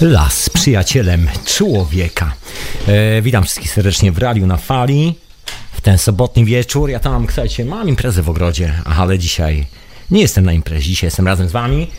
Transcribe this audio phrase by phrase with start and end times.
[0.00, 2.34] Las przyjacielem człowieka.
[2.88, 5.14] E, witam wszystkich serdecznie w radiu na fali.
[5.72, 6.90] W ten sobotni wieczór.
[6.90, 9.66] Ja tam, słuchajcie, mam imprezę w ogrodzie, ale dzisiaj
[10.10, 10.88] nie jestem na imprezie.
[10.88, 11.90] Dzisiaj jestem razem z wami.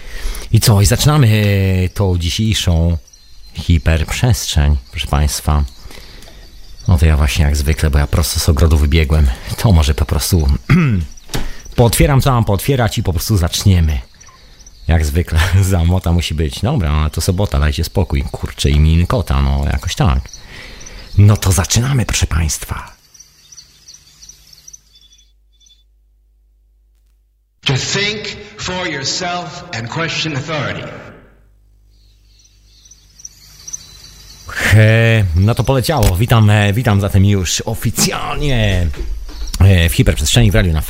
[0.52, 0.82] I co?
[0.82, 2.98] I zaczynamy tą dzisiejszą
[3.54, 5.64] hiperprzestrzeń, proszę państwa.
[6.88, 9.28] No to ja właśnie jak zwykle, bo ja prosto z ogrodu wybiegłem.
[9.58, 10.48] To może po prostu
[11.76, 14.00] pootwieram co mam pootwierać i po prostu zaczniemy.
[14.88, 16.62] Jak zwykle, zamota musi być.
[16.62, 18.24] Dobra, ale to sobota, dajcie spokój.
[18.32, 20.30] Kurczę, imieniny kota, no jakoś tak.
[21.18, 22.98] No to zaczynamy, proszę Państwa.
[27.66, 30.88] To think for yourself and question authority.
[34.48, 36.16] He, no to poleciało.
[36.16, 38.88] Witam, e, witam zatem już oficjalnie
[39.60, 40.82] e, w hiperprzestrzeni w radiu na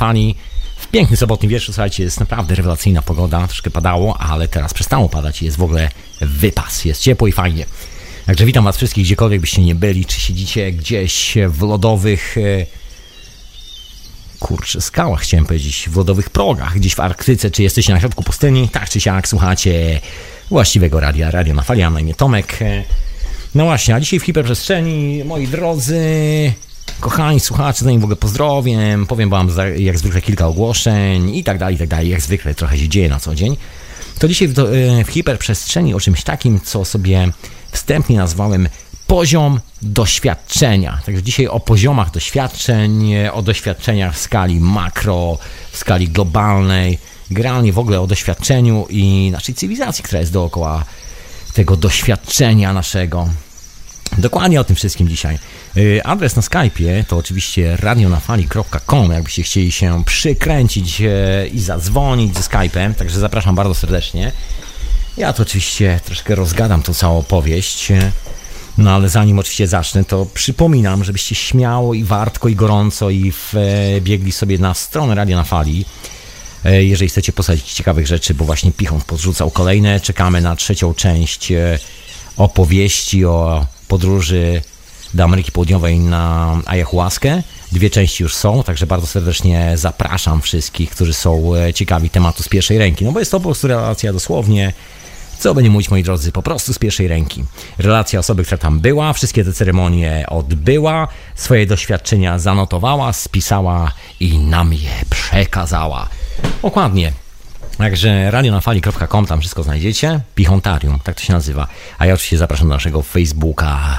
[0.78, 0.92] fali.
[0.92, 5.44] Piękny sobotni wieczór, słuchajcie, jest naprawdę rewelacyjna pogoda, troszkę padało, ale teraz przestało padać i
[5.44, 5.90] jest w ogóle
[6.20, 7.66] wypas, jest ciepło i fajnie.
[8.26, 12.66] Także witam Was wszystkich, gdziekolwiek byście nie byli, czy siedzicie gdzieś w lodowych, e,
[14.38, 18.68] kurczę, skałach chciałem powiedzieć, w lodowych progach, gdzieś w Arktyce, czy jesteście na środku pustyni,
[18.68, 20.00] tak czy siak słuchacie
[20.50, 22.62] właściwego radia, radio na fali, a na imię Tomek.
[22.62, 22.84] E,
[23.54, 26.02] no właśnie, a dzisiaj w hiperprzestrzeni, moi drodzy,
[27.00, 31.74] Kochani słuchacze, zanim w ogóle pozdrowiem, powiem wam jak zwykle kilka ogłoszeń i tak dalej,
[31.74, 32.08] i tak dalej.
[32.08, 33.56] Jak zwykle trochę się dzieje na co dzień.
[34.18, 37.32] To dzisiaj w, e, w hiperprzestrzeni o czymś takim, co sobie
[37.72, 38.68] wstępnie nazwałem
[39.06, 41.00] poziom doświadczenia.
[41.06, 45.38] Także dzisiaj o poziomach doświadczeń, o doświadczeniach w skali makro,
[45.72, 46.98] w skali globalnej,
[47.30, 50.84] generalnie w ogóle o doświadczeniu i naszej cywilizacji, która jest dookoła
[51.54, 53.28] tego doświadczenia naszego.
[54.18, 55.38] Dokładnie o tym wszystkim dzisiaj.
[55.76, 62.40] Y, adres na Skype'ie to oczywiście radionafali.com, jakbyście chcieli się przykręcić e, i zadzwonić ze
[62.40, 64.32] Skype'em, także zapraszam bardzo serdecznie.
[65.16, 68.12] Ja to oczywiście troszkę rozgadam tą całą opowieść, e,
[68.78, 73.32] no ale zanim oczywiście zacznę, to przypominam, żebyście śmiało i wartko i gorąco i
[74.00, 75.84] biegli sobie na stronę Radio na Fali,
[76.64, 80.00] e, jeżeli chcecie posadzić ciekawych rzeczy, bo właśnie Pichon podrzucał kolejne.
[80.00, 81.52] Czekamy na trzecią część
[82.36, 84.62] opowieści o podróży
[85.14, 87.42] do Ameryki Południowej na ayahuaskę.
[87.72, 92.48] Dwie części już są, także bardzo serdecznie zapraszam wszystkich, którzy są e, ciekawi tematu z
[92.48, 93.04] pierwszej ręki.
[93.04, 94.72] No bo jest to po prostu relacja dosłownie,
[95.38, 97.44] co będzie mówić moi drodzy, po prostu z pierwszej ręki.
[97.78, 104.72] Relacja osoby, która tam była, wszystkie te ceremonie odbyła, swoje doświadczenia zanotowała, spisała i nam
[104.72, 106.08] je przekazała.
[106.62, 107.12] Dokładnie.
[107.78, 110.20] Także radionafali.com, tam wszystko znajdziecie.
[110.34, 111.66] Pichontarium, tak to się nazywa.
[111.98, 113.98] A ja oczywiście zapraszam do naszego Facebooka,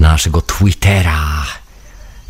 [0.00, 1.44] naszego Twittera.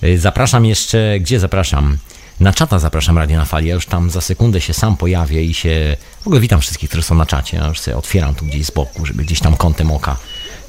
[0.05, 1.99] Y, zapraszam jeszcze, gdzie zapraszam?
[2.41, 3.69] Na czata zapraszam Radio na Fali.
[3.69, 5.97] Ja już tam za sekundę się sam pojawię i się.
[6.23, 7.57] W ogóle witam wszystkich, którzy są na czacie.
[7.57, 10.17] Ja już sobie otwieram tu gdzieś z boku, żeby gdzieś tam kątem oka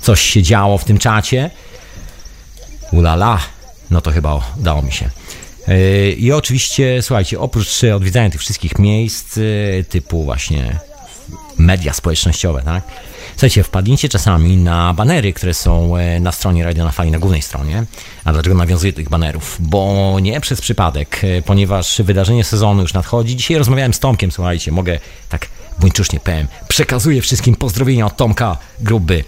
[0.02, 1.50] coś się działo w tym czacie.
[2.92, 3.40] Ulala,
[3.92, 5.10] no to chyba udało mi się.
[5.70, 10.80] Y, I oczywiście, słuchajcie, oprócz odwiedzania tych wszystkich miejsc, y, typu właśnie
[11.58, 12.84] media społecznościowe, tak?
[13.40, 17.42] Słuchajcie, wpadnijcie czasami na banery, które są e, na stronie Radio na Fali, na głównej
[17.42, 17.84] stronie.
[18.26, 19.58] A dlaczego nawiązuję do tych banerów?
[19.60, 23.36] Bo nie przez przypadek, e, ponieważ wydarzenie sezonu już nadchodzi.
[23.36, 25.48] Dzisiaj rozmawiałem z Tomkiem, słuchajcie, mogę tak
[25.80, 26.48] buńczucznie powiem.
[26.68, 29.24] Przekazuję wszystkim pozdrowienia od Tomka Gruby,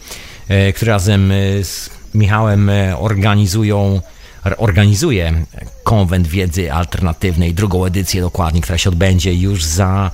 [0.48, 1.34] e, który razem
[1.64, 4.02] z Michałem organizują
[4.58, 5.46] organizuje
[5.84, 10.12] konwent wiedzy alternatywnej, drugą edycję dokładnie, która się odbędzie już za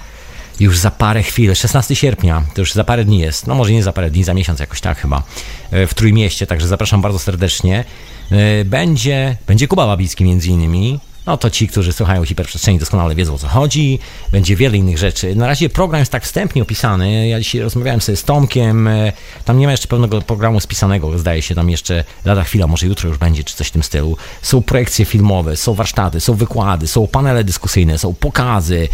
[0.60, 3.84] już za parę chwil, 16 sierpnia, to już za parę dni jest, no może nie
[3.84, 5.24] za parę dni, za miesiąc jakoś tak chyba,
[5.72, 7.86] e, w Trójmieście, także zapraszam bardzo serdecznie.
[8.32, 13.34] E, będzie, będzie Kuba Babicki między innymi, no to ci, którzy słuchają hiperprzestrzeni doskonale wiedzą
[13.34, 14.00] o co chodzi.
[14.32, 15.36] Będzie wiele innych rzeczy.
[15.36, 17.28] Na razie program jest tak wstępnie opisany.
[17.28, 18.88] Ja dzisiaj rozmawiałem sobie z Tomkiem.
[18.88, 19.14] E,
[19.46, 21.56] tam nie ma jeszcze pewnego programu spisanego, zdaje się.
[21.56, 24.18] Tam jeszcze lada chwila, może jutro już będzie, czy coś w tym stylu.
[24.42, 28.88] Są projekcje filmowe, są warsztaty, są wykłady, są panele dyskusyjne, są pokazy,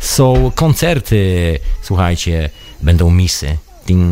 [0.00, 1.58] są koncerty.
[1.82, 2.50] Słuchajcie,
[2.82, 3.56] będą misy.
[3.86, 4.02] Ding,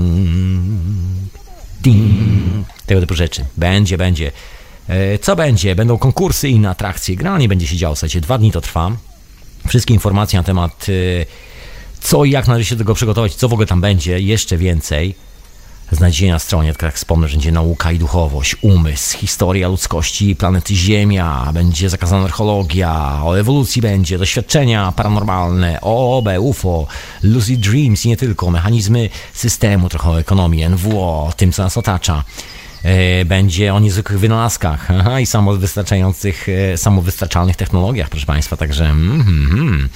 [1.82, 2.66] ding.
[2.86, 3.44] Tego typu rzeczy.
[3.56, 4.32] Będzie, będzie.
[4.88, 5.74] E, co będzie?
[5.74, 7.16] Będą konkursy i inne atrakcje.
[7.16, 8.90] Generalnie będzie się działo, słuchajcie, dwa dni to trwa.
[9.68, 11.26] Wszystkie informacje na temat e,
[12.00, 15.14] co i jak należy się do tego przygotować, co w ogóle tam będzie, jeszcze więcej
[15.92, 20.74] znajdziecie na stronie, tak jak wspomnę, że będzie nauka i duchowość, umysł, historia ludzkości, planety
[20.74, 26.86] Ziemia, będzie zakazana archeologia, o ewolucji będzie, doświadczenia paranormalne, OOB, UFO,
[27.22, 32.24] lucid dreams i nie tylko, mechanizmy systemu, trochę o ekonomii, NWO, tym co nas otacza.
[32.84, 39.20] E, będzie o niezwykłych wynalazkach aha, i samowystarczających, e, samowystarczalnych technologiach, proszę Państwa, także mm,
[39.20, 39.88] mm, mm.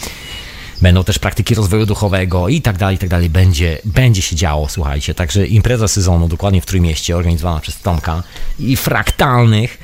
[0.82, 3.31] Będą też praktyki rozwoju duchowego i tak dalej, i tak dalej.
[3.31, 5.14] Będzie, będzie się działo, słuchajcie.
[5.14, 8.23] Także impreza sezonu dokładnie w Trójmieście, organizowana przez Tomka
[8.58, 9.79] i fraktalnych.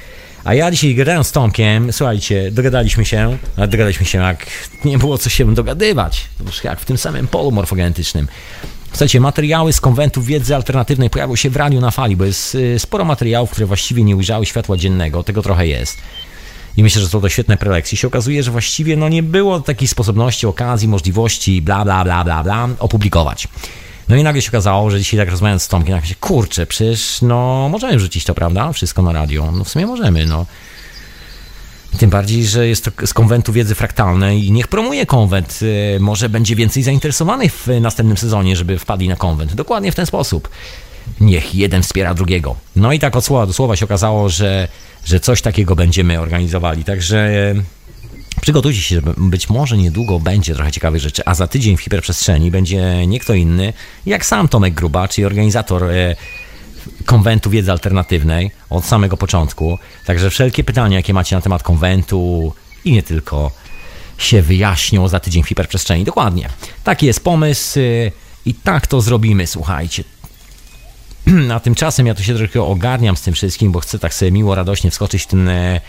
[0.44, 4.46] A ja dzisiaj gadałem z Tomkiem, słuchajcie, dogadaliśmy się, dogadaliśmy się jak
[4.84, 6.24] nie było co się dogadywać,
[6.64, 8.28] jak w tym samym polu morfogenetycznym.
[8.94, 12.78] Słuchajcie, materiały z konwentów wiedzy alternatywnej pojawią się w radiu na fali, bo jest y,
[12.78, 15.98] sporo materiałów, które właściwie nie ujrzały światła dziennego, tego trochę jest
[16.76, 19.88] i myślę, że są to świetne prelekcje, się okazuje, że właściwie no, nie było takiej
[19.88, 23.48] sposobności, okazji, możliwości, bla, bla, bla, bla, bla, opublikować.
[24.08, 27.22] No i nagle się okazało, że dzisiaj tak rozmawiając z Tomkiem, tak się, kurczę, przecież
[27.22, 28.72] no możemy wrzucić to, prawda?
[28.72, 29.52] Wszystko na radio.
[29.52, 30.46] No w sumie możemy, no.
[31.98, 35.60] Tym bardziej, że jest to z konwentu wiedzy fraktalnej i niech promuje konwent.
[35.62, 39.54] Y, może będzie więcej zainteresowanych w następnym sezonie, żeby wpadli na konwent.
[39.54, 40.48] Dokładnie w ten sposób.
[41.20, 42.56] Niech jeden wspiera drugiego.
[42.76, 44.68] No i tak od słowa do słowa się okazało, że
[45.04, 46.84] że coś takiego będziemy organizowali.
[46.84, 47.54] Także e,
[48.40, 53.06] przygotujcie się, być może niedługo będzie trochę ciekawych rzeczy, a za tydzień w hiperprzestrzeni będzie
[53.06, 53.72] nie kto inny,
[54.06, 56.16] jak sam Tomek Gruba, czyli organizator e,
[57.04, 59.78] konwentu wiedzy alternatywnej od samego początku.
[60.06, 62.52] Także wszelkie pytania, jakie macie na temat konwentu
[62.84, 63.50] i nie tylko,
[64.18, 66.04] się wyjaśnią za tydzień w hiperprzestrzeni.
[66.04, 66.48] Dokładnie.
[66.84, 67.82] Taki jest pomysł e,
[68.46, 70.04] i tak to zrobimy, słuchajcie.
[71.54, 74.54] A tymczasem ja tu się troszkę ogarniam z tym wszystkim, bo chcę tak sobie miło,
[74.54, 75.80] radośnie wskoczyć w ten e,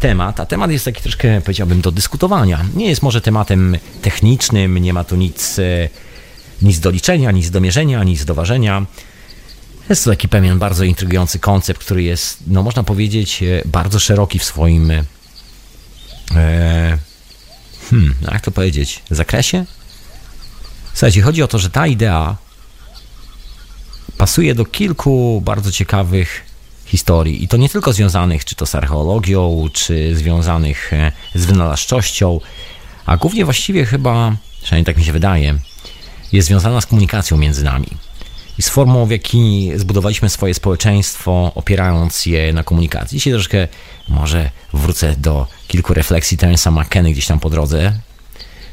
[0.00, 2.64] temat, a temat jest taki troszkę, powiedziałbym, do dyskutowania.
[2.74, 5.88] Nie jest może tematem technicznym, nie ma tu nic, e,
[6.62, 8.86] nic do liczenia, nic do mierzenia, nic do ważenia.
[9.90, 14.38] Jest to taki pewien bardzo intrygujący koncept, który jest, no można powiedzieć, e, bardzo szeroki
[14.38, 15.04] w swoim, e,
[17.90, 19.64] hmm, jak to powiedzieć, zakresie?
[20.92, 22.36] Słuchajcie, chodzi o to, że ta idea
[24.18, 26.42] pasuje do kilku bardzo ciekawych
[26.84, 27.44] historii.
[27.44, 32.40] I to nie tylko związanych czy to z archeologią, czy związanych e, z wynalazczością,
[33.06, 35.58] a głównie właściwie chyba, przynajmniej tak mi się wydaje,
[36.32, 38.09] jest związana z komunikacją między nami.
[38.60, 43.18] I z formą, w jakiej zbudowaliśmy swoje społeczeństwo, opierając je na komunikacji.
[43.18, 43.68] Dzisiaj troszkę
[44.08, 47.92] może wrócę do kilku refleksji Terensa McKenny gdzieś tam po drodze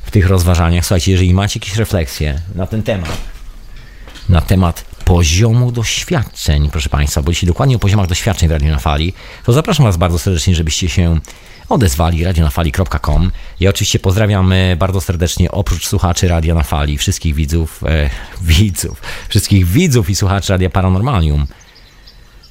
[0.04, 0.86] w tych rozważaniach.
[0.86, 3.18] Słuchajcie, jeżeli macie jakieś refleksje na ten temat,
[4.30, 8.80] na temat poziomu doświadczeń, proszę Państwa, bo dzisiaj dokładnie o poziomach doświadczeń w Radio na
[8.80, 9.14] Fali,
[9.46, 11.20] to zapraszam Was bardzo serdecznie, żebyście się
[11.70, 13.32] odezwali radionafali.com.
[13.60, 18.10] Ja oczywiście pozdrawiam e, bardzo serdecznie oprócz słuchaczy Radia na Fali, wszystkich widzów, e,
[18.42, 21.48] widzów, wszystkich widzów i słuchaczy Radia Paranormalium.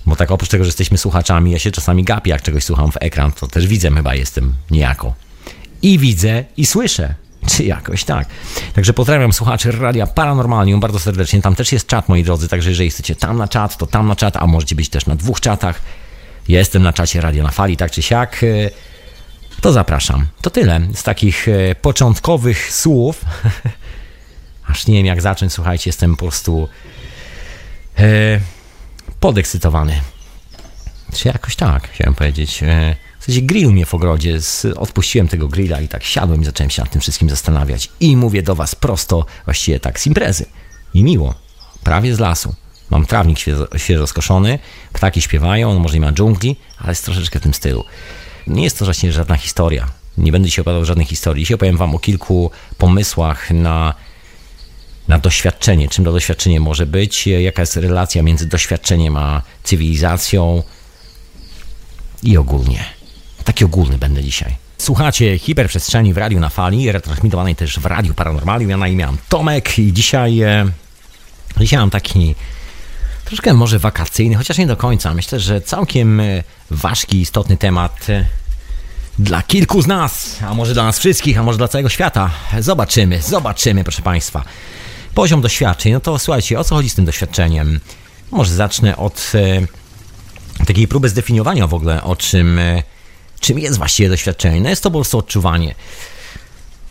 [0.06, 2.96] Bo tak oprócz tego, że jesteśmy słuchaczami, ja się czasami gapię, jak czegoś słucham w
[3.00, 5.14] ekran, to też widzę chyba jestem niejako.
[5.82, 7.14] I widzę, i słyszę.
[7.56, 8.28] Czy jakoś tak.
[8.74, 11.42] Także pozdrawiam słuchaczy Radia Paranormalium bardzo serdecznie.
[11.42, 14.16] Tam też jest czat, moi drodzy, także jeżeli chcecie tam na czat, to tam na
[14.16, 15.80] czat, a możecie być też na dwóch czatach.
[16.48, 18.44] Jestem na czacie Radio na Fali, tak czy siak.
[19.60, 20.26] To zapraszam.
[20.40, 23.24] To tyle z takich e, początkowych słów.
[24.70, 26.68] Aż nie wiem jak zacząć, słuchajcie, jestem po prostu
[27.98, 28.40] e,
[29.20, 30.00] podekscytowany.
[31.14, 32.62] Czy jakoś tak, chciałem powiedzieć.
[32.62, 34.38] E, w sensie grill mnie w ogrodzie,
[34.76, 37.88] odpuściłem tego grilla i tak siadłem i zacząłem się nad tym wszystkim zastanawiać.
[38.00, 40.46] I mówię do was prosto, właściwie tak z imprezy.
[40.94, 41.34] I miło,
[41.82, 42.54] prawie z lasu.
[42.90, 44.58] Mam trawnik świeżo, świeżo skoszony,
[44.92, 47.84] ptaki śpiewają, no może nie ma dżungli, ale jest troszeczkę w tym stylu.
[48.46, 49.86] Nie jest to właśnie żadna historia.
[50.18, 51.44] Nie będę się opowiadał żadnej historii.
[51.44, 53.94] Dzisiaj opowiem wam o kilku pomysłach na,
[55.08, 55.88] na doświadczenie.
[55.88, 60.62] Czym to doświadczenie może być, jaka jest relacja między doświadczeniem a cywilizacją
[62.22, 62.84] i ogólnie.
[63.44, 64.56] Taki ogólny będę dzisiaj.
[64.78, 68.70] Słuchacie hiperprzestrzeni w radiu na fali, retransmitowanej też w radiu paranormalium.
[68.70, 70.66] Ja na imię Tomek i dzisiaj, e,
[71.60, 72.34] dzisiaj mam taki
[73.26, 75.14] troszkę może wakacyjny, chociaż nie do końca.
[75.14, 78.26] Myślę, że całkiem e, ważki, istotny temat e,
[79.18, 82.30] dla kilku z nas, a może dla nas wszystkich, a może dla całego świata.
[82.60, 84.44] Zobaczymy, zobaczymy, proszę Państwa.
[85.14, 87.80] Poziom doświadczeń, no to słuchajcie, o co chodzi z tym doświadczeniem?
[88.30, 89.32] Może zacznę od
[90.60, 92.60] e, takiej próby zdefiniowania w ogóle, o czym
[93.40, 94.60] czym jest właściwie doświadczenie.
[94.60, 95.74] No jest to po prostu odczuwanie.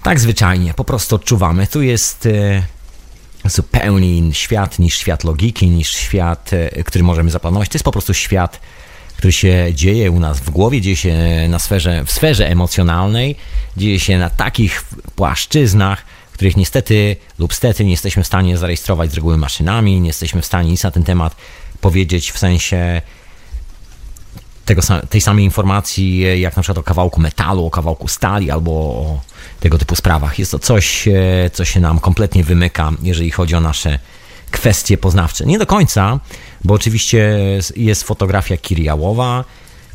[0.04, 1.68] Tak zwyczajnie, po prostu odczuwamy.
[1.68, 2.28] Tu jest
[3.50, 7.70] zupełnie inny świat niż świat logiki, niż świat, e, który możemy zaplanować.
[7.70, 8.60] To jest po prostu świat,
[9.18, 11.16] który się dzieje u nas w głowie, dzieje się
[11.50, 13.36] na sferze, w sferze emocjonalnej,
[13.78, 14.84] dzieje się na takich
[15.16, 20.42] płaszczyznach, których niestety lub stety nie jesteśmy w stanie zarejestrować z reguły maszynami, nie jesteśmy
[20.42, 21.36] w stanie nic na ten temat
[21.82, 23.02] powiedzieć w sensie
[24.66, 29.20] tego, tej samej informacji, jak na przykład o kawałku metalu, o kawałku stali albo o
[29.60, 30.40] tego typu sprawach.
[30.40, 31.14] Jest to coś, e,
[31.54, 34.00] co się nam kompletnie wymyka, jeżeli chodzi o nasze
[34.52, 35.46] kwestie poznawcze.
[35.46, 36.20] Nie do końca,
[36.64, 37.40] bo oczywiście
[37.76, 39.44] jest fotografia Kiriałowa,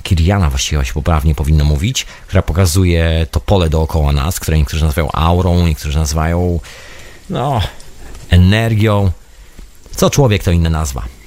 [0.03, 5.13] Kiriana właściwie się poprawnie powinno mówić, która pokazuje to pole dookoła nas, które niektórzy nazywają
[5.13, 6.61] aurą, niektórzy nazywają
[7.31, 7.61] no,
[8.31, 9.11] energią.
[9.97, 11.20] Co człowiek to inna nazwa.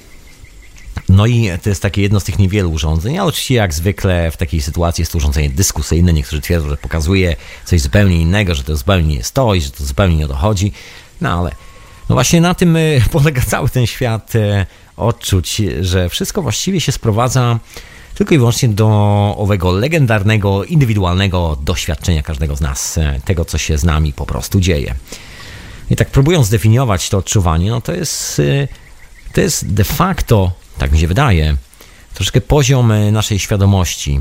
[1.08, 4.36] No i to jest takie jedno z tych niewielu urządzeń, ale oczywiście jak zwykle w
[4.36, 6.12] takiej sytuacji jest to urządzenie dyskusyjne.
[6.12, 9.70] Niektórzy twierdzą, że pokazuje coś zupełnie innego, że to zupełnie nie jest to i że
[9.70, 10.72] to zupełnie nie dochodzi.
[11.20, 11.50] No ale
[12.08, 12.80] no właśnie na tym e,
[13.12, 17.58] polega cały ten świat e, odczuć, że wszystko właściwie się sprowadza
[18.14, 18.88] tylko i wyłącznie do
[19.38, 24.60] owego legendarnego, indywidualnego doświadczenia każdego z nas, e, tego co się z nami po prostu
[24.60, 24.94] dzieje.
[25.90, 28.42] I tak próbując zdefiniować to odczuwanie, no to jest,
[29.32, 31.56] to jest de facto tak mi się wydaje,
[32.14, 34.20] troszkę poziom e, naszej świadomości.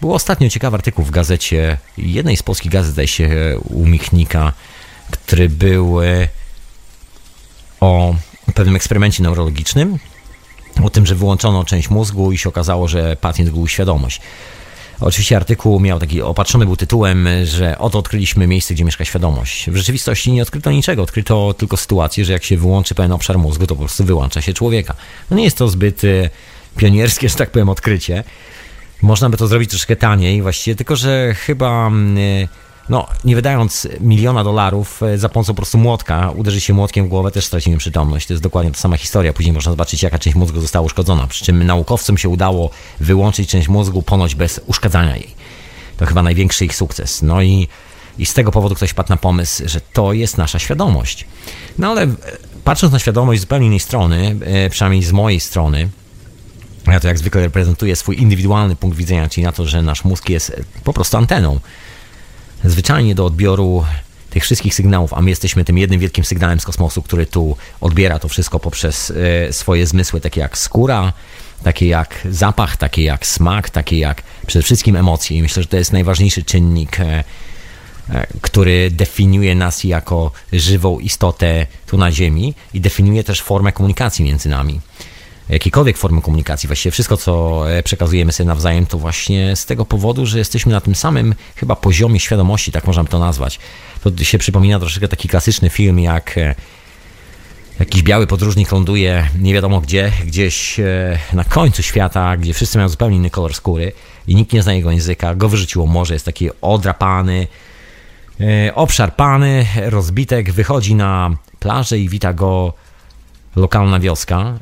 [0.00, 4.52] Był ostatnio ciekawy artykuł w gazecie, jednej z polskich gazet, zdaje się, e, u Michnika,
[5.10, 6.28] który był e,
[7.80, 8.14] o
[8.54, 9.98] pewnym eksperymencie neurologicznym,
[10.82, 14.20] o tym, że wyłączono część mózgu i się okazało, że pacjent zgubił świadomość.
[15.02, 19.70] Oczywiście artykuł miał taki opatrzony był tytułem, że oto odkryliśmy miejsce, gdzie mieszka świadomość.
[19.70, 23.66] W rzeczywistości nie odkryto niczego, odkryto tylko sytuację, że jak się wyłączy pewien obszar mózgu,
[23.66, 24.94] to po prostu wyłącza się człowieka.
[25.30, 26.30] No nie jest to zbyt e,
[26.76, 28.24] pionierskie, że tak powiem, odkrycie.
[29.02, 32.48] Można by to zrobić troszkę taniej właściwie, tylko że chyba mm, e,
[32.88, 37.08] no, nie wydając miliona dolarów e, za pomocą po prostu młotka, uderzy się młotkiem w
[37.08, 38.26] głowę, też stracimy przytomność.
[38.26, 39.32] To jest dokładnie ta sama historia.
[39.32, 41.26] Później można zobaczyć, jaka część mózgu została uszkodzona.
[41.26, 42.70] Przy czym naukowcom się udało
[43.00, 45.34] wyłączyć część mózgu ponoć bez uszkadzania jej.
[45.96, 47.22] To chyba największy ich sukces.
[47.22, 47.68] No i,
[48.18, 51.26] i z tego powodu ktoś padł na pomysł, że to jest nasza świadomość.
[51.78, 52.08] No ale e,
[52.64, 55.88] patrząc na świadomość z zupełnie innej strony, e, przynajmniej z mojej strony,
[56.86, 60.28] ja to jak zwykle reprezentuję swój indywidualny punkt widzenia, czyli na to, że nasz mózg
[60.28, 60.52] jest
[60.84, 61.60] po prostu anteną
[62.64, 63.84] zwyczajnie do odbioru
[64.30, 68.18] tych wszystkich sygnałów, a my jesteśmy tym jednym wielkim sygnałem z kosmosu, który tu odbiera
[68.18, 69.12] to wszystko poprzez
[69.48, 71.12] e, swoje zmysły, takie jak skóra,
[71.62, 75.36] takie jak zapach, takie jak smak, takie jak przede wszystkim emocje.
[75.36, 77.24] I myślę, że to jest najważniejszy czynnik, e,
[78.10, 84.24] e, który definiuje nas jako żywą istotę tu na Ziemi i definiuje też formę komunikacji
[84.24, 84.80] między nami
[85.48, 90.26] jakiejkolwiek formy komunikacji, właściwie wszystko, co e, przekazujemy sobie nawzajem, to właśnie z tego powodu,
[90.26, 93.58] że jesteśmy na tym samym chyba poziomie świadomości, tak można to nazwać.
[94.02, 96.54] To się przypomina troszeczkę taki klasyczny film, jak e,
[97.80, 102.88] jakiś biały podróżnik ląduje nie wiadomo gdzie, gdzieś e, na końcu świata, gdzie wszyscy mają
[102.88, 103.92] zupełnie inny kolor skóry
[104.26, 107.46] i nikt nie zna jego języka, go wyrzuciło morze, jest taki odrapany,
[108.74, 111.30] obszarpany, rozbitek, wychodzi na
[111.60, 112.72] plażę i wita go
[113.56, 114.58] lokalna wioska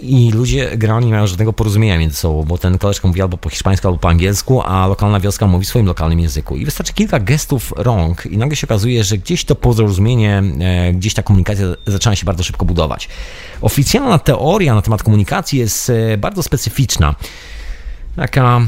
[0.00, 3.50] i ludzie generalnie nie mają żadnego porozumienia między sobą, bo ten koleżka mówi albo po
[3.50, 6.56] hiszpańsku, albo po angielsku, a lokalna wioska mówi swoim lokalnym języku.
[6.56, 11.14] I wystarczy kilka gestów rąk i nagle się okazuje, że gdzieś to porozumienie, e, gdzieś
[11.14, 13.08] ta komunikacja zaczyna się bardzo szybko budować.
[13.60, 17.14] Oficjalna teoria na temat komunikacji jest e, bardzo specyficzna.
[18.16, 18.60] Taka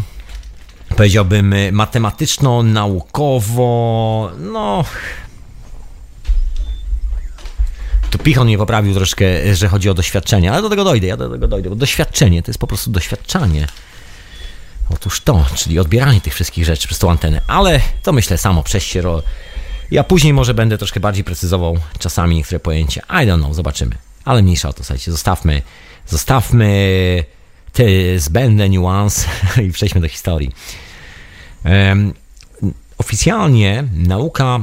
[0.97, 4.85] powiedziałbym matematyczno-naukowo, no
[8.11, 11.31] tu Pichon mnie poprawił troszkę, że chodzi o doświadczenie, ale do tego dojdę, ja do
[11.31, 13.67] tego dojdę, bo doświadczenie to jest po prostu doświadczanie.
[14.91, 18.83] Otóż to, czyli odbieranie tych wszystkich rzeczy przez tą antenę, ale to myślę samo przez
[18.83, 19.03] się.
[19.91, 23.01] Ja później może będę troszkę bardziej precyzował czasami niektóre pojęcia.
[23.01, 23.97] I don't know, zobaczymy.
[24.25, 25.63] Ale mniejsza o to, słuchajcie, zostawmy,
[26.07, 27.25] zostawmy
[27.73, 27.85] te
[28.19, 29.29] zbędne niuanse
[29.67, 30.53] i przejdźmy do historii.
[31.65, 32.15] Um,
[32.99, 34.61] oficjalnie nauka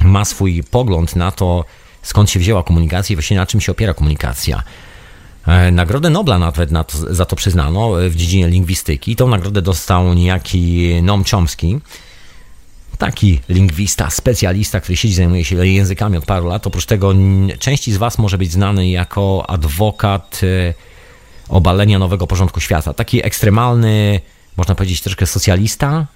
[0.00, 1.64] ma swój pogląd na to,
[2.02, 4.62] skąd się wzięła komunikacja i właśnie na czym się opiera komunikacja.
[5.46, 9.16] E, nagrodę Nobla nawet to, za to przyznano e, w dziedzinie lingwistyki.
[9.16, 11.80] Tą nagrodę dostał niejaki Noam Chomsky,
[12.98, 16.66] taki lingwista, specjalista, który siedzi, zajmuje się językami od paru lat.
[16.66, 17.14] Oprócz tego
[17.58, 20.74] części z Was może być znany jako adwokat e,
[21.48, 22.94] obalenia nowego porządku świata.
[22.94, 24.20] Taki ekstremalny,
[24.56, 26.06] można powiedzieć, troszkę socjalista,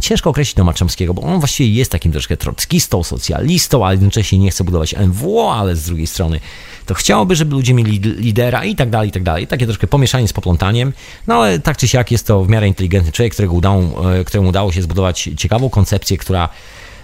[0.00, 4.50] ciężko określić Noma Chomskiego, bo on właściwie jest takim troszkę trockistą, socjalistą, ale jednocześnie nie
[4.50, 6.40] chce budować NWO, ale z drugiej strony
[6.86, 9.46] to chciałoby, żeby ludzie mieli lidera i tak dalej, i tak dalej.
[9.46, 10.92] Takie troszkę pomieszanie z poplątaniem,
[11.26, 14.48] no ale tak czy siak jest to w miarę inteligentny człowiek, którego udało, e, któremu
[14.48, 16.48] udało się zbudować ciekawą koncepcję, która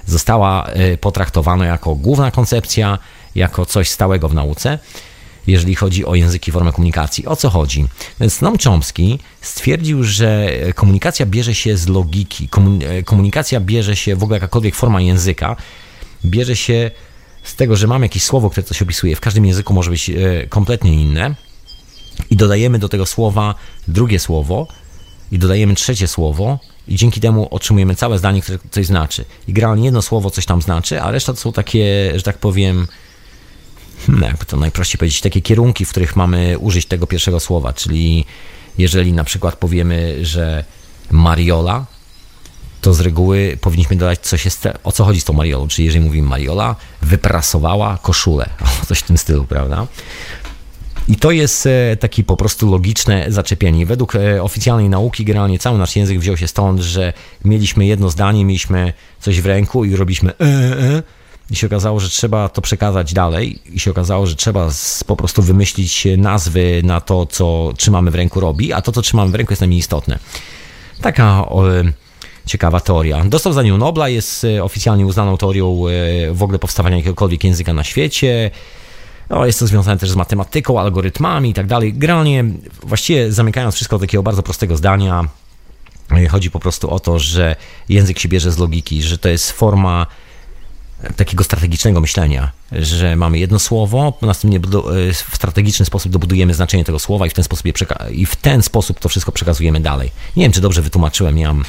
[0.07, 2.99] została e, potraktowana jako główna koncepcja,
[3.35, 4.79] jako coś stałego w nauce
[5.47, 7.27] jeżeli chodzi o języki, formę komunikacji.
[7.27, 7.87] O co chodzi?
[8.21, 12.49] Więc Chomsky stwierdził, że komunikacja bierze się z logiki,
[13.05, 15.57] komunikacja bierze się w ogóle jakakolwiek forma języka,
[16.25, 16.91] bierze się
[17.43, 19.17] z tego, że mamy jakieś słowo, które coś opisuje.
[19.17, 21.35] W każdym języku może być e, kompletnie inne.
[22.31, 23.55] I dodajemy do tego słowa
[23.89, 24.67] drugie słowo,
[25.33, 29.25] i dodajemy trzecie słowo, i dzięki temu otrzymujemy całe zdanie, które coś znaczy.
[29.49, 32.87] I generalnie jedno słowo coś tam znaczy, a reszta to są takie, że tak powiem,
[34.23, 37.73] jakby to najprościej powiedzieć, takie kierunki, w których mamy użyć tego pierwszego słowa.
[37.73, 38.25] Czyli
[38.79, 40.65] jeżeli na przykład powiemy, że
[41.11, 41.87] Mariola,
[42.81, 45.69] to z reguły powinniśmy dodać, coś jest, o co chodzi z tą Mariolą.
[45.69, 48.49] Czyli jeżeli mówimy Mariola, wyprasowała koszulę,
[48.89, 49.87] coś w tym stylu, prawda?
[51.09, 53.87] I to jest e, taki po prostu logiczne zaczepienie.
[53.87, 57.13] Według e, oficjalnej nauki generalnie cały nasz język wziął się stąd, że
[57.45, 61.03] mieliśmy jedno zdanie, mieliśmy coś w ręku i robiliśmy e, e,
[61.51, 64.69] i się okazało, że trzeba to przekazać dalej i się okazało, że trzeba
[65.07, 69.33] po prostu wymyślić nazwy na to, co trzymamy w ręku robi, a to, co trzymamy
[69.33, 70.19] w ręku jest najmniej istotne.
[71.01, 71.63] Taka o,
[72.47, 73.25] ciekawa teoria.
[73.25, 75.83] Dostał za nią Nobla, jest oficjalnie uznaną teorią
[76.33, 78.51] w ogóle powstawania jakiegokolwiek języka na świecie.
[79.31, 81.95] No, jest to związane też z matematyką, algorytmami i tak dalej.
[81.95, 82.45] Generalnie,
[82.83, 85.25] właściwie zamykając wszystko do takiego bardzo prostego zdania,
[86.31, 87.57] chodzi po prostu o to, że
[87.89, 90.07] język się bierze z logiki, że to jest forma
[91.17, 94.61] takiego strategicznego myślenia, że mamy jedno słowo, następnie
[95.13, 97.67] w strategiczny sposób dobudujemy znaczenie tego słowa i w ten sposób,
[98.11, 100.11] i w ten sposób to wszystko przekazujemy dalej.
[100.37, 101.65] Nie wiem, czy dobrze wytłumaczyłem, ja mam,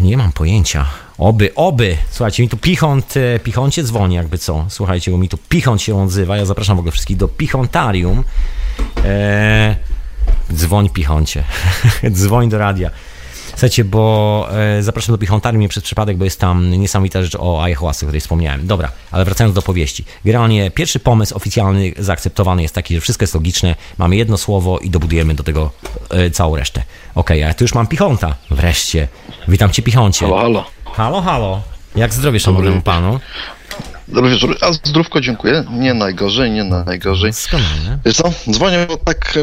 [0.00, 0.86] nie mam pojęcia.
[1.18, 1.96] Oby, oby.
[2.10, 4.66] Słuchajcie, mi tu Pichont, e, Pichoncie dzwoni jakby co.
[4.68, 6.36] Słuchajcie, bo mi tu Pichont się odzywa.
[6.36, 8.24] Ja zapraszam w ogóle wszystkich do Pichontarium.
[9.04, 9.74] Eee,
[10.52, 11.44] dzwoń Pichoncie.
[12.10, 12.90] dzwoń do radia.
[13.50, 17.62] Słuchajcie, bo e, zapraszam do Pichontarium nie przez przypadek, bo jest tam niesamowita rzecz o
[17.62, 18.66] ayahuasce, o której wspomniałem.
[18.66, 20.04] Dobra, ale wracając do powieści.
[20.24, 24.90] Generalnie pierwszy pomysł oficjalny zaakceptowany jest taki, że wszystko jest logiczne, mamy jedno słowo i
[24.90, 25.70] dobudujemy do tego
[26.10, 26.82] e, całą resztę.
[27.14, 28.36] Okej, okay, a tu już mam Pichonta.
[28.50, 29.08] Wreszcie.
[29.48, 30.26] Witam cię, Pichoncie.
[30.26, 30.64] Halo, halo.
[30.84, 31.62] Halo, halo.
[31.96, 33.20] Jak zdrowie szanownemu panu?
[34.08, 34.56] Dobry wieczór.
[34.60, 35.64] A zdrówko dziękuję.
[35.70, 37.30] Nie najgorzej, nie najgorzej.
[37.30, 37.98] Doskonale.
[38.04, 38.32] Wiesz co?
[38.50, 39.38] Dzwonię, bo tak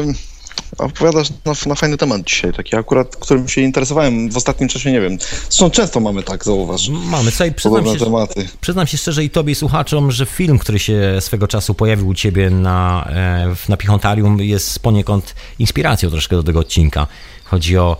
[0.78, 5.00] opowiadasz na, na, fajny temat dzisiaj, taki akurat, którym się interesowałem w ostatnim czasie, nie
[5.00, 5.18] wiem.
[5.48, 6.88] Zresztą często mamy tak, zauważ.
[6.88, 8.48] Mamy, słuchaj, przyznam się, tematy.
[8.60, 12.14] przyznam się szczerze i tobie i słuchaczom, że film, który się swego czasu pojawił u
[12.14, 17.06] ciebie na, e, na Pichontarium jest poniekąd inspiracją troszkę do tego odcinka.
[17.44, 17.96] Chodzi o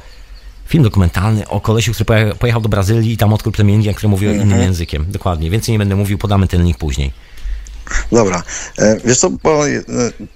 [0.66, 4.42] film dokumentalny o kolesiu, który pojechał do Brazylii i tam odkrył plemienia, które mówią innym
[4.42, 4.62] mhm.
[4.62, 5.06] językiem.
[5.08, 5.50] Dokładnie.
[5.50, 7.12] Więcej nie będę mówił, podamy ten link później.
[8.12, 8.42] Dobra.
[8.78, 9.82] E, wiesz co, bo e,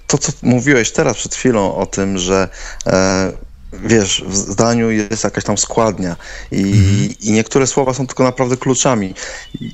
[0.07, 2.49] to, co mówiłeś teraz przed chwilą o tym, że
[2.87, 3.31] e,
[3.83, 6.15] wiesz, w zdaniu jest jakaś tam składnia
[6.51, 7.09] i, mhm.
[7.21, 9.13] i niektóre słowa są tylko naprawdę kluczami.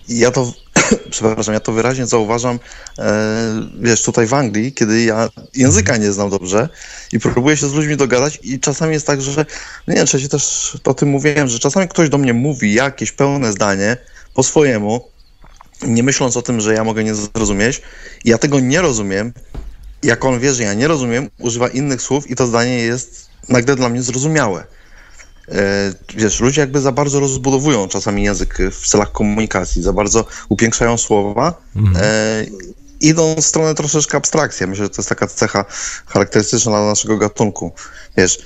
[0.10, 0.54] Ja to,
[1.12, 2.60] przepraszam, ja to wyraźnie zauważam,
[3.82, 6.70] wiesz, tutaj w Anglii, kiedy ja języka nie znam dobrze
[7.12, 9.46] i próbuję się z ludźmi dogadać i czasami jest tak, że,
[9.88, 13.98] nie wiem, też o tym mówiłem, że czasami ktoś do mnie mówi jakieś pełne zdanie
[14.34, 15.10] po swojemu,
[15.88, 17.82] nie myśląc o tym, że ja mogę nie zrozumieć.
[18.26, 19.34] Ja tego nie rozumiem.
[20.04, 23.76] Jak on wie, że ja nie rozumiem, używa innych słów i to zdanie jest nagle
[23.76, 24.64] dla mnie zrozumiałe.
[25.52, 30.98] E, wiesz, ludzie jakby za bardzo rozbudowują czasami język w celach komunikacji, za bardzo upiększają
[30.98, 32.06] słowa, mhm.
[32.06, 32.46] e,
[33.02, 34.68] idą w stronę troszeczkę abstrakcji.
[34.68, 35.66] Myślę, że to jest taka cecha
[36.08, 37.72] charakterystyczna dla naszego gatunku.
[38.18, 38.40] Wiesz,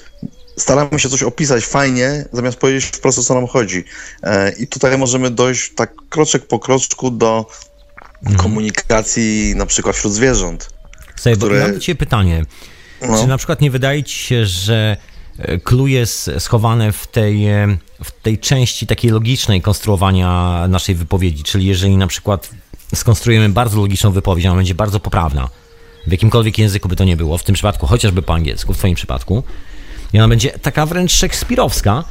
[0.57, 3.83] staramy się coś opisać fajnie, zamiast powiedzieć wprost o co nam chodzi.
[4.23, 7.45] E, I tutaj możemy dojść tak kroczek po kroczku do
[8.21, 8.37] mhm.
[8.37, 10.69] komunikacji na przykład wśród zwierząt.
[11.15, 11.67] Słuchaj, które...
[11.67, 12.45] mam Cię pytanie.
[13.01, 13.21] No.
[13.21, 14.97] Czy na przykład nie wydaje Ci się, że
[15.63, 21.65] clue jest schowane w tej, e, w tej części takiej logicznej konstruowania naszej wypowiedzi, czyli
[21.65, 22.49] jeżeli na przykład
[22.95, 25.49] skonstruujemy bardzo logiczną wypowiedź, ona będzie bardzo poprawna,
[26.07, 28.95] w jakimkolwiek języku by to nie było, w tym przypadku chociażby po angielsku, w Twoim
[28.95, 29.43] przypadku,
[30.13, 32.03] i ona będzie taka wręcz szekspirowska.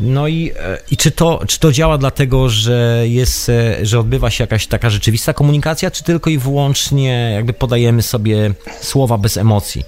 [0.00, 4.30] No i, e, i czy, to, czy to działa dlatego, że jest, e, że odbywa
[4.30, 9.84] się jakaś taka rzeczywista komunikacja, czy tylko i wyłącznie jakby podajemy sobie słowa bez emocji?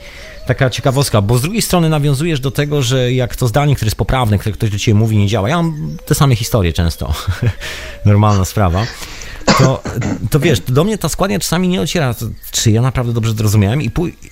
[0.47, 3.97] Taka ciekawostka, bo z drugiej strony nawiązujesz do tego, że jak to zdanie, które jest
[3.97, 5.49] poprawne, które ktoś do ciebie mówi, nie działa.
[5.49, 7.15] Ja mam te same historie często.
[8.05, 8.87] Normalna sprawa
[9.59, 9.83] to,
[10.31, 12.15] to wiesz, do mnie ta składnia czasami nie dociera,
[12.51, 13.83] czy ja naprawdę dobrze zrozumiałem?
[13.83, 13.91] I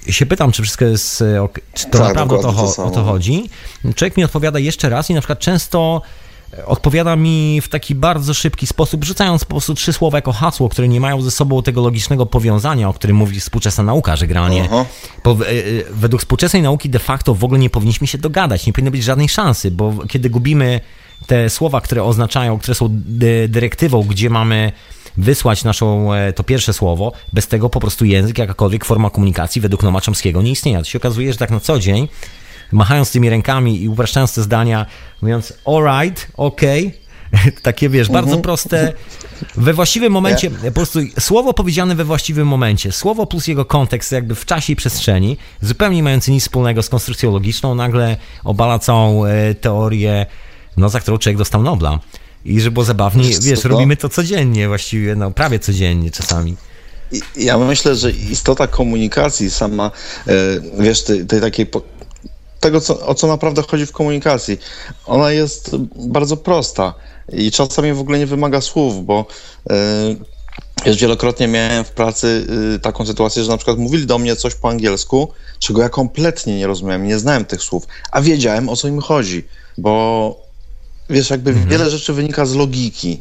[0.09, 3.05] się pytam, czy wszystko jest, e, czy to tak, naprawdę o to, to o to
[3.05, 3.51] chodzi.
[3.95, 6.03] Człowiek mi odpowiada jeszcze raz i na przykład często
[6.59, 10.69] e, odpowiada mi w taki bardzo szybki sposób, rzucając po prostu trzy słowa jako hasło,
[10.69, 14.69] które nie mają ze sobą tego logicznego powiązania, o którym mówi współczesna nauka, że generalnie
[15.23, 15.37] po, e,
[15.91, 19.29] według współczesnej nauki de facto w ogóle nie powinniśmy się dogadać, nie powinno być żadnej
[19.29, 20.81] szansy, bo kiedy gubimy
[21.27, 22.89] te słowa, które oznaczają, które są
[23.49, 24.73] dyrektywą, gdzie mamy
[25.17, 29.83] wysłać naszą, e, to pierwsze słowo, bez tego po prostu język, jakakolwiek forma komunikacji według
[29.83, 30.79] Noma Chomskiego nie istnieje.
[30.79, 32.09] To się okazuje, że tak na co dzień,
[32.73, 34.87] machając tymi rękami i upraszczając te zdania,
[35.23, 36.63] mówiąc alright, ok,
[37.63, 38.93] Takie, wiesz, bardzo proste,
[39.57, 44.35] we właściwym momencie, po prostu słowo powiedziane we właściwym momencie, słowo plus jego kontekst jakby
[44.35, 49.55] w czasie i przestrzeni, zupełnie mający nic wspólnego z konstrukcją logiczną, nagle obala całą e,
[49.55, 50.27] teorię,
[50.77, 51.99] no, za którą człowiek dostał Nobla.
[52.45, 56.57] I że było zabawnie, Wiesz wiesz, robimy to codziennie właściwie, no prawie codziennie czasami.
[57.37, 59.91] Ja myślę, że istota komunikacji sama,
[60.27, 60.33] e,
[60.79, 61.67] wiesz, tej, tej takiej.
[62.61, 64.59] Tego, co, o co naprawdę chodzi w komunikacji,
[65.07, 66.95] ona jest bardzo prosta
[67.33, 69.27] i czasami w ogóle nie wymaga słów, bo
[69.71, 69.75] e,
[70.87, 74.55] wiesz, wielokrotnie miałem w pracy e, taką sytuację, że na przykład mówili do mnie coś
[74.55, 78.89] po angielsku, czego ja kompletnie nie rozumiałem, nie znałem tych słów, a wiedziałem o co
[78.89, 79.45] im chodzi,
[79.79, 80.50] bo
[81.11, 83.21] wiesz, jakby wiele rzeczy wynika z logiki.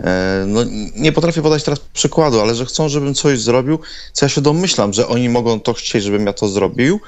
[0.00, 0.60] E, No,
[0.96, 3.78] nie potrafię podać teraz przykładu, ale że chcą, żebym coś zrobił,
[4.12, 7.00] co ja się domyślam, że oni mogą to chcieć, żebym ja to zrobił,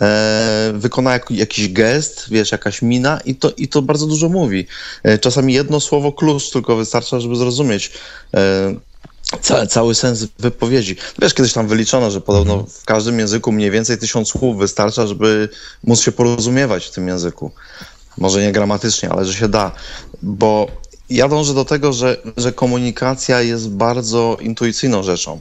[0.00, 4.66] e, wykona jak, jakiś gest, wiesz, jakaś mina i to, i to bardzo dużo mówi.
[5.02, 7.92] E, czasami jedno słowo klucz tylko wystarcza, żeby zrozumieć
[8.34, 8.74] e,
[9.42, 10.96] ca, cały sens wypowiedzi.
[11.18, 15.48] Wiesz, kiedyś tam wyliczono, że podobno w każdym języku mniej więcej tysiąc słów wystarcza, żeby
[15.84, 17.50] móc się porozumiewać w tym języku.
[18.18, 19.72] Może nie gramatycznie, ale że się da.
[20.22, 20.66] Bo
[21.10, 25.40] ja dążę do tego, że, że komunikacja jest bardzo intuicyjną rzeczą.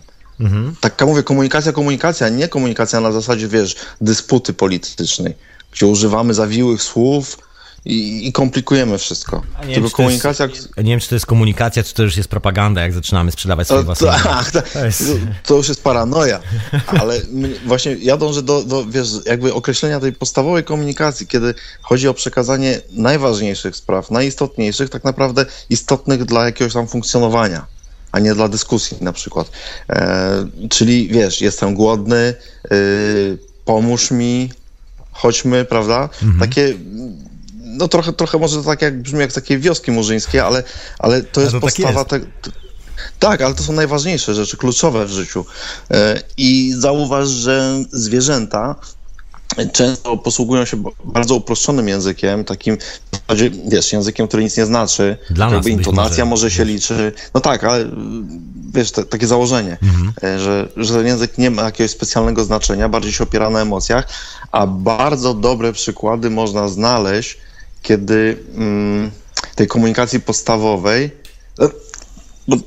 [0.81, 5.33] Tak jak mówię, komunikacja, komunikacja, nie komunikacja na zasadzie, wiesz, dysputy politycznej,
[5.71, 7.37] gdzie używamy zawiłych słów
[7.87, 9.41] i, i komplikujemy wszystko.
[9.61, 10.47] nie wiem, Tylko czy to jest- komunikacja...
[10.77, 13.83] Nie wiem, czy to jest komunikacja, czy to już jest propaganda, jak zaczynamy sprzedawać swoje
[13.83, 14.07] własne...
[14.23, 14.69] tak, tak.
[14.69, 15.03] To jest-
[15.45, 16.39] to już jest paranoja,
[17.01, 17.21] ale
[17.65, 22.81] właśnie ja dążę do, do, wiesz, jakby określenia tej podstawowej komunikacji, kiedy chodzi o przekazanie
[22.91, 27.65] najważniejszych spraw, najistotniejszych, tak naprawdę istotnych dla jakiegoś tam funkcjonowania,
[28.11, 29.51] a nie dla dyskusji na przykład.
[29.89, 32.33] E, czyli wiesz, jestem głodny,
[32.71, 34.49] y, pomóż mi,
[35.11, 36.09] chodźmy, prawda?
[36.39, 36.73] Takie
[37.77, 40.63] no trochę, trochę może to tak jak brzmi jak takie wioski murzyńskie, ale,
[40.99, 42.09] ale to jest to tak podstawa jest.
[42.09, 42.19] te,
[43.19, 45.45] tak, ale to są najważniejsze rzeczy, kluczowe w życiu.
[45.91, 48.75] E, I zauważ, że zwierzęta
[49.73, 55.17] często posługują się bardzo uproszczonym językiem, takim w zasadzie, wiesz, językiem, który nic nie znaczy.
[55.29, 57.11] Dla nas intonacja może, może, się liczy.
[57.33, 57.85] No tak, ale
[58.73, 60.13] wiesz, te, takie założenie, Mhm.
[60.23, 64.07] e, że, że ten język nie ma jakiegoś specjalnego znaczenia, bardziej się opiera na emocjach,
[64.51, 67.37] a bardzo dobre przykłady można znaleźć,
[67.81, 69.11] kiedy mm,
[69.55, 71.11] tej komunikacji podstawowej.
[71.59, 71.69] e,
[72.47, 72.57] Bo,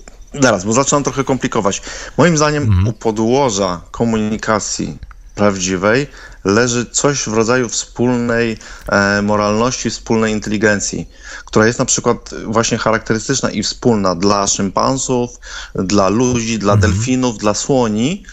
[0.40, 1.82] zaraz, bo zaczynam trochę komplikować.
[2.16, 4.98] Moim zdaniem u podłoża komunikacji
[5.34, 6.06] prawdziwej
[6.44, 8.56] leży coś w rodzaju wspólnej
[8.88, 11.08] e, moralności, wspólnej inteligencji,
[11.44, 15.30] która jest na przykład właśnie charakterystyczna i wspólna dla szympansów,
[15.74, 18.24] dla ludzi, dla delfinów, dla słoni,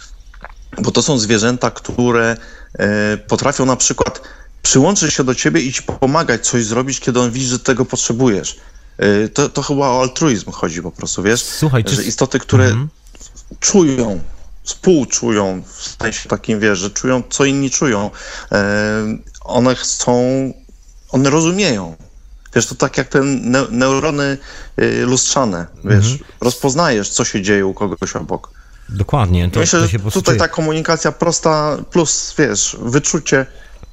[0.82, 2.38] bo to są zwierzęta, które
[2.80, 4.22] e, potrafią na przykład
[4.62, 8.58] przyłączyć się do ciebie i ci pomagać coś zrobić, kiedy on widzi, że tego potrzebujesz.
[8.98, 11.44] E, to, to chyba o altruizm chodzi po prostu, wiesz?
[11.44, 12.88] Słuchaj, że istoty, które
[13.60, 14.20] czują,
[14.64, 18.12] współczują, w sensie takim, wiesz, że czują, co inni czują,
[18.52, 20.24] e, one chcą,
[21.10, 21.96] one rozumieją.
[22.56, 24.38] Wiesz, to tak jak te ne neurony
[24.82, 28.52] y, lustrzane, wiesz, rozpoznajesz, co się dzieje u kogoś obok.
[28.90, 33.46] Dokładnie, to, Myślę, to się tutaj ta komunikacja prosta plus, wiesz, wyczucie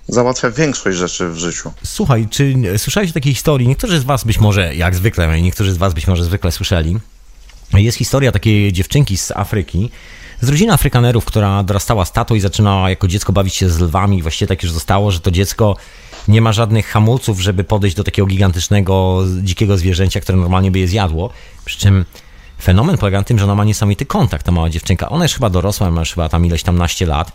[0.08, 1.72] załatwia większość rzeczy w życiu.
[1.84, 3.68] Słuchaj, czy słyszałeś o takiej historii?
[3.68, 6.98] Niektórzy z was być może, jak zwykle, niektórzy z was być może zwykle słyszeli.
[7.72, 9.90] Jest historia takiej dziewczynki z Afryki,
[10.40, 14.22] z rodziny Afrykanerów, która dorastała z tatą i zaczynała jako dziecko bawić się z lwami.
[14.22, 15.76] Właściwie tak już zostało, że to dziecko
[16.28, 20.88] nie ma żadnych hamulców, żeby podejść do takiego gigantycznego, dzikiego zwierzęcia, które normalnie by je
[20.88, 21.30] zjadło.
[21.64, 22.04] Przy czym
[22.62, 25.08] fenomen polega na tym, że ona ma niesamowity kontakt, ta mała dziewczynka.
[25.08, 27.32] Ona jest chyba dorosła, ma już chyba tam ileś tam naście lat,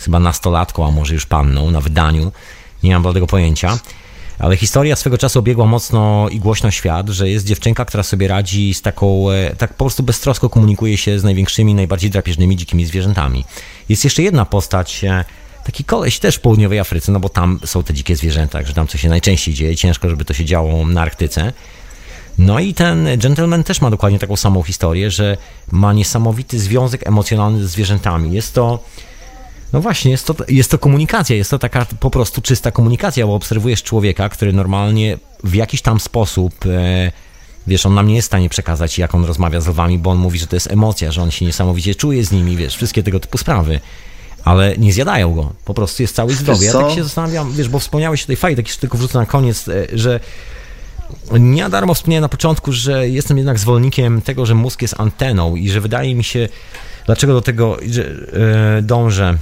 [0.00, 2.32] chyba nastolatką, a może już panną na wydaniu.
[2.82, 3.78] Nie mam tego pojęcia.
[4.38, 8.74] Ale historia swego czasu obiegła mocno i głośno świat, że jest dziewczynka, która sobie radzi
[8.74, 13.44] z taką, e, tak po prostu beztrosko komunikuje się z największymi, najbardziej drapieżnymi dzikimi zwierzętami.
[13.88, 15.24] Jest jeszcze jedna postać, e,
[15.64, 18.86] taki koleś też w południowej Afryce, no bo tam są te dzikie zwierzęta, że tam
[18.86, 21.52] co się najczęściej dzieje, ciężko, żeby to się działo na Arktyce.
[22.38, 25.36] No i ten gentleman też ma dokładnie taką samą historię, że
[25.70, 28.32] ma niesamowity związek emocjonalny ze zwierzętami.
[28.32, 28.84] Jest to
[29.72, 33.34] no właśnie, jest to, jest to komunikacja, jest to taka po prostu czysta komunikacja, bo
[33.34, 37.12] obserwujesz człowieka, który normalnie w jakiś tam sposób, e,
[37.66, 40.18] wiesz, on nam nie jest w stanie przekazać, jak on rozmawia z lwami, bo on
[40.18, 43.20] mówi, że to jest emocja, że on się niesamowicie czuje z nimi, wiesz, wszystkie tego
[43.20, 43.80] typu sprawy.
[44.44, 46.64] Ale nie zjadają go, po prostu jest cały zdrowy.
[46.64, 49.26] Ja tak się zastanawiam, wiesz, bo wspomniałeś o tej fajnie, tak jeszcze tylko wrzucę na
[49.26, 50.20] koniec, e, że
[51.32, 55.70] nie darmo wspomniałem na początku, że jestem jednak zwolennikiem tego, że mózg jest anteną i
[55.70, 56.48] że wydaje mi się,
[57.06, 59.38] dlaczego do tego e, dążę.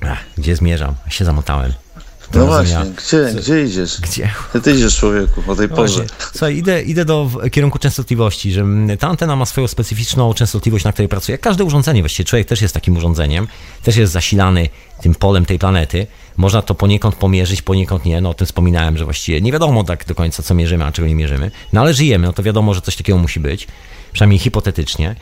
[0.00, 0.94] Ach, gdzie zmierzam?
[1.08, 1.72] Się zamotałem.
[2.34, 4.00] No właśnie, gdzie, gdzie idziesz?
[4.00, 4.30] Gdzie?
[4.62, 5.94] Ty idziesz człowieku o tej No porze.
[5.96, 6.16] właśnie.
[6.30, 10.92] Słuchaj, idę, idę do kierunku częstotliwości, że mm, ta antena ma swoją specyficzną częstotliwość, na
[10.92, 11.38] której pracuje.
[11.38, 13.48] Każde urządzenie, właściwie człowiek też jest takim urządzeniem,
[13.82, 14.68] też jest zasilany
[15.02, 16.06] tym polem tej planety.
[16.36, 18.20] Można to poniekąd pomierzyć, poniekąd nie.
[18.20, 21.08] No o tym wspominałem, że właściwie nie wiadomo tak do końca, co mierzymy, a czego
[21.08, 21.50] nie mierzymy.
[21.72, 23.66] No ale żyjemy, no to wiadomo, że coś takiego musi być,
[24.12, 25.16] przynajmniej hipotetycznie.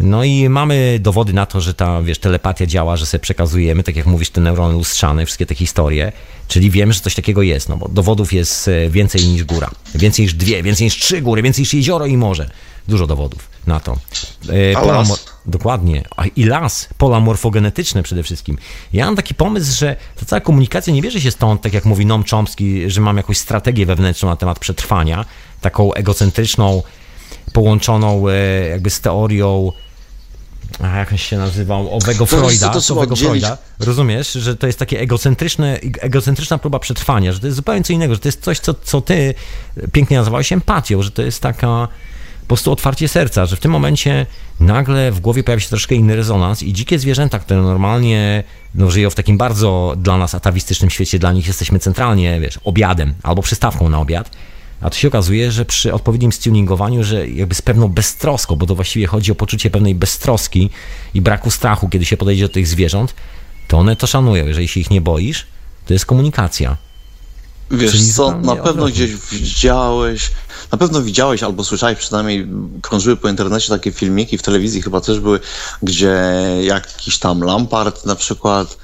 [0.00, 3.96] No i mamy dowody na to, że ta, wiesz, telepatia działa, że sobie przekazujemy, tak
[3.96, 6.12] jak mówisz, te neurony lustrzane, wszystkie te historie,
[6.48, 10.22] czyli wiemy, że coś takiego jest, no bo dowodów jest e, więcej niż góra, więcej
[10.24, 12.50] niż dwie, więcej niż trzy góry, więcej niż jezioro i morze.
[12.88, 13.96] Dużo dowodów na to.
[14.72, 15.08] E, A pola las?
[15.08, 16.02] mo- Dokładnie.
[16.16, 18.58] A I las, pola morfogenetyczne przede wszystkim.
[18.92, 22.06] Ja mam taki pomysł, że ta cała komunikacja nie bierze się stąd, tak jak mówi
[22.06, 25.24] Noam Chomsky, że mam jakąś strategię wewnętrzną na temat przetrwania,
[25.60, 26.82] taką egocentryczną,
[27.52, 29.72] połączoną e, jakby z teorią
[30.80, 33.44] jak on się nazywał, owego To Freuda, to owego oddzielić.
[33.44, 37.92] Freuda, rozumiesz, że to jest takie egocentryczne, egocentryczna próba przetrwania, że to jest zupełnie co
[37.92, 39.34] innego, że to jest coś, co, co ty
[39.92, 41.88] pięknie nazwałeś empatią, że to jest taka
[42.40, 44.26] po prostu otwarcie serca, że w tym momencie
[44.60, 49.10] nagle w głowie pojawia się troszkę inny rezonans i dzikie zwierzęta, które normalnie no, żyją
[49.10, 53.88] w takim bardzo dla nas atawistycznym świecie, dla nich jesteśmy centralnie, wiesz, obiadem albo przystawką
[53.88, 54.30] na obiad,
[54.80, 58.74] a tu się okazuje, że przy odpowiednim stuningowaniu, że jakby z pewną beztroską, bo to
[58.74, 60.70] właściwie chodzi o poczucie pewnej beztroski
[61.14, 63.14] i braku strachu, kiedy się podejdzie do tych zwierząt,
[63.68, 64.46] to one to szanują.
[64.46, 65.46] Jeżeli się ich nie boisz,
[65.86, 66.76] to jest komunikacja.
[67.70, 68.92] Wiesz Czyli co, na pewno odwrotnie.
[68.92, 70.30] gdzieś widziałeś,
[70.72, 72.46] na pewno widziałeś albo słyszałeś, przynajmniej
[72.82, 75.40] krążyły po internecie takie filmiki, w telewizji chyba też były,
[75.82, 76.20] gdzie
[76.62, 78.78] jakiś tam Lampard na przykład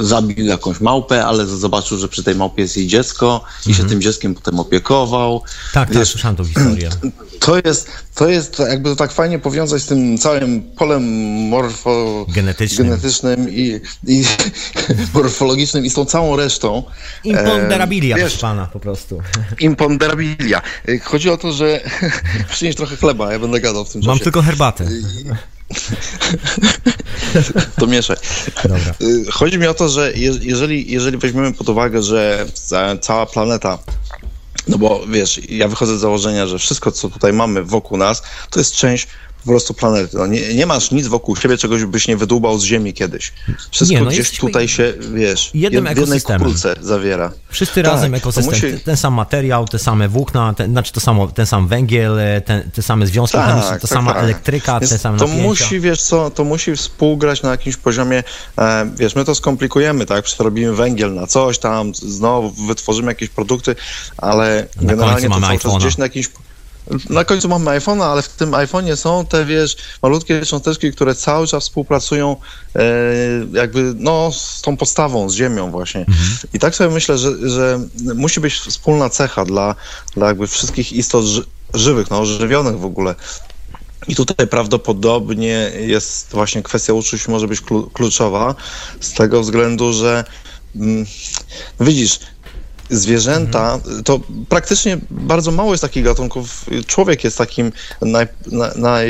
[0.00, 4.02] zabił jakąś małpę, ale zobaczył, że przy tej małpie jest jej dziecko i się tym
[4.02, 5.34] dzieckiem potem opiekował.
[5.34, 5.52] Mhm.
[5.74, 6.90] Tak, tak, Wiesz, słyszałem tą historię.
[7.46, 11.02] to jest, to jest jakby to tak fajnie powiązać z tym całym polem
[11.48, 12.26] morfo...
[12.34, 13.50] Genetycznym.
[13.50, 14.24] i, i
[15.14, 16.82] morfologicznym i z tą całą resztą.
[17.24, 19.22] Imponderabilia, E, proszę wiesz, pana, po prostu.
[19.60, 20.62] imponderabilia.
[21.02, 21.80] Chodzi o to, że
[22.52, 24.24] przynieś trochę chleba, ja będę gadał w tym Mam czasie.
[24.24, 24.84] tylko herbatę.
[27.80, 28.16] To mieszaj.
[28.62, 28.94] Dobra.
[29.02, 33.26] Y, Chodzi mi o to, że je- jeżeli, jeżeli weźmiemy pod uwagę, że ca- cała
[33.26, 33.78] planeta
[34.68, 38.60] no bo wiesz, ja wychodzę z założenia, że wszystko, co tutaj mamy wokół nas, to
[38.60, 39.06] jest część
[39.44, 40.16] po prostu planety.
[40.18, 43.32] No nie, nie masz nic wokół siebie, czegoś byś nie wydłubał z Ziemi kiedyś.
[43.70, 46.48] Wszystko Nie, no gdzieś tutaj się, wiesz, jednym jed- w jednej ekosystemem.
[46.48, 47.32] kulce zawiera.
[47.50, 51.26] Wszyscy Tak, razem ekosystem, musi- ten, sam materiał, te same włókna, ten, znaczy to samo,
[51.26, 54.22] ten sam węgiel, e, ten, te same związki Tak, chemiczne, ta tak, sama tak.
[54.22, 55.48] elektryka, Więc te same To napięcia.
[55.48, 58.22] musi, wiesz co, to musi współgrać na jakimś poziomie,
[58.58, 63.76] e, wiesz, my to skomplikujemy, tak, przetobimy węgiel na coś tam, znowu wytworzymy jakieś produkty,
[64.16, 66.30] ale Na generalnie to cały czas gdzieś na jakimś...
[67.10, 71.46] Na końcu mamy iPhone'a, ale w tym iPhone'ie są te, wiesz, malutkie cząsteczki, które cały
[71.46, 72.36] czas współpracują
[72.76, 72.82] e,
[73.52, 76.00] jakby, no, z tą podstawą, z Ziemią właśnie.
[76.00, 76.38] Mhm.
[76.52, 77.80] I tak sobie myślę, że, że
[78.14, 79.74] musi być wspólna cecha dla,
[80.16, 83.14] dla jakby wszystkich istot ży- żywych, no, żywionych w ogóle.
[84.08, 88.54] I tutaj prawdopodobnie jest właśnie kwestia uczuć może być klu- kluczowa
[89.00, 90.24] z tego względu, że
[90.76, 91.06] mm,
[91.80, 92.18] widzisz,
[92.92, 96.64] zwierzęta, to praktycznie bardzo mało jest takich gatunków.
[96.86, 99.08] Człowiek jest takim naj, na, naj,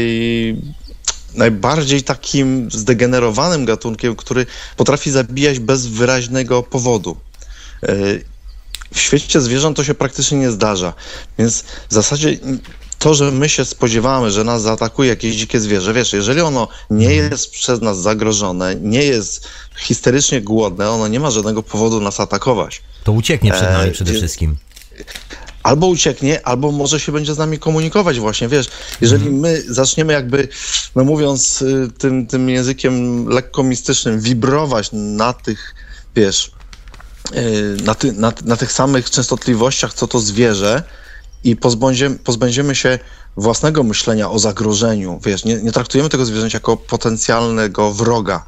[1.35, 7.17] najbardziej takim zdegenerowanym gatunkiem, który potrafi zabijać bez wyraźnego powodu.
[7.89, 8.25] Y,
[8.95, 10.95] W świecie zwierząt to się praktycznie nie zdarza,
[11.39, 12.39] więc w zasadzie
[12.99, 17.15] to, że my się spodziewamy, że nas zaatakuje jakieś dzikie zwierzę, wiesz, jeżeli ono nie
[17.15, 22.83] jest przez nas zagrożone, nie jest histerycznie głodne, ono nie ma żadnego powodu nas atakować.
[23.05, 24.57] To ucieknie przed nami E, przede wszystkim.
[25.63, 30.49] Albo ucieknie, albo może się będzie z nami komunikować właśnie, wiesz, jeżeli my zaczniemy jakby,
[30.97, 35.75] no mówiąc y, tym, tym językiem lekko mistycznym, wibrować na tych,
[36.17, 36.53] wiesz,
[37.37, 40.83] y, na, ty, na, na tych samych częstotliwościach, co to zwierzę
[41.45, 42.99] i pozbędziemy, pozbędziemy się
[43.37, 48.45] własnego myślenia o zagrożeniu, wiesz, nie, nie traktujemy tego zwierzęcia jako potencjalnego wroga,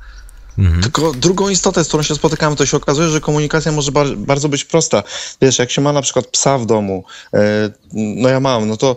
[0.83, 4.49] tylko drugą istotę, z którą się spotykamy, to się okazuje, że komunikacja może bar- bardzo
[4.49, 5.03] być prosta.
[5.43, 8.97] Wiesz, jak się ma na przykład psa w domu, e, no ja mam, no to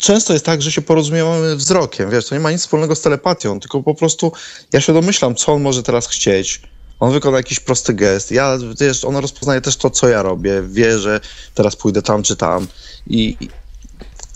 [0.00, 3.60] często jest tak, że się porozumiewamy wzrokiem, wiesz, to nie ma nic wspólnego z telepatią,
[3.60, 4.32] tylko po prostu
[4.72, 6.62] ja się domyślam, co on może teraz chcieć.
[7.00, 8.30] On wykona jakiś prosty gest.
[8.30, 10.62] Ja, wiesz, on rozpoznaje też to, co ja robię.
[10.68, 11.20] Wie, że
[11.54, 12.66] teraz pójdę tam czy tam.
[13.06, 13.36] I,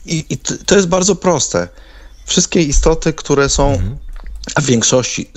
[0.07, 1.69] i, i to jest bardzo proste.
[2.27, 3.79] Wszystkie istoty, które są,
[4.55, 5.31] a w większości,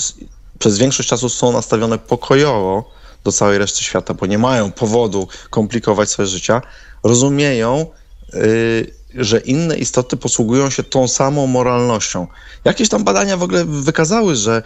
[0.60, 2.92] przez większość czasu są nastawione pokojowo
[3.24, 6.62] do całej reszty świata, bo nie mają powodu komplikować swoje życia,
[7.04, 7.86] rozumieją,
[8.34, 12.28] y, że inne istoty posługują się tą samą moralnością.
[12.66, 14.64] Jakieś tam badania w ogóle wykazały, że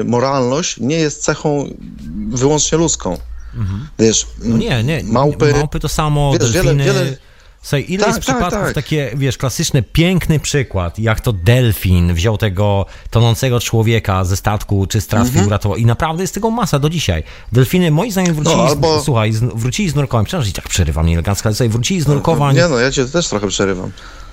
[0.00, 1.70] y, moralność nie jest cechą
[2.28, 3.16] wyłącznie ludzką.
[3.98, 5.02] Wiesz, No nie, nie.
[5.04, 6.84] małpy, małpy to samo, wiesz, wiele- delfiny.
[6.84, 7.16] wiele-
[7.62, 8.74] Słuchaj, ile Tak, jest tak, przypadków tak.
[8.74, 15.00] takie, wiesz, klasyczny, piękny przykład, jak to delfin wziął tego tonącego człowieka ze statku czy
[15.00, 15.46] z trawki Mhm.
[15.46, 17.22] uratował i naprawdę jest tego masa do dzisiaj.
[17.52, 20.52] Delfiny, moi zdaniem, wrócili, No, albo- z, słuchaj, z, wrócili z nurkowań, przepraszam, że i
[20.52, 23.90] tak przerywam nieelegancko, ale słuchaj, wrócili z nurkowań, Nie no, ja cię też trochę przerywam.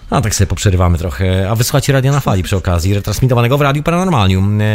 [0.09, 1.49] A tak sobie poprzerywamy trochę.
[1.49, 4.61] A wysłuchacie Radia na Fali przy okazji, retransmitowanego w Radiu Paranormalium.
[4.61, 4.65] E,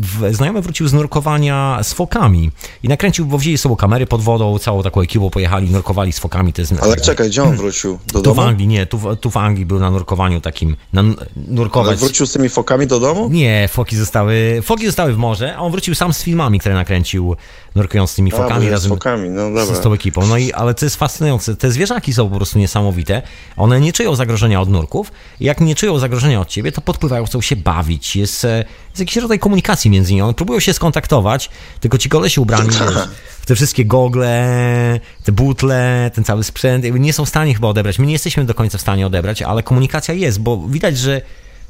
[0.00, 2.50] w- Znajomy wrócił z nurkowania z fokami
[2.82, 6.52] i nakręcił, bo wzięli sobą kamery pod wodą, całą taką ekipą pojechali, nurkowali z fokami.
[6.52, 7.98] To jest, Ale czekaj, gdzie on wrócił?
[8.06, 8.48] Do tu w domu?
[8.48, 11.98] Anglii, nie, tu, w- tu w Anglii był na nurkowaniu takim, na n- Ale nurkować.
[11.98, 13.28] wrócił z tymi fokami do domu?
[13.30, 17.36] Nie, foki zostały, foki zostały w morze, a on wrócił sam z filmami, które nakręcił,
[17.74, 18.90] nurkując z tymi A, fokami jest razem.
[18.90, 19.64] z fokami, no dobra.
[19.74, 20.26] z tą ekipą.
[20.26, 21.56] No i, ale to jest fascynujące.
[21.56, 23.22] Te zwierzaki są po prostu niesamowite.
[23.56, 25.12] One nie czują zagrożenia od nurków.
[25.40, 28.16] Jak nie czują zagrożenia od ciebie, to podpływają, chcą się bawić.
[28.16, 30.22] Jest, e, jest jakiś rodzaj komunikacji między nimi.
[30.22, 33.08] One próbują się skontaktować, tylko ci kolesi ubrani wiesz,
[33.40, 37.98] w te wszystkie gogle, te butle, ten cały sprzęt, nie są w stanie chyba odebrać.
[37.98, 41.20] My nie jesteśmy do końca w stanie odebrać, ale komunikacja jest, bo widać, że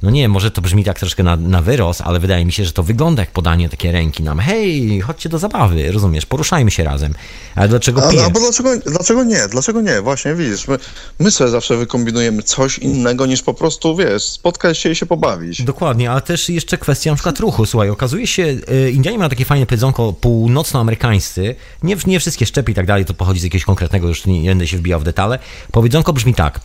[0.03, 2.73] no nie, może to brzmi tak troszkę na, na wyrost, ale wydaje mi się, że
[2.73, 4.39] to wygląda jak podanie takie ręki nam.
[4.39, 7.15] Hej, chodźcie do zabawy, rozumiesz, poruszajmy się razem.
[7.55, 8.25] Ale dlaczego piję?
[8.25, 9.49] a bo dlaczego, dlaczego nie?
[9.49, 10.01] Dlaczego nie?
[10.01, 10.79] Właśnie widzisz, my,
[11.19, 15.63] my sobie zawsze wykombinujemy coś innego niż po prostu, wiesz, spotkać się i się pobawić.
[15.63, 17.67] Dokładnie, ale też jeszcze kwestia na przykład ruchu.
[17.67, 22.75] Słuchaj, okazuje się, y, Indianie mają takie fajne powiedzonko północnoamerykańscy, nie, nie wszystkie szczepy i
[22.75, 25.39] tak dalej, to pochodzi z jakiegoś konkretnego, już nie, nie będę się wbijał w detale.
[25.73, 26.61] Powiedzonko brzmi tak,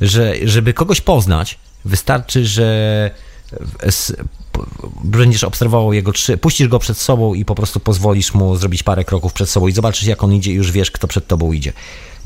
[0.00, 3.10] że żeby kogoś poznać, wystarczy, że
[4.52, 4.62] p-
[5.04, 9.04] będziesz obserwował jego trzy, puścisz go przed sobą i po prostu pozwolisz mu zrobić parę
[9.04, 11.72] kroków przed sobą i zobaczysz jak on idzie i już wiesz, kto przed tobą idzie.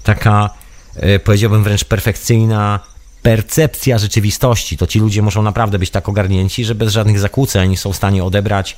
[0.02, 0.50] Taka,
[0.96, 2.80] e, powiedziałbym wręcz perfekcyjna
[3.22, 4.76] percepcja rzeczywistości.
[4.76, 8.24] To ci ludzie muszą naprawdę być tak ogarnięci, że bez żadnych zakłóceń są w stanie
[8.24, 8.76] odebrać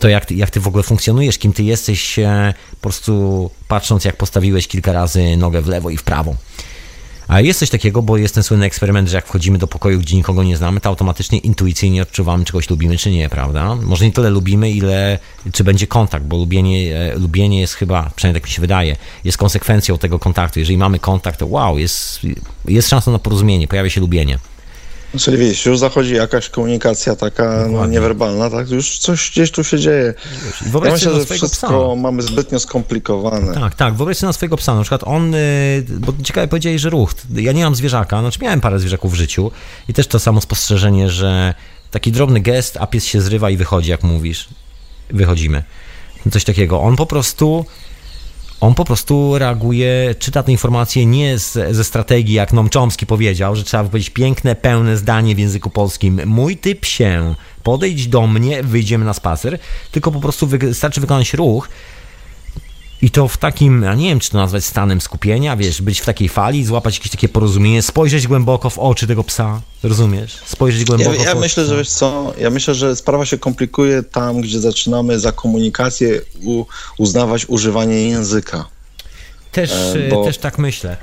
[0.00, 4.04] to, jak ty, jak ty w ogóle funkcjonujesz, kim ty jesteś, e, po prostu patrząc,
[4.04, 6.34] jak postawiłeś kilka razy nogę w lewo i w prawo.
[7.30, 10.16] A jest coś takiego, bo jest ten słynny eksperyment, że jak wchodzimy do pokoju, gdzie
[10.16, 13.74] nikogo nie znamy, to automatycznie intuicyjnie odczuwamy, czy kogoś lubimy, czy nie, prawda?
[13.74, 15.18] Może nie tyle lubimy, ile
[15.52, 19.38] czy będzie kontakt, bo lubienie, e, lubienie jest chyba, przynajmniej tak mi się wydaje, jest
[19.38, 20.58] konsekwencją tego kontaktu.
[20.58, 22.20] Jeżeli mamy kontakt, to wow, jest,
[22.64, 24.38] jest szansa na porozumienie, pojawia się lubienie.
[25.18, 28.70] Czyli wiesz, już zachodzi jakaś komunikacja taka no, niewerbalna, tak?
[28.70, 30.14] Już coś gdzieś tu się dzieje.
[30.62, 32.00] I Ja wyobraź myślę, że swojego wszystko psa.
[32.00, 33.54] mamy zbytnio skomplikowane.
[33.54, 33.94] Tak, tak.
[33.94, 34.74] Wyobraź sobie na swojego psa.
[34.74, 37.14] Na przykład on, y, bo ciekawe powiedziałeś, że ruch.
[37.34, 39.50] Ja nie mam zwierzaka, znaczy miałem parę zwierzaków w życiu
[39.88, 41.54] i też to samo spostrzeżenie, że
[41.90, 44.48] taki drobny gest, a pies się zrywa i wychodzi, jak mówisz.
[45.10, 45.62] Wychodzimy.
[46.32, 46.80] Coś takiego.
[46.82, 47.64] On po prostu.
[48.60, 53.56] On po prostu reaguje, czyta te informacje nie z, ze strategii, jak Noam Chomsky powiedział,
[53.56, 56.20] że trzeba wypowiedzieć piękne, pełne zdanie w języku polskim.
[56.26, 59.58] Mój typ się, podejdź do mnie, wyjdziemy na spacer,
[59.90, 61.68] tylko po prostu wystarczy wykonać ruch,
[63.02, 66.04] i to w takim, ja nie wiem, czy to nazwać stanem skupienia, wiesz, być w
[66.04, 70.38] takiej fali, złapać jakieś takie porozumienie, spojrzeć głęboko w oczy tego psa, rozumiesz?
[70.44, 73.38] Spojrzeć Ja, głęboko w ja oczy myślę, że wiesz co, ja myślę, że sprawa się
[73.38, 76.64] komplikuje tam, gdzie zaczynamy za komunikację u,
[76.98, 78.68] uznawać używanie języka.
[79.52, 80.96] Też, e, e, bo- też tak myślę.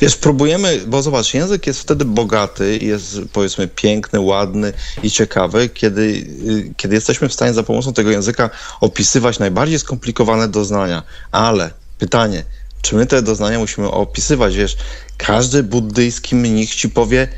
[0.00, 4.72] Wiesz, próbujemy, bo zobacz, język jest wtedy bogaty, jest powiedzmy piękny, ładny
[5.02, 8.50] i ciekawy, kiedy, y, kiedy jesteśmy w stanie za pomocą tego języka
[8.80, 11.02] opisywać najbardziej skomplikowane doznania.
[11.32, 12.44] Ale pytanie,
[12.82, 14.56] czy my te doznania musimy opisywać?
[14.56, 14.76] Wiesz,
[15.16, 17.28] każdy buddyjski mnich ci powie,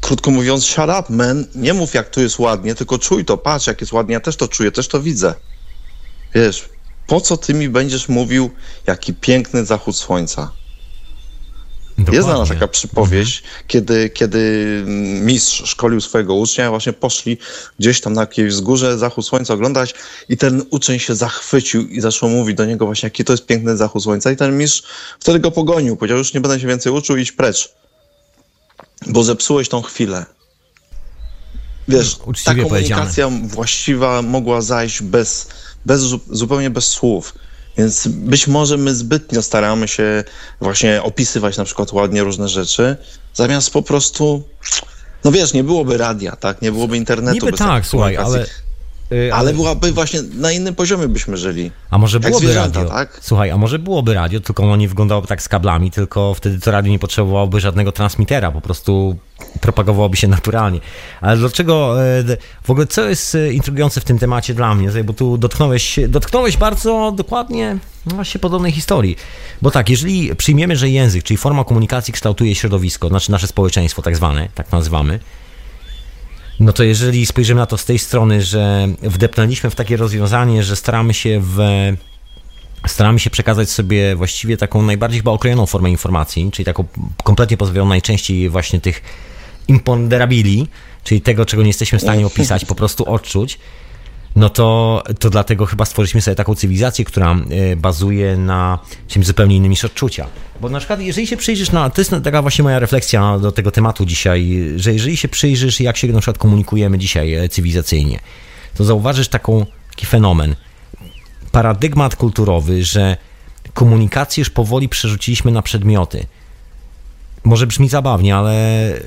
[0.00, 3.66] krótko mówiąc, shut up, man, nie mów jak tu jest ładnie, tylko czuj to, patrz
[3.66, 5.34] jak jest ładnie, ja też to czuję, też to widzę.
[6.34, 6.68] Wiesz,
[7.06, 8.50] po co ty mi będziesz mówił,
[8.86, 10.52] jaki piękny zachód słońca?
[11.98, 12.54] Jest znana Dokładnie.
[12.54, 14.82] taka przypowieść, kiedy, kiedy
[15.20, 17.38] mistrz szkolił swojego ucznia, właśnie poszli
[17.78, 19.94] gdzieś tam na jakieś wzgórze, zachód słońca oglądać
[20.28, 23.76] i ten uczeń się zachwycił i zaczął mówić do niego właśnie, jaki to jest piękny
[23.76, 24.82] zachód słońca i ten mistrz
[25.20, 27.72] wtedy go pogonił, powiedział, już nie będę się więcej uczył, idź precz,
[29.06, 30.26] bo zepsułeś tą chwilę.
[31.88, 35.48] Wiesz, ta Uczciwie komunikacja właściwa mogła zajść bez,
[35.86, 37.34] bez, zu- zupełnie bez słów.
[37.78, 40.24] Więc być może my zbytnio staramy się
[40.60, 42.96] właśnie opisywać na przykład ładnie różne rzeczy,
[43.34, 44.42] zamiast po prostu,
[45.24, 46.62] no wiesz, nie byłoby radia, tak?
[46.62, 47.46] Nie byłoby internetu.
[47.46, 48.46] Niby tak, słuchaj, ale...
[49.12, 51.70] y, Ale byłaby właśnie, na innym poziomie byśmy żyli.
[51.90, 52.84] A może byłoby radio?
[52.84, 53.18] tak?
[53.22, 56.70] Słuchaj, a może byłoby radio, tylko ono nie wyglądałoby tak z kablami, tylko wtedy to
[56.70, 59.16] radio nie potrzebowałoby żadnego transmitera, po prostu
[59.60, 60.80] propagowałoby się naturalnie.
[61.20, 62.22] Ale dlaczego, e,
[62.62, 66.56] w ogóle co jest e, intrygujące w tym temacie dla mnie, bo tu dotknąłeś, dotknąłeś
[66.56, 69.16] bardzo dokładnie właśnie podobnej historii.
[69.62, 74.16] Bo tak, jeżeli przyjmiemy, że język, czyli forma komunikacji kształtuje środowisko, znaczy nasze społeczeństwo tak
[74.16, 75.20] zwane, tak nazywamy,
[76.60, 80.76] no to jeżeli spojrzymy na to z tej strony, że wdepnęliśmy w takie rozwiązanie, że
[80.76, 81.58] staramy się w
[82.86, 86.84] staramy się przekazać sobie właściwie taką najbardziej chyba okrojoną formę informacji, czyli taką
[87.24, 89.02] kompletnie pozbawioną najczęściej właśnie tych
[89.68, 90.68] imponderabili,
[91.04, 93.58] czyli tego, czego nie jesteśmy w stanie opisać, po prostu odczuć,
[94.36, 98.78] no to, to dlatego chyba stworzyliśmy sobie taką cywilizację, która e, bazuje na
[99.08, 100.26] czymś zupełnie innym niż odczucia.
[100.60, 101.90] Bo na przykład, jeżeli się przyjrzysz na.
[101.90, 105.96] To jest taka właśnie moja refleksja do tego tematu dzisiaj, że jeżeli się przyjrzysz, jak
[105.96, 108.20] się na przykład komunikujemy dzisiaj e, cywilizacyjnie,
[108.74, 110.54] to zauważysz taką, taki fenomen.
[111.52, 113.16] Paradygmat kulturowy, że
[113.74, 116.26] komunikację już powoli przerzuciliśmy na przedmioty
[117.44, 118.54] może brzmi zabawnie, ale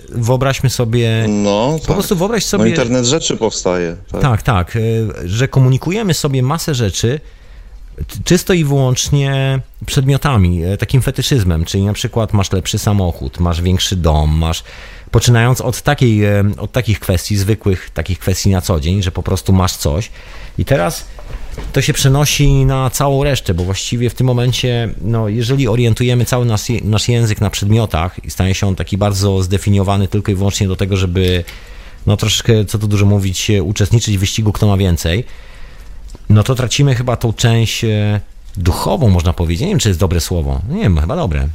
[0.09, 1.25] wyobraźmy sobie.
[1.29, 1.95] No, po tak.
[1.95, 2.63] prostu wyobraź sobie.
[2.63, 3.97] No, internet rzeczy powstaje.
[4.11, 4.21] Tak.
[4.21, 7.19] tak, tak, y, że komunikujemy sobie masę rzeczy
[8.23, 13.95] czysto i wyłącznie przedmiotami, y, takim fetyszyzmem, czyli na przykład masz lepszy samochód, masz większy
[13.95, 14.63] dom, masz.
[15.11, 19.23] Poczynając od, takiej, y, od takich kwestii, zwykłych takich kwestii na co dzień, że po
[19.23, 20.11] prostu masz coś.
[20.57, 21.05] I teraz
[21.73, 26.45] to się przenosi na całą resztę, bo właściwie w tym momencie, no, jeżeli orientujemy cały
[26.45, 30.67] nasz, nasz język na przedmiotach i staje się on taki bardzo zdefiniowany tylko i wyłącznie
[30.67, 31.43] do tego, żeby
[32.07, 35.23] no troszeczkę, co tu dużo mówić, uczestniczyć w wyścigu, kto ma więcej,
[36.29, 38.21] no to tracimy chyba tą część e,
[38.57, 39.61] duchową, można powiedzieć.
[39.61, 40.61] Nie wiem, czy jest dobre słowo.
[40.69, 41.47] Nie wiem, chyba dobre.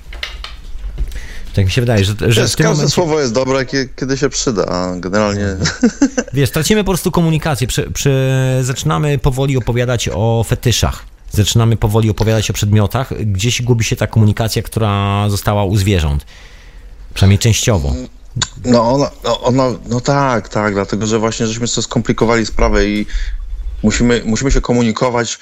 [1.55, 2.95] Tak mi się wydaje, że, że Wiesz, każde momencie...
[2.95, 5.57] słowo jest dobre, kiedy się przyda, a generalnie...
[6.33, 7.67] Wiesz, tracimy po prostu komunikację.
[7.67, 8.13] Przy, przy...
[8.63, 11.05] Zaczynamy powoli opowiadać o fetyszach.
[11.31, 13.25] Zaczynamy powoli opowiadać o przedmiotach.
[13.27, 16.27] Gdzieś gubi się ta komunikacja, która została u zwierząt.
[17.15, 17.95] Przynajmniej częściowo.
[18.65, 23.07] No, ona, no, ona, no tak, tak, dlatego że właśnie żeśmy sobie skomplikowali sprawę i
[23.83, 25.39] musimy, musimy się komunikować.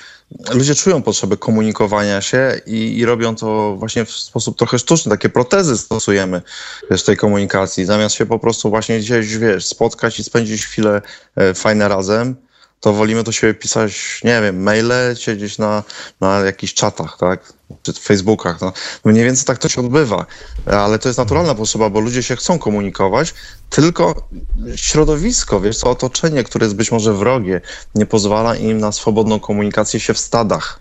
[0.55, 5.11] Ludzie czują potrzebę komunikowania się i, i, robią to właśnie w sposób trochę sztuczny.
[5.11, 6.43] Takie protezy stosujemy
[6.91, 7.85] wiesz, tej komunikacji.
[7.85, 11.03] Zamiast się po prostu właśnie gdzieś, wiesz, spotkać i spędzić chwilę
[11.37, 12.37] e, fajne razem,
[12.81, 15.83] to wolimy do siebie pisać, nie wiem, maile, siedzieć na,
[16.21, 17.53] na jakichś czatach, tak?
[17.83, 18.61] Czy Facebookach.
[18.61, 18.73] No.
[19.05, 20.27] Mniej więcej tak to się odbywa.
[20.67, 23.35] Ale to jest naturalna potrzeba, bo ludzie się chcą komunikować,
[23.71, 24.29] tylko
[24.77, 27.61] środowisko, wiesz, to otoczenie, które jest być może wrogie,
[27.95, 30.81] nie pozwala im na swobodną komunikację się w stadach.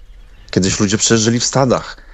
[0.52, 2.09] Kiedyś ludzie przeżyli w stadach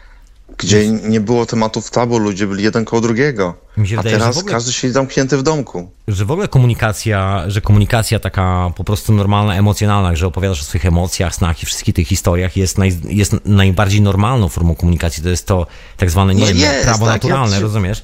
[0.58, 3.56] gdzie nie było tematów tabu, ludzie byli jeden koło drugiego.
[3.78, 5.92] Wydaje, A teraz ogóle, każdy siedzi zamknięty w domku.
[6.08, 10.86] Że w ogóle komunikacja, że komunikacja taka po prostu normalna, emocjonalna, że opowiadasz o swoich
[10.86, 15.24] emocjach, snach i wszystkich tych historiach jest, naj, jest najbardziej normalną formą komunikacji.
[15.24, 15.68] To jest to
[15.98, 18.04] tak zwane, nie no wiem, jest, prawo tak, naturalne, ja rozumiesz?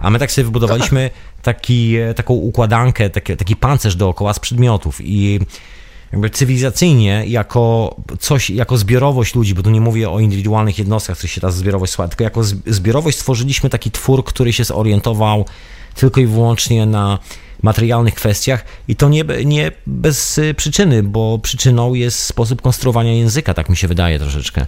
[0.00, 1.10] A my tak sobie wybudowaliśmy
[1.42, 5.40] taki, taką układankę, taki, taki pancerz dookoła z przedmiotów i
[6.12, 11.28] jakby cywilizacyjnie jako coś, jako zbiorowość ludzi, bo tu nie mówię o indywidualnych jednostkach, które
[11.28, 15.44] się ta zbiorowość słaba, tylko jako zbiorowość stworzyliśmy taki twór, który się zorientował
[15.94, 17.18] tylko i wyłącznie na
[17.62, 23.68] materialnych kwestiach i to nie, nie bez przyczyny, bo przyczyną jest sposób konstruowania języka, tak
[23.68, 24.66] mi się wydaje troszeczkę.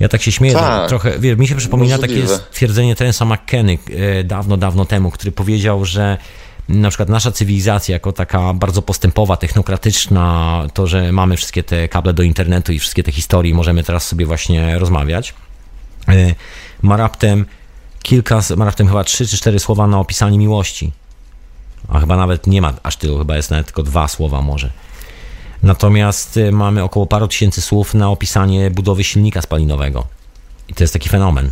[0.00, 2.26] Ja tak się śmieję, tak, trochę, wie, mi się przypomina możliwe.
[2.26, 3.78] takie stwierdzenie Terensa McKenny
[4.20, 6.18] e, dawno, dawno temu, który powiedział, że
[6.68, 12.12] na przykład nasza cywilizacja jako taka bardzo postępowa, technokratyczna, to, że mamy wszystkie te kable
[12.12, 15.34] do internetu i wszystkie te historie, możemy teraz sobie właśnie rozmawiać,
[16.08, 16.34] e,
[16.82, 17.46] ma raptem
[18.02, 20.92] kilka, ma raptem chyba trzy czy cztery słowa na opisanie miłości.
[21.88, 24.70] A chyba nawet nie ma aż tylu, chyba jest nawet tylko dwa słowa może.
[25.62, 30.06] Natomiast e, mamy około paru tysięcy słów na opisanie budowy silnika spalinowego.
[30.68, 31.50] I to jest taki fenomen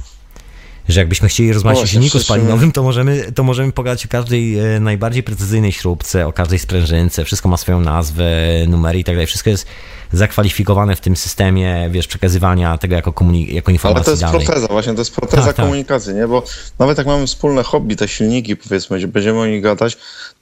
[0.92, 4.80] że jakbyśmy chcieli rozmawiać o silniku spalinowym, to możemy, to możemy pogadać o każdej e,
[4.80, 8.26] najbardziej precyzyjnej śrubce, o każdej sprężynce, wszystko ma swoją nazwę,
[8.68, 9.66] numery i tak dalej, wszystko jest
[10.12, 14.46] zakwalifikowane w tym systemie, wiesz, przekazywania tego jako, komunik- jako informacji Ale to jest dalej.
[14.46, 15.64] proteza, właśnie to jest proteza tak, tak.
[15.64, 16.20] komunikacji, tak.
[16.20, 16.28] nie?
[16.28, 16.42] Bo
[16.78, 19.98] nawet jak mamy wspólne hobby, te silniki, powiedzmy, będziemy o nich gadać,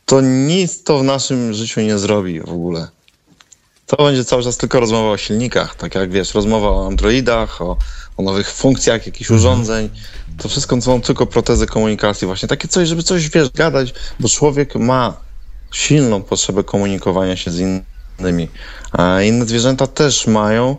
[0.07, 2.88] to nic to w naszym życiu nie zrobi w ogóle.
[3.86, 7.76] To będzie cały czas tylko rozmowa o silnikach, tak jak wiesz, rozmowa o Androidach, o,
[8.16, 9.68] o nowych funkcjach jakichś mhm.
[10.43, 14.74] To wszystko są tylko protezy komunikacji, właśnie takie coś, żeby coś wiesz, gadać, bo człowiek
[14.74, 15.16] ma
[15.72, 18.49] silną potrzebę komunikowania się z innymi.
[18.93, 20.76] A inne zwierzęta też mają,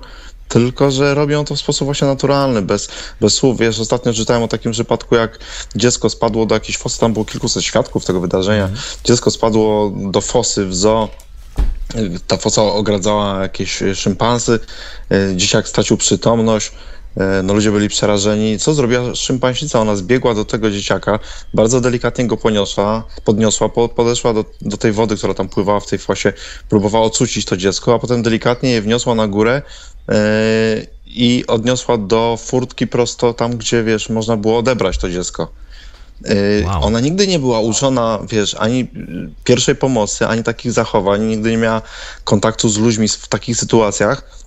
[0.47, 2.89] tylko że robią to w sposób właśnie naturalny, bez,
[3.22, 3.59] bez słów.
[3.59, 5.39] Wiesz, ostatnio czytałem o takim przypadku, jak
[5.76, 8.64] dziecko spadło do jakiejś fosy, tam było kilkuset świadków tego wydarzenia.
[8.64, 8.82] Mhm.
[9.03, 11.09] Dziecko spadło do fosy w zoo
[12.28, 14.59] ta fosa ogradzała jakieś szympansy,
[15.12, 16.72] e, dzieciak stracił przytomność,
[17.43, 18.59] no ludzie byli przerażeni.
[18.59, 19.80] Co zrobiła szympansica?
[19.80, 21.20] Ona zbiegła do tego dzieciaka,
[21.53, 25.99] bardzo delikatnie go poniosła, podniosła, podeszła do, do tej wody, która tam pływała w tej
[25.99, 26.34] fosie,
[26.70, 29.62] próbowała ocucić to dziecko, a potem delikatnie je wniosła na górę
[30.07, 30.16] yy,
[31.05, 35.51] i odniosła do furtki prosto tam, gdzie, wiesz, można było odebrać to dziecko.
[36.30, 36.84] Y, wow.
[36.84, 38.88] Ona nigdy nie była uczona, wiesz, ani
[39.43, 41.82] pierwszej pomocy, ani takich zachowań, nigdy nie miała
[42.24, 44.41] kontaktu z ludźmi w takich sytuacjach,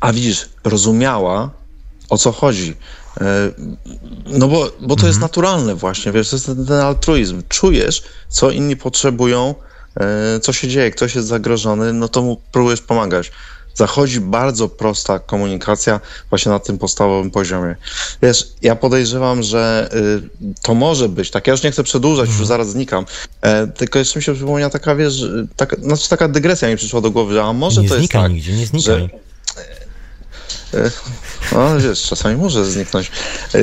[0.00, 1.50] a widzisz, rozumiała,
[2.10, 2.76] o co chodzi.
[3.20, 3.50] E,
[4.26, 5.08] no bo, bo to mhm.
[5.08, 7.42] jest naturalne właśnie, wiesz, to jest ten, ten altruizm.
[7.48, 9.54] Czujesz, co inni potrzebują,
[10.00, 13.32] e, co się dzieje, ktoś jest zagrożony, no to mu próbujesz pomagać.
[13.74, 16.00] Zachodzi bardzo prosta komunikacja
[16.30, 17.76] właśnie na tym podstawowym poziomie.
[18.22, 19.90] Wiesz, ja podejrzewam, że
[20.42, 22.46] y, to może być, tak ja już nie chcę przedłużać, już mhm.
[22.46, 23.04] zaraz znikam,
[23.40, 25.24] e, tylko jeszcze mi się przypomniała taka, wiesz,
[25.56, 28.32] taka, znaczy taka dygresja mi przyszła do głowy, że a może nie to jest tak,
[28.32, 29.00] nigdzie, nie znikaj.
[29.00, 29.08] Że,
[31.52, 33.10] no wiesz, czasami może zniknąć,
[33.54, 33.60] e,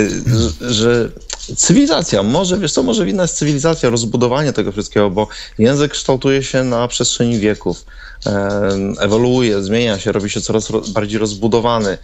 [0.74, 1.10] że
[1.56, 5.28] cywilizacja, może, wiesz co, może winna jest cywilizacja, rozbudowanie tego wszystkiego, bo
[5.60, 7.86] język kształtuje się na przestrzeni wieków,
[8.26, 11.98] e, ewoluuje, zmienia się, robi się coraz bardziej rozbudowany.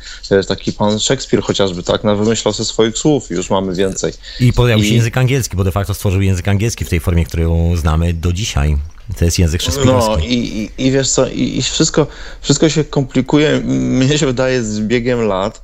[0.48, 4.14] Taki pan Szekspir chociażby, tak, na wymyślał ze swoich słów już mamy więcej.
[4.40, 7.76] I pojawił się język angielski, bo de facto stworzył język angielski w tej formie, którą
[7.76, 8.78] znamy do dzisiaj.
[9.18, 10.12] To jest język szekspirowski.
[10.12, 10.34] No i,
[10.78, 12.08] i, i wiesz co, i, i, wszystko,
[12.42, 15.62] wszystko się komplikuje, mnie się wydaje, z biegiem lat,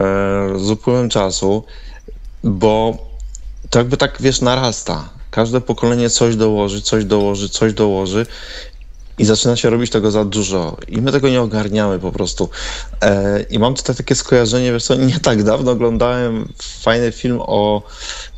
[0.00, 0.04] e,
[0.58, 1.64] z upływem czasu,
[2.44, 2.98] bo
[3.70, 5.08] to jakby tak, wiesz, narasta.
[5.30, 8.26] Każde pokolenie coś dołoży, coś dołoży, coś dołoży
[9.18, 10.76] i zaczyna się robić tego za dużo.
[10.88, 12.48] I my tego nie ogarniamy po prostu.
[13.02, 17.82] E, I mam tutaj takie skojarzenie, wiesz co, nie tak dawno oglądałem fajny film o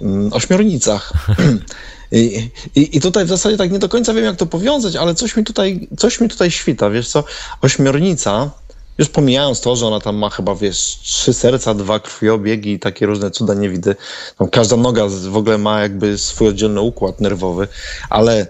[0.01, 1.12] mm, ośmiornicach.
[2.12, 5.14] I, i, I tutaj w zasadzie tak nie do końca wiem, jak to powiązać, ale
[5.14, 7.24] coś mi tutaj, coś mi tutaj świta, wiesz co,
[7.62, 8.50] ośmiornica,
[8.98, 13.06] już pomijając to, że ona tam ma chyba, wiesz, trzy serca, dwa krwiobiegi i takie
[13.06, 13.96] różne cuda niewidy.
[14.38, 17.68] Tam każda noga w ogóle ma jakby swój oddzielny układ nerwowy,
[18.11, 18.46] ale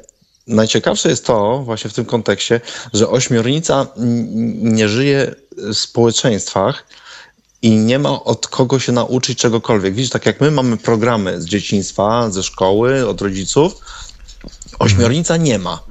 [0.46, 2.60] najciekawsze jest to właśnie w tym kontekście,
[2.92, 3.86] że ośmiornica
[4.62, 6.84] nie żyje w społeczeństwach,
[7.62, 9.94] i nie ma od kogo się nauczyć czegokolwiek.
[9.94, 13.80] Widzisz, tak jak my mamy programy z dzieciństwa, ze szkoły, od rodziców,
[14.78, 15.82] ośmiornica nie ma.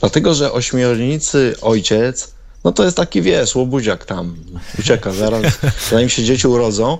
[0.00, 4.36] Dlatego, że ośmiornicy ojciec, no to jest taki, wiesz, łobuziak tam,
[4.78, 5.42] ucieka zaraz,
[5.90, 6.98] zanim się dzieci urodzą.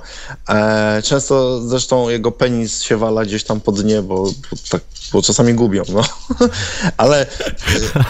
[0.48, 5.22] E, często zresztą jego penis się wala gdzieś tam pod dnie, bo, bo, tak, bo
[5.22, 6.02] czasami gubią, no.
[6.96, 7.26] ale,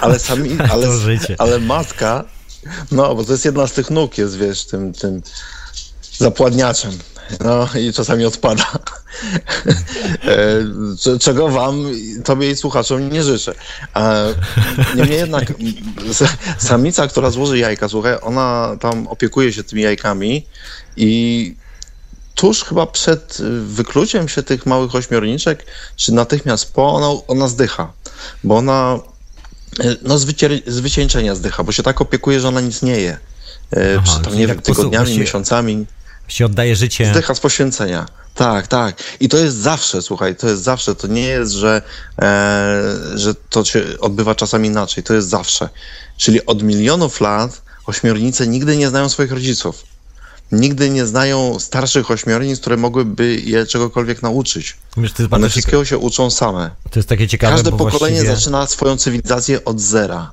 [0.00, 0.88] ale sami, ale,
[1.38, 2.24] ale matka,
[2.90, 5.22] no, bo to jest jedna z tych nóg, jest, wiesz, tym, tym
[6.20, 6.98] zapładniaczem.
[7.44, 8.66] No i czasami odpada.
[10.24, 11.84] E, czego wam,
[12.24, 13.54] tobie i słuchaczom nie życzę.
[14.96, 15.52] Niemniej jednak
[16.58, 20.46] samica, która złoży jajka, słuchaj, ona tam opiekuje się tymi jajkami
[20.96, 21.54] i
[22.34, 25.66] tuż chyba przed wykluciem się tych małych ośmiorniczek,
[25.96, 27.92] czy natychmiast po, ona, ona zdycha,
[28.44, 28.98] bo ona
[30.02, 30.26] no z,
[30.66, 33.18] z wycieńczenia zdycha, bo się tak opiekuje, że ona nic nie je.
[33.76, 35.86] E, Aha, tam, nie wiem, tygodniami, miesiącami
[36.33, 37.11] się oddaje życie.
[37.11, 38.07] Zdycha z poświęcenia.
[38.35, 39.03] Tak, tak.
[39.20, 40.95] I to jest zawsze, słuchaj, to jest zawsze.
[40.95, 41.83] To nie jest, że,
[42.22, 42.83] e,
[43.14, 45.05] że to się odbywa czasami inaczej.
[45.05, 45.68] To jest zawsze.
[46.16, 49.85] Czyli od milionów lat ośmiornice nigdy nie znają swoich rodziców.
[50.53, 54.76] Nigdy nie znają starszych ośmiornic, które mogłyby je czegokolwiek nauczyć.
[54.97, 56.70] Wiesz, to One wszystkiego się uczą same.
[56.91, 58.37] To jest takie ciekawe, Każde pokolenie właściwie...
[58.37, 60.33] zaczyna swoją cywilizację od zera.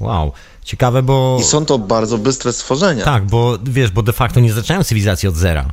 [0.00, 0.32] Wow.
[0.64, 1.38] Ciekawe, bo...
[1.40, 3.04] I są to bardzo bystre stworzenia.
[3.04, 5.68] Tak, bo wiesz, bo de facto nie zaczynają cywilizacji od zera.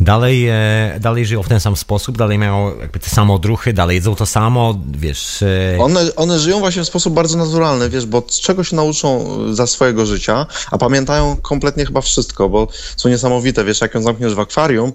[0.00, 3.94] Dalej, e, dalej żyją w ten sam sposób, dalej mają jakby te same odruchy, dalej
[3.94, 5.42] jedzą to samo, wiesz...
[5.42, 5.78] E...
[5.80, 9.66] One, one żyją właśnie w sposób bardzo naturalny, wiesz, bo z czego się nauczą za
[9.66, 14.40] swojego życia, a pamiętają kompletnie chyba wszystko, bo są niesamowite, wiesz, jak ją zamkniesz w
[14.40, 14.92] akwarium,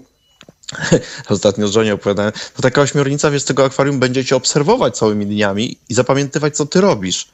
[1.28, 5.26] ostatnio z żonie opowiadałem, to taka ośmiornica, wiesz, z tego akwarium będzie cię obserwować całymi
[5.26, 7.28] dniami i zapamiętywać, co ty robisz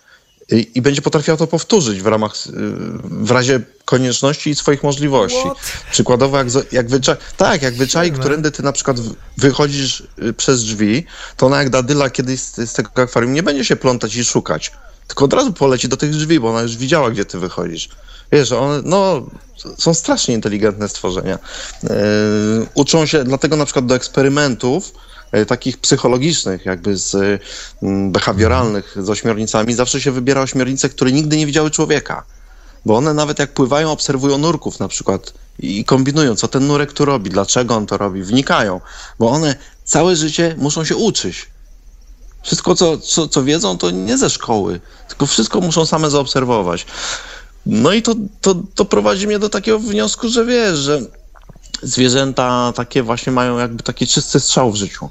[0.51, 2.32] i, i będzie potrafiła to powtórzyć w ramach,
[3.05, 5.40] w razie konieczności i swoich możliwości.
[5.40, 5.59] What?
[5.90, 8.97] Przykładowo, jak, jak wyczai, tak, jak wyczai, którędy ty na przykład
[9.38, 13.64] wychodzisz y, przez drzwi, to ona jak dadyla kiedyś z, z tego akwarium nie będzie
[13.64, 14.72] się plątać i szukać,
[15.07, 17.88] tylko od razu poleci do tych drzwi, bo ona już widziała, gdzie ty wychodzisz.
[18.32, 19.26] Wiesz, one, no,
[19.78, 21.38] są strasznie inteligentne stworzenia.
[21.82, 21.90] Yy,
[22.74, 24.92] uczą się, dlatego na przykład do eksperymentów,
[25.47, 27.41] takich psychologicznych, jakby z
[27.83, 32.25] mm, behawioralnych, z ośmiornicami, zawsze się wybiera ośmiornice, które nigdy nie widziały człowieka.
[32.87, 37.05] Bo one nawet jak pływają, obserwują nurków na przykład i kombinują, co ten nurek tu
[37.05, 38.81] robi, dlaczego on to robi, wnikają,
[39.18, 41.47] bo one całe życie muszą się uczyć.
[42.43, 46.87] Wszystko, co, co, co wiedzą, to nie ze szkoły, tylko wszystko muszą same zaobserwować.
[47.66, 51.01] No i to, to, to prowadzi mnie do takiego wniosku, że wiesz, że
[51.83, 55.09] zwierzęta takie właśnie mają jakby taki czysty strzał w życiu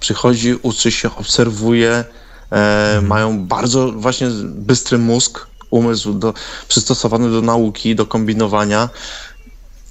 [0.00, 2.04] przychodzi, uczy się, obserwuje, e,
[2.50, 3.06] mhm.
[3.06, 6.34] mają bardzo właśnie bystry mózg, umysł do,
[6.68, 8.88] przystosowany do nauki, do kombinowania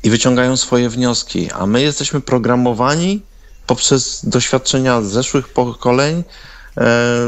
[0.04, 1.52] i wyciągają swoje wnioski.
[1.52, 3.22] A my jesteśmy programowani
[3.68, 6.24] poprzez doświadczenia zeszłych pokoleń,
[6.78, 7.26] e,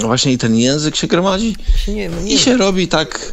[0.00, 1.56] właśnie i ten język się gromadzi
[1.88, 2.34] nie, nie.
[2.34, 3.32] i się robi tak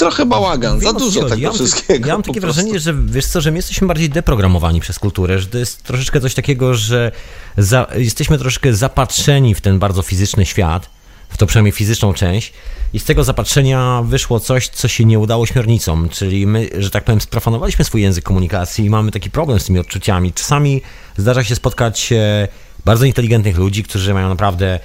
[0.00, 2.08] trochę bałagan, za dużo tego ja wszystkiego.
[2.08, 5.46] Ja mam takie wrażenie, że wiesz co, że my jesteśmy bardziej deprogramowani przez kulturę, że
[5.46, 7.12] to jest troszeczkę coś takiego, że
[7.58, 10.90] za, jesteśmy troszeczkę zapatrzeni w ten bardzo fizyczny świat,
[11.28, 12.52] w to przynajmniej fizyczną część
[12.92, 17.04] i z tego zapatrzenia wyszło coś, co się nie udało śmiornicom, czyli my, że tak
[17.04, 20.32] powiem, sprofanowaliśmy swój język komunikacji i mamy taki problem z tymi odczuciami.
[20.32, 20.82] Czasami
[21.16, 22.48] zdarza się spotkać e,
[22.84, 24.80] bardzo inteligentnych ludzi, którzy mają naprawdę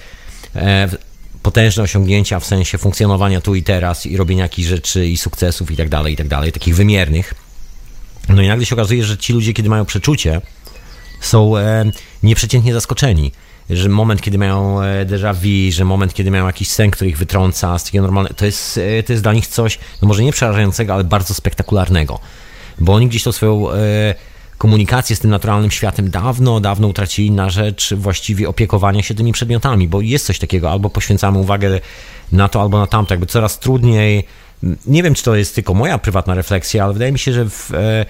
[0.55, 0.89] e,
[1.45, 5.75] potężne osiągnięcia w sensie funkcjonowania tu i teraz i robienia jakichś rzeczy i sukcesów i
[5.75, 7.33] tak dalej, i tak dalej, takich wymiernych.
[8.29, 10.41] No i nagle się okazuje, że ci ludzie, kiedy mają przeczucie,
[11.21, 11.85] są e,
[12.23, 13.31] nieprzeciętnie zaskoczeni.
[13.69, 17.17] Że moment, kiedy mają e, déjà vu, że moment, kiedy mają jakiś sen, który ich
[17.17, 20.31] wytrąca z takiego normalnego, to jest, e, to jest dla nich coś, no może nie
[20.31, 22.19] przerażającego, ale bardzo spektakularnego.
[22.79, 24.15] Bo oni gdzieś tą swoją e,
[24.57, 29.87] komunikację z tym naturalnym światem dawno, dawno utracili na rzecz właściwie opiekowania się tymi przedmiotami,
[29.87, 31.79] bo jest coś takiego, albo poświęcamy uwagę
[32.31, 34.23] na to, albo na tamto, jakby coraz trudniej.
[34.85, 37.73] Nie wiem, czy to jest tylko moja prywatna refleksja, ale wydaje mi się, że w,
[37.73, 38.05] e,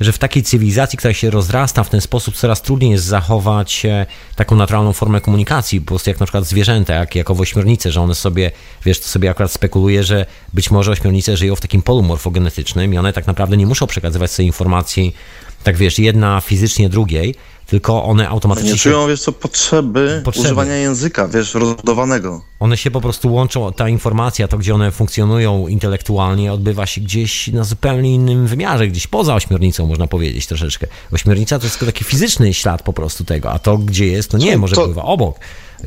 [0.00, 4.06] że w takiej cywilizacji, która się rozrasta w ten sposób, coraz trudniej jest zachować e,
[4.36, 8.50] taką naturalną formę komunikacji, prostu jak na przykład zwierzęta, jak, jak owośmiornice, że one sobie,
[8.84, 12.98] wiesz, to sobie akurat spekuluje, że być może ośmiornice żyją w takim polu morfogenetycznym i
[12.98, 15.14] one tak naprawdę nie muszą przekazywać sobie informacji
[15.62, 17.34] tak wiesz, jedna fizycznie drugiej,
[17.66, 18.72] tylko one automatycznie...
[18.72, 22.42] Nie czują, wiesz co, potrzeby, potrzeby, używania języka, wiesz, rozbudowanego.
[22.60, 27.48] One się po prostu łączą, ta informacja, to gdzie one funkcjonują intelektualnie, odbywa się gdzieś
[27.48, 30.86] na zupełnie innym wymiarze, gdzieś poza ośmiornicą, można powiedzieć troszeczkę.
[31.12, 34.38] Ośmiornica to jest tylko taki fizyczny ślad po prostu tego, a to gdzie jest, to
[34.38, 34.84] nie, może to...
[34.84, 35.36] pływa obok.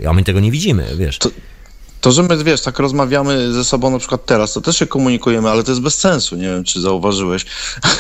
[0.09, 1.17] A my tego nie widzimy, wiesz.
[1.17, 1.30] To...
[2.06, 5.49] To, że my, wiesz, tak rozmawiamy ze sobą na przykład teraz, to też się komunikujemy,
[5.49, 6.36] ale to jest bez sensu.
[6.36, 7.45] Nie wiem, czy zauważyłeś.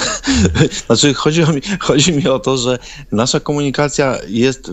[0.87, 2.79] znaczy, chodzi, o mi, chodzi mi o to, że
[3.11, 4.71] nasza komunikacja jest,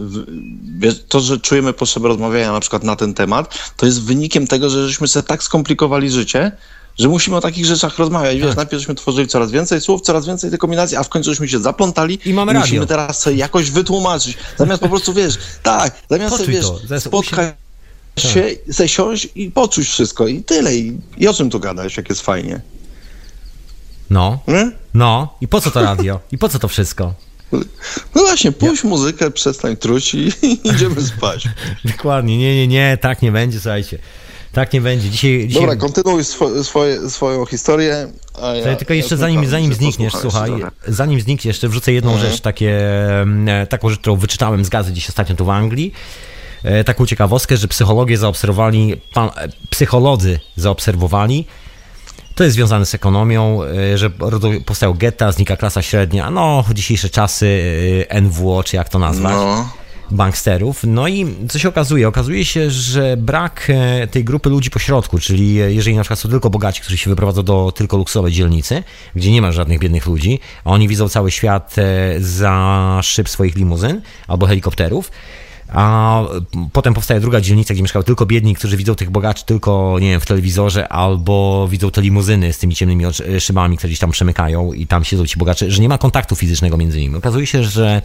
[0.79, 4.71] wiesz, to, że czujemy potrzebę rozmawiania na przykład na ten temat, to jest wynikiem tego,
[4.71, 6.53] że żeśmy sobie tak skomplikowali życie,
[6.99, 8.37] że musimy o takich rzeczach rozmawiać.
[8.37, 8.57] Wiesz, tak.
[8.57, 11.59] najpierw żeśmy tworzyli coraz więcej słów, coraz więcej tych kombinacji, a w końcu żeśmy się
[11.59, 14.37] zaplątali i mamy musimy teraz sobie jakoś wytłumaczyć.
[14.59, 17.55] Zamiast po prostu, wiesz, tak, zamiast Poczuj sobie, wiesz, spotkać
[18.15, 18.25] tak.
[18.25, 20.75] się, zesiąść i poczuć wszystko i tyle.
[20.75, 22.61] I, I, o czym tu gadać, jak jest fajnie?
[24.11, 24.39] No.
[24.49, 24.71] Nie?
[24.95, 25.35] No.
[25.41, 26.21] I po co to radio?
[26.33, 27.15] I po co to wszystko?
[28.15, 28.91] No właśnie, puść ja.
[28.91, 31.49] muzykę, przestań truć i, i idziemy spać.
[31.97, 33.99] Dokładnie, nie, nie, nie, tak nie będzie, słuchajcie.
[34.53, 35.11] Tak nie będzie.
[35.11, 35.63] Dzisiaj, dzisiaj...
[35.63, 38.13] Dobra, kontynuuj swo, swoje, swoją historię.
[38.67, 40.51] Ja, tylko jeszcze ja zanim, zanim znikniesz, słuchaj,
[40.89, 42.31] zanim znikniesz, jeszcze wrzucę jedną mhm.
[42.31, 42.81] rzecz, takie,
[43.23, 45.93] mm, taką rzecz, którą wyczytałem z gazy dziś ostatnio tu w Anglii.
[46.65, 51.47] E, taką ciekawostkę, że psychologię zaobserwowali, pan, e, psycholodzy zaobserwowali,
[52.35, 54.11] to jest związane z ekonomią, e, że
[54.67, 57.63] powstają getta, znika klasa średnia, no dzisiejsze czasy
[58.23, 59.33] NWO, czy jak to nazwać.
[59.33, 59.69] No
[60.11, 60.85] banksterów.
[60.87, 62.09] No i co się okazuje?
[62.09, 63.73] Okazuje się, że brak
[64.11, 67.73] tej grupy ludzi pośrodku, czyli jeżeli na przykład są tylko bogaci, którzy się wyprowadzą do
[67.73, 68.83] tylko luksusowej dzielnicy,
[69.15, 71.77] gdzie nie ma żadnych biednych ludzi, a oni widzą cały świat
[72.19, 75.11] za szyb swoich limuzyn albo helikopterów,
[75.73, 76.23] a
[76.73, 80.21] potem powstaje druga dzielnica, gdzie mieszkają tylko biedni, którzy widzą tych bogaczy tylko, nie wiem,
[80.21, 83.05] w telewizorze, albo widzą te limuzyny z tymi ciemnymi
[83.39, 86.77] szybami, które gdzieś tam przemykają i tam siedzą ci bogacze, że nie ma kontaktu fizycznego
[86.77, 87.17] między nimi.
[87.17, 88.03] Okazuje się, że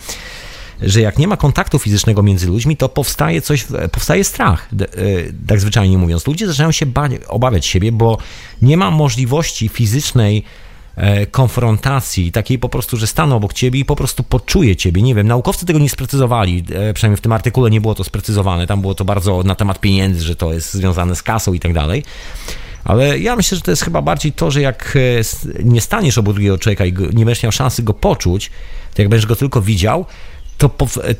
[0.82, 4.86] że jak nie ma kontaktu fizycznego między ludźmi, to powstaje coś, powstaje strach, e,
[5.48, 6.28] tak zwyczajnie mówiąc.
[6.28, 8.18] Ludzie zaczynają się bać, obawiać siebie, bo
[8.62, 10.44] nie ma możliwości fizycznej
[11.32, 15.02] konfrontacji, takiej po prostu, że stanę obok ciebie i po prostu poczuję ciebie.
[15.02, 18.68] Nie wiem, naukowcy tego nie sprecyzowali, e, przynajmniej w tym artykule nie było to sprecyzowane,
[18.68, 21.74] tam było to bardzo na temat pieniędzy, że to jest związane z kasą i tak
[21.74, 22.04] dalej.
[22.84, 26.34] Ale ja myślę, że to jest chyba bardziej to, że jak e, nie staniesz obok
[26.34, 28.52] drugiego człowieka i nie będziesz miał szansy go poczuć,
[28.94, 30.06] to jak będziesz go tylko widział,
[30.58, 30.70] to,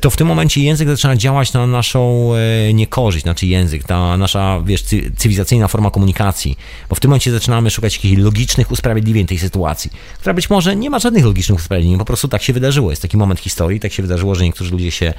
[0.00, 4.62] to w tym momencie język zaczyna działać na naszą e, niekorzyść, znaczy język, ta nasza,
[4.66, 4.82] wiesz,
[5.16, 6.58] cywilizacyjna forma komunikacji,
[6.88, 10.90] bo w tym momencie zaczynamy szukać jakichś logicznych usprawiedliwień tej sytuacji, która być może nie
[10.90, 12.90] ma żadnych logicznych usprawiedliwień, po prostu tak się wydarzyło.
[12.90, 15.14] Jest taki moment historii, tak się wydarzyło, że niektórzy ludzie się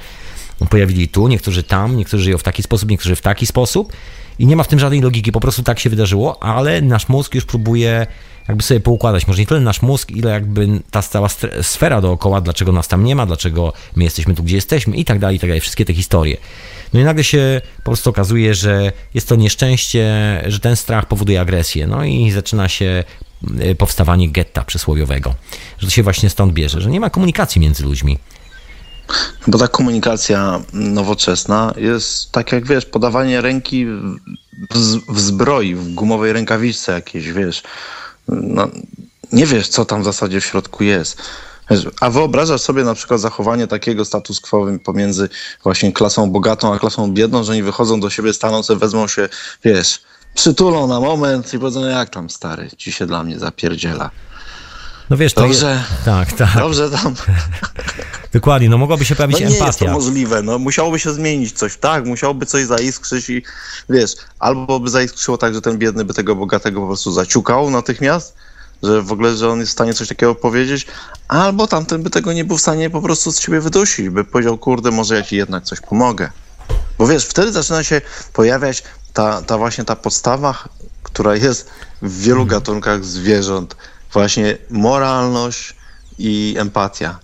[0.70, 3.92] pojawili tu, niektórzy tam, niektórzy żyją w taki sposób, niektórzy w taki sposób
[4.40, 7.34] i nie ma w tym żadnej logiki, po prostu tak się wydarzyło, ale nasz mózg
[7.34, 8.06] już próbuje
[8.48, 9.26] jakby sobie poukładać.
[9.26, 11.28] Może nie tyle nasz mózg, ile jakby ta cała
[11.62, 15.18] sfera dookoła, dlaczego nas tam nie ma, dlaczego my jesteśmy tu, gdzie jesteśmy i tak
[15.18, 15.60] dalej, i tak dalej.
[15.60, 16.36] Wszystkie te historie.
[16.94, 20.04] No i nagle się po prostu okazuje, że jest to nieszczęście,
[20.46, 21.86] że ten strach powoduje agresję.
[21.86, 23.04] No i zaczyna się
[23.60, 25.34] y, powstawanie getta przysłowiowego.
[25.78, 28.18] Że to się właśnie stąd bierze, że nie ma komunikacji między ludźmi.
[29.46, 34.18] Bo ta komunikacja nowoczesna jest tak jak wiesz, podawanie ręki w,
[35.08, 37.62] w zbroi, w gumowej rękawiczce jakiejś, wiesz
[38.30, 38.68] no,
[39.32, 41.22] nie wiesz, co tam w zasadzie w środku jest.
[42.00, 45.28] A wyobrażasz sobie na przykład zachowanie takiego status quo pomiędzy
[45.62, 49.28] właśnie klasą bogatą a klasą biedną, że oni wychodzą do siebie, staną wezmą się,
[49.64, 50.02] wiesz,
[50.34, 54.10] przytulą na moment i powiedzą, jak tam stary, ci się dla mnie zapierdziela.
[55.10, 55.70] No wiesz, to Dobrze.
[55.90, 56.04] jest...
[56.04, 56.54] Tak, tak.
[56.58, 57.14] Dobrze tam.
[58.32, 59.92] Dokładnie, no mogłaby się No pojawić nie jest to empatia.
[59.92, 63.42] możliwe, no musiałoby się zmienić coś, tak, musiałoby coś zaiskrzyć i
[63.88, 68.34] wiesz, albo by zaiskrzyło tak, że ten biedny by tego bogatego po prostu zaciukał natychmiast,
[68.82, 70.86] że w ogóle, że on jest w stanie coś takiego powiedzieć,
[71.28, 74.58] albo tamten by tego nie był w stanie po prostu z siebie wydusić, by powiedział,
[74.58, 76.30] kurde, może ja ci jednak coś pomogę.
[76.98, 78.00] Bo wiesz, wtedy zaczyna się
[78.32, 78.82] pojawiać
[79.12, 80.64] ta, ta właśnie ta podstawa,
[81.02, 81.70] która jest
[82.02, 83.76] w wielu gatunkach zwierząt,
[84.12, 85.74] właśnie moralność
[86.18, 87.18] i empatia.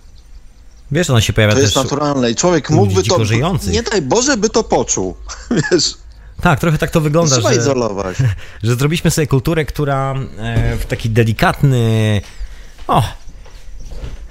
[0.91, 3.25] Wiesz, ona się pojawia To jest naturalne i człowiek mógłby to.
[3.25, 3.73] żyjących.
[3.73, 5.15] Nie daj Boże, by to poczuł.
[5.71, 5.93] Wiesz,
[6.41, 7.59] Tak, trochę tak to wygląda, trzeba że...
[7.59, 8.17] izolować.
[8.63, 12.21] że zrobiliśmy sobie kulturę, która e, w taki delikatny,
[12.87, 13.03] o,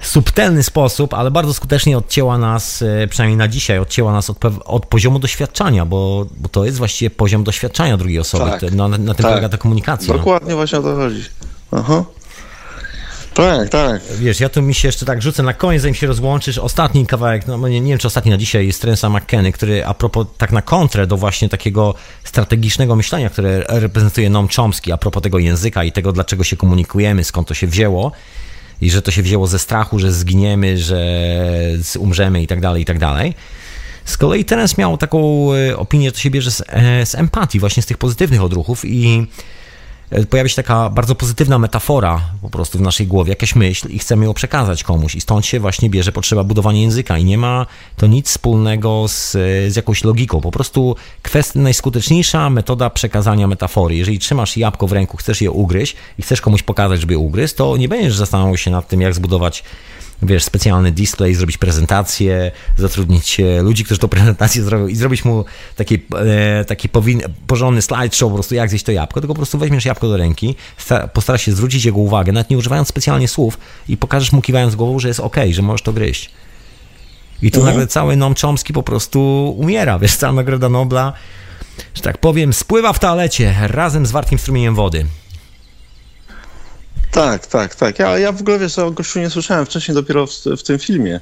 [0.01, 4.85] subtelny sposób, ale bardzo skutecznie odcięła nas, e, przynajmniej na dzisiaj, odcięła nas od, od
[4.85, 8.51] poziomu doświadczenia, bo, bo to jest właściwie poziom doświadczenia drugiej osoby.
[8.51, 8.71] Tak.
[8.71, 9.17] Na, na tym Tak.
[9.17, 10.13] polega ta komunikacja.
[10.13, 11.23] Dokładnie właśnie o to chodzi.
[11.71, 12.03] Aha.
[13.37, 14.01] Tak, tak.
[14.19, 16.57] Wiesz, ja tu mi się jeszcze tak rzucę na koniec, zanim się rozłączysz.
[16.57, 19.93] Ostatni kawałek, no nie, nie wiem czy ostatni na dzisiaj, jest Trensa McKenny, który a
[19.93, 25.23] propos, tak na kontrę do właśnie takiego strategicznego myślenia, które reprezentuje Noam Chomsky, a propos
[25.23, 28.11] tego języka i tego, dlaczego się komunikujemy, skąd to się wzięło
[28.81, 31.01] i że to się wzięło ze strachu, że zginiemy, że
[31.99, 33.33] umrzemy i tak dalej, i tak dalej.
[34.05, 37.59] Z kolei Terence miał taką e, opinię, że to się bierze z, e, z empatii,
[37.59, 39.27] właśnie z tych pozytywnych odruchów i
[40.29, 44.25] pojawia się taka bardzo pozytywna metafora po prostu w naszej głowie, jakaś myśl i chcemy
[44.25, 45.15] ją przekazać komuś.
[45.15, 47.17] I stąd się właśnie bierze potrzeba budowania języka.
[47.17, 47.65] I nie ma
[47.97, 49.31] to nic wspólnego z,
[49.73, 53.95] z jakąś logiką, po prostu kwestia, najskuteczniejsza metoda przekazania metafory.
[53.95, 57.53] Jeżeli trzymasz jabłko w ręku, chcesz je ugryźć i chcesz komuś pokazać, żeby je ugryźć,
[57.53, 59.63] to nie będziesz zastanawiał się nad tym, jak zbudować
[60.21, 65.45] wiesz, specjalny display, zrobić prezentację, zatrudnić e, ludzi, którzy tą prezentację zrobią i zrobić mu
[65.75, 65.95] taki,
[66.59, 69.85] e, taki powin, porządny slideshow po prostu, jak zjeść to jabłko, tylko po prostu weźmiesz
[69.85, 73.57] jabłko do ręki, sta- postarasz się zwrócić jego uwagę, nawet nie używając specjalnie słów
[73.89, 76.29] i pokażesz mu kiwając głową, że jest ok, że możesz to gryźć.
[77.41, 81.13] I tu nagle cały Noam Chomsky po prostu umiera, wiesz, cała Nagroda Nobla,
[81.95, 85.05] że tak powiem, spływa w toalecie razem z wartkim strumieniem wody.
[87.17, 87.99] Tak, tak, tak.
[87.99, 91.19] Ja, ja w ogóle wiesz, o gościu nie słyszałem wcześniej, dopiero w, w tym filmie,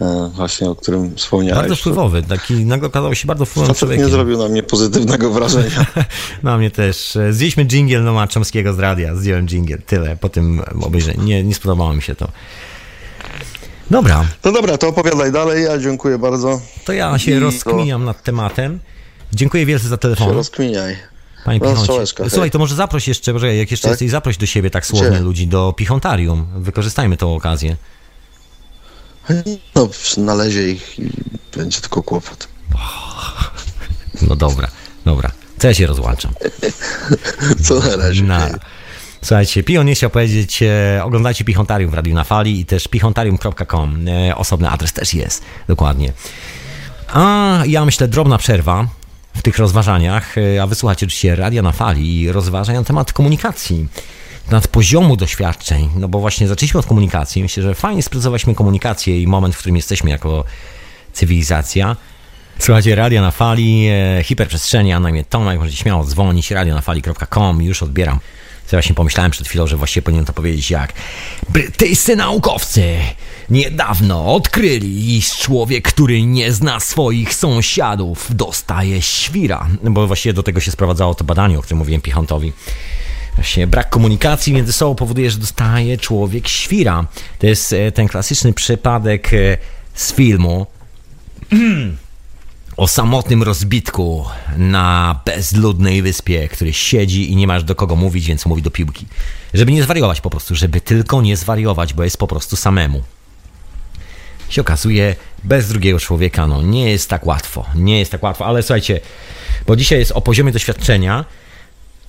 [0.00, 1.60] e, właśnie o którym wspomniałeś.
[1.60, 4.10] Bardzo wpływowy, taki nagle okazał się bardzo wpływowym Facet nie człowiekiem.
[4.16, 5.86] zrobił na mnie pozytywnego wrażenia.
[6.42, 7.18] Na mnie też.
[7.30, 9.16] Zjedliśmy dżingiel Noama Chomskiego z radia.
[9.16, 9.82] Zdjąłem dżingiel.
[9.86, 11.22] Tyle po tym obejrzeniu.
[11.22, 12.28] Nie, nie spodobało mi się to.
[13.90, 16.60] Dobra, No dobra, to opowiadaj dalej, ja dziękuję bardzo.
[16.84, 18.80] to ja się I rozkminiam nad tematem.
[19.32, 20.30] Dziękuję wielce za Się telefon.
[20.34, 20.96] rozkminiaj.
[21.46, 22.30] Panie no, Pichoncie.
[22.30, 23.92] Słuchaj, to może zaproś jeszcze, może jak jeszcze Tak?
[23.92, 25.20] jesteś, zaproś do siebie tak słownie Gdzie?
[25.20, 26.46] ludzi do Pichontarium.
[26.56, 27.76] Wykorzystajmy tą okazję.
[29.74, 31.10] No, nalezie ich i
[31.56, 32.48] będzie tylko kłopot.
[34.28, 34.68] No dobra,
[35.04, 35.30] dobra.
[35.58, 36.32] Co ja się rozłączam?
[37.64, 38.22] Co na razie?
[38.22, 38.48] Na.
[39.22, 44.08] Słuchajcie, Pion nie chciał powiedzieć, e, oglądajcie Pichontarium w Radiu na Fali i też pichontarium.com.
[44.08, 46.12] E, osobny adres też jest, dokładnie.
[47.08, 48.86] A ja myślę, drobna przerwa
[49.36, 53.88] w tych rozważaniach, e, a wysłuchacie oczywiście Radia na Fali i rozważań na temat komunikacji,
[54.50, 57.42] nad poziomu doświadczeń, no bo właśnie zaczęliśmy od komunikacji.
[57.42, 60.44] Myślę, że fajnie sprecyzowaliśmy komunikację i moment, w którym jesteśmy jako
[61.12, 61.96] cywilizacja.
[62.58, 67.82] Słuchajcie, Radio na Fali, e, hiperprzestrzeni, a na imię Tomek, możecie śmiało dzwonić, radionafali.com, już
[67.82, 68.20] odbieram.
[68.66, 70.92] Co właśnie pomyślałem przed chwilą, że właściwie powinienem to powiedzieć jak
[71.48, 72.98] brytyjscy naukowcy
[73.50, 79.68] niedawno odkryli, iż człowiek, który nie zna swoich sąsiadów, dostaje świra.
[79.82, 82.52] Bo właściwie do tego się sprowadzało to badanie, o którym mówiłem Pichontowi.
[83.34, 87.06] Właśnie brak komunikacji między sobą powoduje, że dostaje człowiek świra.
[87.38, 89.58] To jest e, ten klasyczny przypadek e,
[89.94, 90.66] z filmu
[92.76, 94.24] o samotnym rozbitku
[94.56, 99.06] na bezludnej wyspie, który siedzi i nie masz do kogo mówić, więc mówi do piłki.
[99.54, 103.02] Żeby nie zwariować po prostu, żeby tylko nie zwariować, bo jest po prostu samemu.
[104.48, 107.66] Się okazuje, bez drugiego człowieka, no nie jest tak łatwo.
[107.74, 109.00] Nie jest tak łatwo, ale słuchajcie,
[109.66, 111.24] bo dzisiaj jest o poziomie doświadczenia.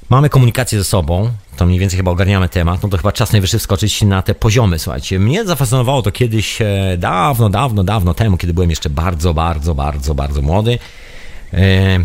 [0.09, 3.59] Mamy komunikację ze sobą, to mniej więcej chyba ogarniamy temat, no to chyba czas najwyższy
[3.59, 5.19] wskoczyć na te poziomy, słuchajcie.
[5.19, 10.15] Mnie zafascynowało to kiedyś, e, dawno, dawno, dawno temu, kiedy byłem jeszcze bardzo, bardzo, bardzo,
[10.15, 10.79] bardzo młody.
[11.53, 11.99] E,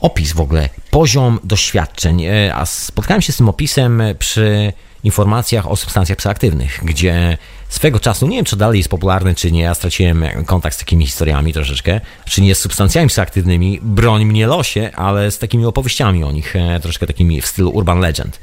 [0.00, 4.72] opis w ogóle, poziom doświadczeń, e, a spotkałem się z tym opisem przy
[5.04, 7.38] informacjach o substancjach psychoaktywnych, gdzie
[7.68, 11.06] swego czasu, nie wiem czy dalej jest popularny, czy nie, ja straciłem kontakt z takimi
[11.06, 16.32] historiami troszeczkę, czy nie z substancjami psychoaktywnymi, broń mnie losie, ale z takimi opowieściami o
[16.32, 18.40] nich, e, troszkę takimi w stylu urban legend.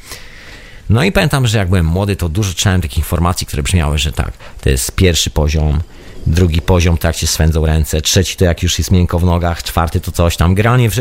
[0.89, 4.11] No i pamiętam, że jak byłem młody, to dużo czytałem takich informacji, które brzmiały, że
[4.11, 4.31] tak,
[4.61, 5.81] to jest pierwszy poziom,
[6.27, 9.63] drugi poziom to jak się swędzą ręce, trzeci to jak już jest miękko w nogach,
[9.63, 10.55] czwarty to coś tam.
[10.55, 10.95] Generalnie w-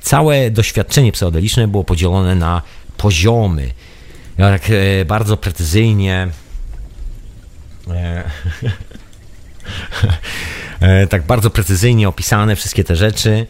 [0.00, 2.62] całe doświadczenie psychodeliczne było podzielone na
[2.96, 3.70] poziomy.
[4.36, 6.28] Tak e, bardzo precyzyjnie.
[7.90, 8.30] E,
[10.80, 13.46] e, tak bardzo precyzyjnie opisane wszystkie te rzeczy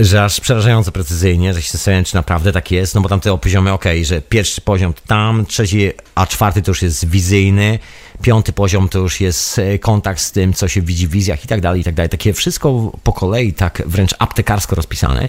[0.00, 3.38] że aż przerażająco precyzyjnie, że się zastanawiam, czy naprawdę tak jest, no bo tam te
[3.38, 7.78] poziomy, ok, że pierwszy poziom to tam, trzeci, a czwarty to już jest wizyjny,
[8.22, 11.60] piąty poziom to już jest kontakt z tym, co się widzi w wizjach i tak
[11.60, 12.08] dalej, i tak dalej.
[12.08, 15.28] Takie wszystko po kolei, tak wręcz aptekarsko rozpisane.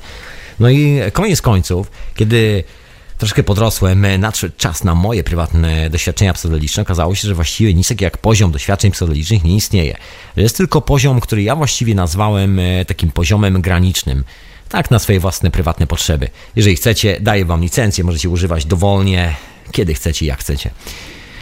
[0.59, 2.63] No i koniec końców, kiedy
[3.21, 6.83] troszkę podrosłem, e, nadszedł czas na moje prywatne doświadczenia psychodeliczne.
[6.83, 9.97] Okazało się, że właściwie nic jak poziom doświadczeń psychodelicznych nie istnieje.
[10.35, 14.23] Jest tylko poziom, który ja właściwie nazwałem e, takim poziomem granicznym
[14.69, 16.29] tak na swoje własne prywatne potrzeby.
[16.55, 19.35] Jeżeli chcecie, daję wam licencję, możecie używać dowolnie,
[19.71, 20.71] kiedy chcecie, jak chcecie.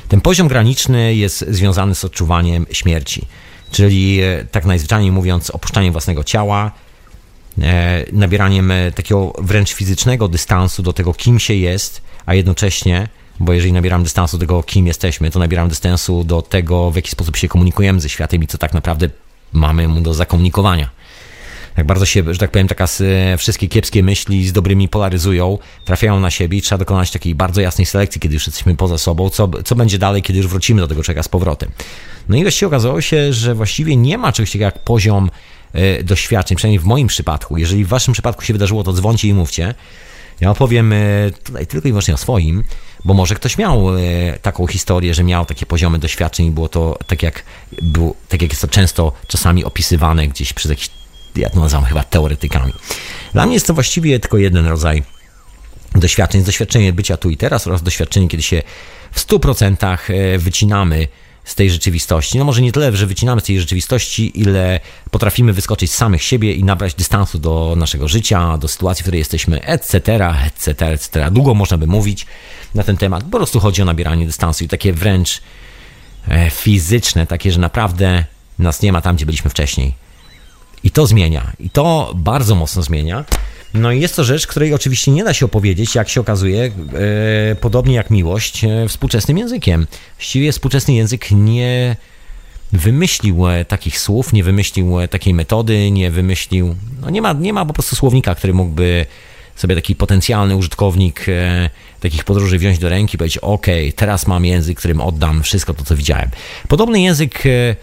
[0.08, 3.28] Ten poziom graniczny jest związany z odczuwaniem śmierci,
[3.72, 6.72] czyli e, tak najzwyczajniej mówiąc, opuszczaniem własnego ciała,
[8.14, 13.08] nabieraniem e, takiego wręcz fizycznego dystansu do tego, kim się jest, a jednocześnie,
[13.40, 17.12] bo jeżeli nabieramy dystansu do tego, kim jesteśmy, to nabieramy dystansu do tego, w jaki
[17.12, 19.10] sposób się komunikujemy ze światem i co tak naprawdę
[19.54, 20.90] mamy mu do zakomunikowania
[21.80, 22.88] jak bardzo się, że tak powiem, taka
[23.38, 27.86] wszystkie kiepskie myśli z dobrymi polaryzują, trafiają na siebie i trzeba dokonać takiej bardzo jasnej
[27.86, 31.04] selekcji, kiedy już jesteśmy poza sobą, co, co będzie dalej, kiedy już wrócimy do tego
[31.04, 31.72] człowieka z powrotem.
[32.30, 35.30] No i właściwie okazało się, że właściwie nie ma czegoś takiego jak poziom e,
[36.04, 37.58] doświadczeń, przynajmniej w moim przypadku.
[37.58, 39.76] Jeżeli w waszym przypadku się wydarzyło, to dzwoncie i mówcie.
[40.42, 40.98] Ja opowiem e,
[41.44, 42.64] tutaj tylko i wyłącznie o swoim,
[43.06, 44.02] bo może ktoś miał e,
[44.42, 47.44] taką historię, że miał takie poziomy doświadczeń i było to tak jak,
[47.82, 50.90] był, tak jak jest to często czasami opisywane gdzieś przez jakiś
[51.36, 52.74] ja to nazywam chyba teoretykami.
[53.34, 55.04] Dla mnie jest to właściwie tylko jeden rodzaj
[55.96, 56.44] doświadczeń.
[56.44, 58.64] Doświadczenie bycia tu i teraz oraz doświadczenie, kiedy się
[59.12, 61.08] w 100% e, wycinamy
[61.50, 62.38] z tej rzeczywistości.
[62.38, 64.80] No może nie tyle, że wycinamy z tej rzeczywistości, ile
[65.12, 69.20] potrafimy wyskoczyć z samych siebie i nabrać dystansu do naszego życia, do sytuacji, w której
[69.20, 70.00] jesteśmy, etc.,
[70.46, 71.32] etc., etc.
[71.32, 72.26] Długo można by mówić
[72.76, 73.24] na ten temat.
[73.24, 75.42] Po prostu chodzi o nabieranie dystansu i takie wręcz
[76.28, 78.26] e, fizyczne, takie, że naprawdę
[78.60, 79.94] nas nie ma tam, gdzie byliśmy wcześniej.
[80.84, 81.52] I to zmienia.
[81.60, 83.26] I to bardzo mocno zmienia.
[83.74, 87.56] No i jest to rzecz, której oczywiście nie da się opowiedzieć, jak się okazuje, e,
[87.56, 89.88] podobnie jak miłość, e, współczesnym językiem.
[90.18, 91.96] Właściwie współczesny język nie
[92.72, 96.76] wymyślił e, takich słów, nie wymyślił e, takiej metody, nie wymyślił.
[97.02, 99.06] No nie ma, nie ma po prostu słownika, który mógłby
[99.56, 103.66] sobie taki potencjalny użytkownik e, takich podróży wziąć do ręki i powiedzieć: OK,
[103.96, 106.30] teraz mam język, którym oddam wszystko to, co widziałem.
[106.68, 107.46] Podobny język.
[107.46, 107.76] E,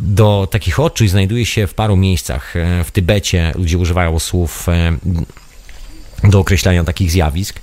[0.00, 2.56] do takich odczuć znajduje się w paru miejscach.
[2.56, 4.96] E, w Tybecie ludzie używają słów e,
[6.24, 7.60] do określania takich zjawisk.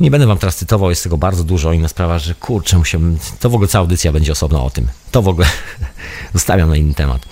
[0.00, 1.72] Nie będę wam teraz cytował, jest tego bardzo dużo.
[1.72, 4.88] Inna sprawa, że kurczę, musiałbym, to w ogóle cała audycja będzie osobna o tym.
[5.10, 5.46] To w ogóle
[6.34, 7.26] zostawiam na inny temat.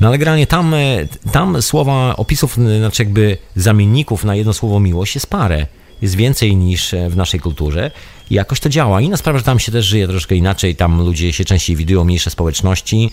[0.00, 5.14] No ale generalnie tam, e, tam słowa, opisów, znaczy jakby zamienników na jedno słowo miłość
[5.14, 5.66] jest parę.
[6.02, 7.90] Jest więcej niż w naszej kulturze.
[8.30, 9.00] I jakoś to działa.
[9.00, 12.30] Inna sprawa, że tam się też żyje troszkę inaczej, tam ludzie się częściej widują, mniejsze
[12.30, 13.10] społeczności,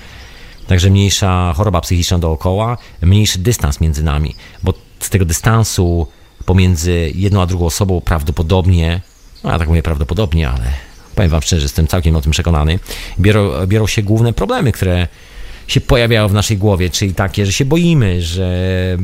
[0.68, 6.08] także mniejsza choroba psychiczna dookoła, mniejszy dystans między nami, bo z tego dystansu
[6.46, 9.02] pomiędzy jedną a drugą osobą prawdopodobnie,
[9.44, 10.66] no ja tak mówię prawdopodobnie, ale
[11.16, 12.80] powiem wam szczerze, jestem całkiem o tym przekonany,
[13.20, 15.08] biorą, biorą się główne problemy, które
[15.68, 18.98] się pojawiają w naszej głowie, czyli takie, że się boimy, że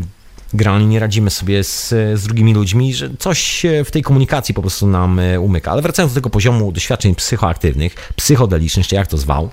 [0.54, 4.88] generalnie nie radzimy sobie z, z drugimi ludźmi, że coś w tej komunikacji po prostu
[4.88, 5.72] nam e, umyka.
[5.72, 9.50] Ale wracając do tego poziomu doświadczeń psychoaktywnych, psychodelicznych, czy jak to zwał,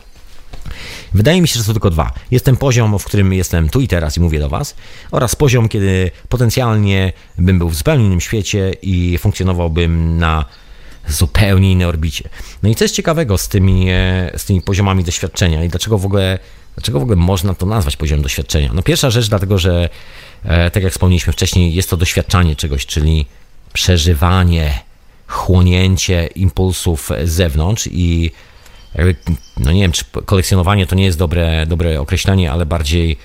[1.14, 2.12] Wydaje mi się, że są tylko dwa.
[2.30, 4.74] Jest ten poziom, w którym jestem tu i teraz i mówię do Was,
[5.10, 10.44] oraz poziom, kiedy potencjalnie bym był w zupełnie innym świecie i funkcjonowałbym na
[11.08, 12.28] zupełnie innej orbicie.
[12.62, 16.06] No i co jest ciekawego z tymi, e, z tymi poziomami doświadczenia i dlaczego w
[16.06, 16.38] ogóle,
[16.78, 18.70] dlaczego w ogóle można to nazwać poziomem doświadczenia?
[18.74, 19.88] No pierwsza rzecz, dlatego że
[20.44, 23.26] E, tak jak wspomnieliśmy wcześniej, jest to doświadczanie czegoś, czyli
[23.72, 24.80] przeżywanie,
[25.26, 28.30] chłonięcie impulsów z zewnątrz i
[29.56, 33.16] no nie wiem, czy kolekcjonowanie to nie jest dobre, dobre określenie, ale bardziej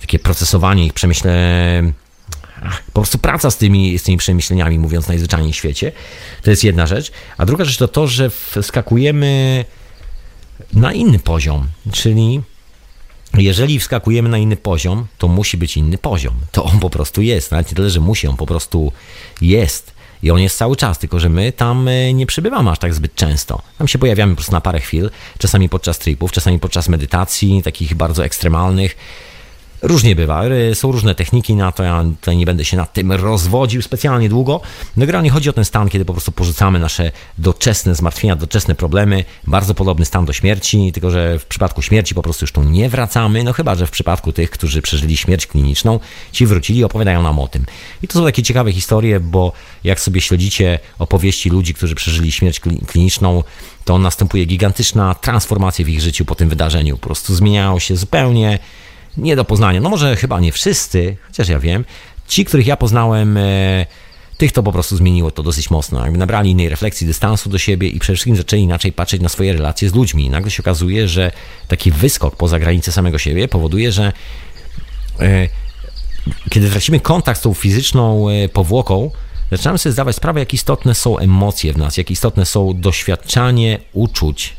[0.00, 1.92] takie procesowanie ich, przemyślenie,
[2.86, 5.92] po prostu praca z tymi, z tymi przemyśleniami, mówiąc najzwyczajniej w świecie.
[6.42, 7.12] To jest jedna rzecz.
[7.38, 9.64] A druga rzecz to to, że wskakujemy
[10.72, 12.42] na inny poziom, czyli
[13.38, 16.34] jeżeli wskakujemy na inny poziom, to musi być inny poziom.
[16.52, 17.50] To on po prostu jest.
[17.50, 18.92] Nawet nie tyle, że musi, on po prostu
[19.40, 19.94] jest.
[20.22, 23.14] I on jest cały czas, tylko że my tam e, nie przybywamy aż tak zbyt
[23.14, 23.62] często.
[23.78, 27.94] Tam się pojawiamy po prostu na parę chwil, czasami podczas tripów, czasami podczas medytacji, takich
[27.94, 28.96] bardzo ekstremalnych.
[29.84, 33.12] Różnie bywa, y, są różne techniki na to, ja tutaj nie będę się nad tym
[33.12, 34.60] rozwodził specjalnie długo.
[34.96, 39.24] No generalnie chodzi o ten stan, kiedy po prostu porzucamy nasze doczesne zmartwienia, doczesne problemy,
[39.46, 42.88] bardzo podobny stan do śmierci, tylko że w przypadku śmierci po prostu już tu nie
[42.88, 46.00] wracamy, no chyba, że w przypadku tych, którzy przeżyli śmierć kliniczną,
[46.32, 47.66] ci wrócili i opowiadają nam o tym.
[48.02, 49.52] I to są takie ciekawe historie, bo
[49.84, 53.42] jak sobie śledzicie opowieści ludzi, którzy przeżyli śmierć kliniczną,
[53.84, 56.96] to następuje gigantyczna transformacja w ich życiu po tym wydarzeniu.
[56.98, 58.58] Po prostu zmieniają się zupełnie
[59.16, 59.80] nie do poznania.
[59.80, 61.84] No może chyba nie wszyscy, chociaż ja wiem.
[62.28, 63.86] Ci, których ja poznałem, e,
[64.36, 66.02] tych to po prostu zmieniło to dosyć mocno.
[66.02, 69.52] Jakby nabrali innej refleksji, dystansu do siebie i przede wszystkim zaczęli inaczej patrzeć na swoje
[69.52, 70.30] relacje z ludźmi.
[70.30, 71.32] Nagle się okazuje, że
[71.68, 74.12] taki wyskok poza granicę samego siebie powoduje, że
[75.20, 75.48] e,
[76.50, 79.10] kiedy tracimy kontakt z tą fizyczną e, powłoką,
[79.50, 84.56] zaczynamy sobie zdawać sprawę, jak istotne są emocje w nas, jak istotne są doświadczanie uczuć.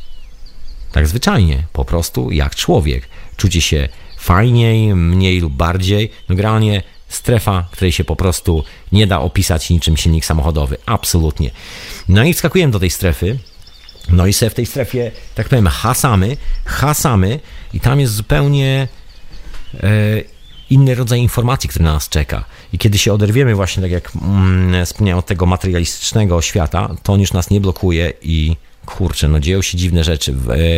[0.91, 3.10] Tak zwyczajnie, po prostu jak człowiek.
[3.38, 3.89] Czucie się
[4.26, 6.11] fajniej, mniej lub bardziej.
[6.30, 10.78] No generalnie strefa, której się po prostu nie da opisać niczym silnik samochodowy.
[10.86, 11.51] Absolutnie.
[12.09, 13.39] No i wskakujemy do tej strefy.
[14.09, 17.39] No i sobie w tej strefie, tak powiem, hasamy, hasamy
[17.73, 18.88] i tam jest zupełnie
[19.73, 19.88] e,
[20.69, 22.45] inny rodzaj informacji, który na nas czeka.
[22.73, 27.19] I kiedy się oderwiemy właśnie, tak jak mm, wspomniałem, od tego materialistycznego świata, to on
[27.19, 28.55] już nas nie blokuje i
[28.86, 30.36] kurczę, no dzieją się dziwne rzeczy,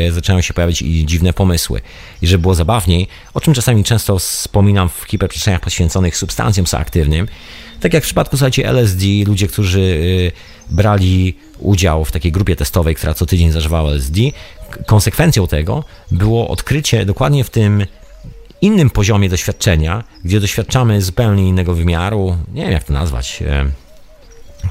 [0.07, 1.81] e, zaczynają się pojawiać i dziwne pomysły.
[2.21, 7.27] I żeby było zabawniej, o czym czasami często wspominam w hiperprzestrzeniach poświęconych substancjom psychoaktywnym,
[7.79, 9.99] tak jak w przypadku, słuchajcie, LSD, ludzie, którzy
[10.69, 14.21] e, brali udział w takiej grupie testowej, która co tydzień zażywała LSD,
[14.85, 17.85] konsekwencją tego było odkrycie dokładnie w tym
[18.61, 23.43] innym poziomie doświadczenia, gdzie doświadczamy zupełnie innego wymiaru, nie wiem jak to nazwać,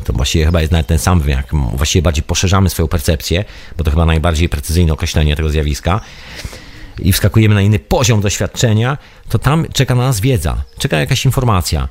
[0.05, 1.45] to właściwie chyba jest nawet ten sam wymiar,
[1.75, 3.45] właściwie bardziej poszerzamy swoją percepcję,
[3.77, 6.01] bo to chyba najbardziej precyzyjne określenie tego zjawiska
[6.99, 11.89] i wskakujemy na inny poziom doświadczenia, to tam czeka na nas wiedza, czeka jakaś informacja.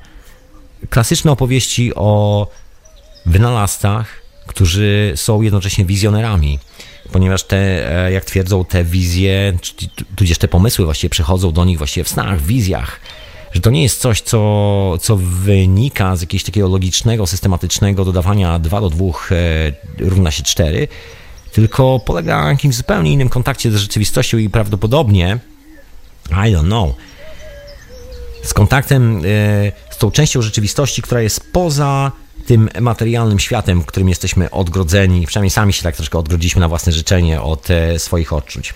[0.89, 2.47] Klasyczne opowieści o
[3.25, 6.59] wynalazcach, którzy są jednocześnie wizjonerami,
[7.11, 7.57] ponieważ te,
[8.05, 9.57] e, jak twierdzą, te wizje,
[10.15, 12.99] tudzież te pomysły właściwie przychodzą do nich właściwie w snach, w wizjach,
[13.55, 18.81] że to nie jest coś, co, co wynika z jakiegoś takiego logicznego, systematycznego dodawania 2
[18.81, 19.11] do 2 e,
[19.99, 20.87] równa się 4,
[21.51, 25.39] tylko polega na jakimś zupełnie innym kontakcie z rzeczywistością i prawdopodobnie,
[26.29, 26.95] I don't know,
[28.43, 29.21] z kontaktem e,
[29.89, 32.11] z tą częścią rzeczywistości, która jest poza
[32.45, 37.41] tym materialnym światem, którym jesteśmy odgrodzeni, przynajmniej sami się tak troszkę odgrodziliśmy na własne życzenie
[37.41, 38.73] od e, swoich odczuć.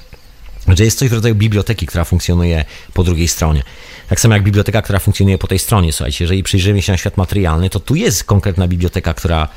[0.68, 3.64] Że jest coś w rodzaju biblioteki, która funkcjonuje po drugiej stronie.
[4.10, 5.93] Tak samo jak biblioteka, która funkcjonuje po tej stronie.
[5.93, 9.47] Słuchajcie, jeżeli przyjrzymy się na świat materialny, to tu jest konkretna biblioteka, która,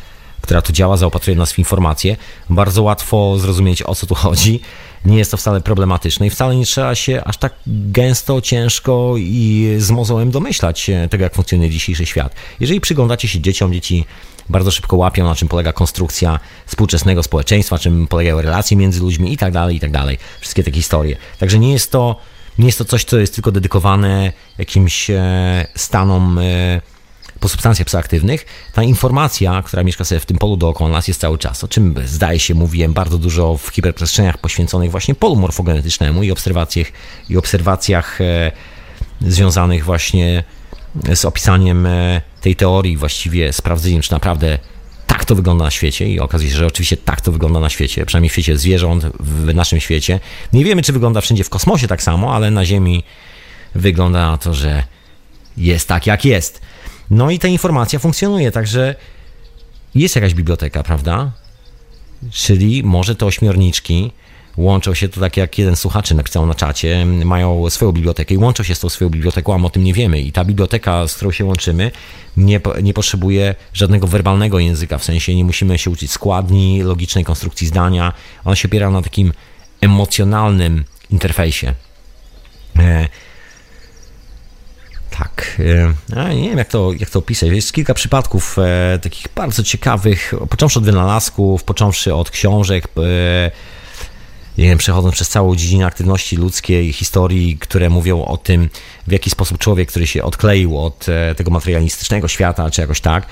[0.40, 2.16] która tu działa, zaopatruje nas w informacje.
[2.50, 4.60] Bardzo łatwo zrozumieć, o co tu chodzi.
[5.04, 9.68] Nie jest to wcale problematyczne i wcale nie trzeba się aż tak gęsto, ciężko i
[9.78, 12.34] z mozołem domyślać tego, jak funkcjonuje dzisiejszy świat.
[12.60, 14.04] Jeżeli przyglądacie się dzieciom, dzieci
[14.48, 19.36] bardzo szybko łapią, na czym polega konstrukcja współczesnego społeczeństwa, czym polegają relacje między ludźmi i
[19.36, 20.18] tak dalej, i tak dalej.
[20.40, 21.16] Wszystkie te historie.
[21.38, 22.16] Także nie jest to
[22.58, 26.80] nie jest to coś, co jest tylko dedykowane jakimś e, stanom e,
[27.40, 28.46] po substancjach psychoaktywnych.
[28.72, 31.94] Ta informacja, która mieszka sobie w tym polu dookoła nas jest cały czas, o czym
[32.04, 36.86] zdaje się mówiłem bardzo dużo w hiperprzestrzeniach poświęconych właśnie polu morfogenetycznemu i obserwacjach,
[37.28, 38.52] i obserwacjach e,
[39.20, 40.44] związanych właśnie
[41.14, 41.88] z opisaniem
[42.40, 44.58] tej teorii, właściwie sprawdzeniem, czy naprawdę
[45.22, 48.06] tak to wygląda na świecie i okazuje się, że oczywiście tak to wygląda na świecie,
[48.06, 50.20] przynajmniej w świecie zwierząt, w naszym świecie.
[50.52, 53.04] Nie wiemy, czy wygląda wszędzie w kosmosie tak samo, ale na Ziemi
[53.74, 54.84] wygląda na to, że
[55.56, 56.60] jest tak, jak jest.
[57.10, 58.94] No i ta informacja funkcjonuje, także
[59.94, 61.32] jest jakaś biblioteka, prawda?
[62.30, 64.12] Czyli może te ośmiorniczki
[64.56, 68.62] łączą się, to tak jak jeden słuchaczy napisał na czacie, mają swoją bibliotekę i łączą
[68.62, 70.20] się z tą swoją biblioteką, a my o tym nie wiemy.
[70.20, 71.90] I ta biblioteka, z którą się łączymy,
[72.36, 77.66] nie, nie potrzebuje żadnego werbalnego języka, w sensie nie musimy się uczyć składni, logicznej konstrukcji
[77.66, 78.12] zdania.
[78.44, 79.32] Ona się opiera na takim
[79.80, 81.74] emocjonalnym interfejsie.
[82.78, 83.08] E,
[85.18, 85.60] tak,
[86.16, 87.50] e, nie wiem jak to, jak to opisać.
[87.50, 93.50] Jest kilka przypadków e, takich bardzo ciekawych, począwszy od wynalazków, począwszy od książek, e,
[94.58, 98.68] nie wiem, przechodząc przez całą dziedzinę aktywności ludzkiej, historii, które mówią o tym,
[99.06, 103.26] w jaki sposób człowiek, który się odkleił od e, tego materialistycznego świata, czy jakoś tak,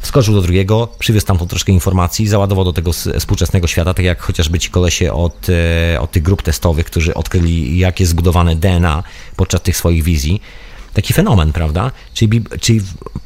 [0.00, 4.58] wskoczył do drugiego, przywiózł tamtą troszkę informacji, załadował do tego współczesnego świata, tak jak chociażby
[4.58, 9.02] ci kolesie od, e, od tych grup testowych, którzy odkryli, jak jest zbudowane DNA
[9.36, 10.42] podczas tych swoich wizji.
[10.94, 11.90] Taki fenomen, prawda?
[12.14, 12.80] Czyli, czyli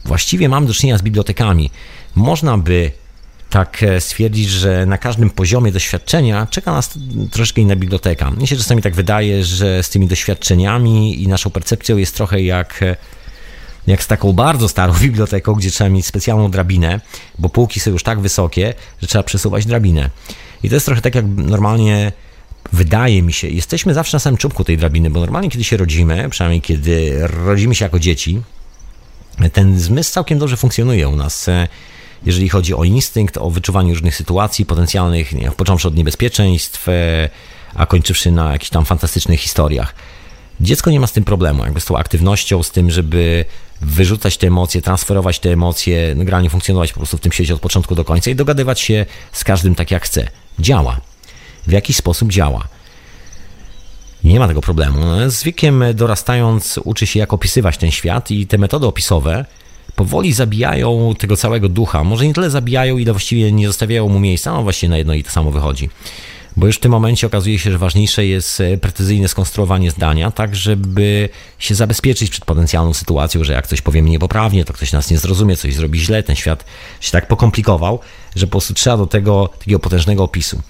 [0.04, 1.70] właściwie mamy do czynienia z bibliotekami.
[2.14, 2.90] Można by
[3.56, 6.90] tak e, stwierdzić, że na każdym poziomie doświadczenia czeka nas
[7.30, 8.30] troszkę inna biblioteka.
[8.30, 12.82] Mnie się czasami tak wydaje, że z tymi doświadczeniami i naszą percepcją jest trochę jak
[12.82, 12.96] e,
[13.86, 17.00] jak z taką bardzo starą biblioteką, gdzie trzeba mieć specjalną drabinę,
[17.38, 20.10] bo półki są już tak wysokie, że trzeba przesuwać drabinę.
[20.62, 22.12] I to jest trochę tak jak normalnie
[22.72, 26.28] wydaje mi się, jesteśmy zawsze na samym czubku tej drabiny, bo normalnie kiedy się rodzimy,
[26.30, 28.42] przynajmniej kiedy rodzimy się jako dzieci,
[29.52, 31.46] ten zmysł całkiem dobrze funkcjonuje u nas.
[32.24, 36.86] Jeżeli chodzi o instynkt, o wyczuwanie różnych sytuacji potencjalnych, nie, począwszy od niebezpieczeństw,
[37.74, 39.94] a kończywszy na jakichś tam fantastycznych historiach.
[40.60, 43.44] Dziecko nie ma z tym problemu, jakby z tą aktywnością, z tym, żeby
[43.80, 47.94] wyrzucać te emocje, transferować te emocje, generalnie funkcjonować po prostu w tym świecie od początku
[47.94, 50.28] do końca i dogadywać się z każdym tak jak chce.
[50.58, 51.00] Działa.
[51.66, 52.68] W jakiś sposób działa.
[54.24, 55.00] Nie ma tego problemu.
[55.00, 59.44] No, z wiekiem dorastając uczy się jak opisywać ten świat i te metody opisowe
[59.96, 62.04] powoli zabijają tego całego ducha.
[62.04, 64.52] Może nie tyle zabijają, ile właściwie nie zostawiają mu miejsca.
[64.52, 65.88] No właśnie na jedno i to samo wychodzi
[66.56, 70.56] bo już w tym momencie okazuje się, że ważniejsze jest e, precyzyjne skonstruowanie zdania, tak
[70.56, 71.28] żeby
[71.58, 75.56] się zabezpieczyć przed potencjalną sytuacją, że jak coś powiemy niepoprawnie, to ktoś nas nie zrozumie,
[75.56, 76.64] coś zrobi źle, ten świat
[77.00, 77.98] się tak pokomplikował,
[78.36, 80.60] że po prostu trzeba do tego takiego potężnego opisu.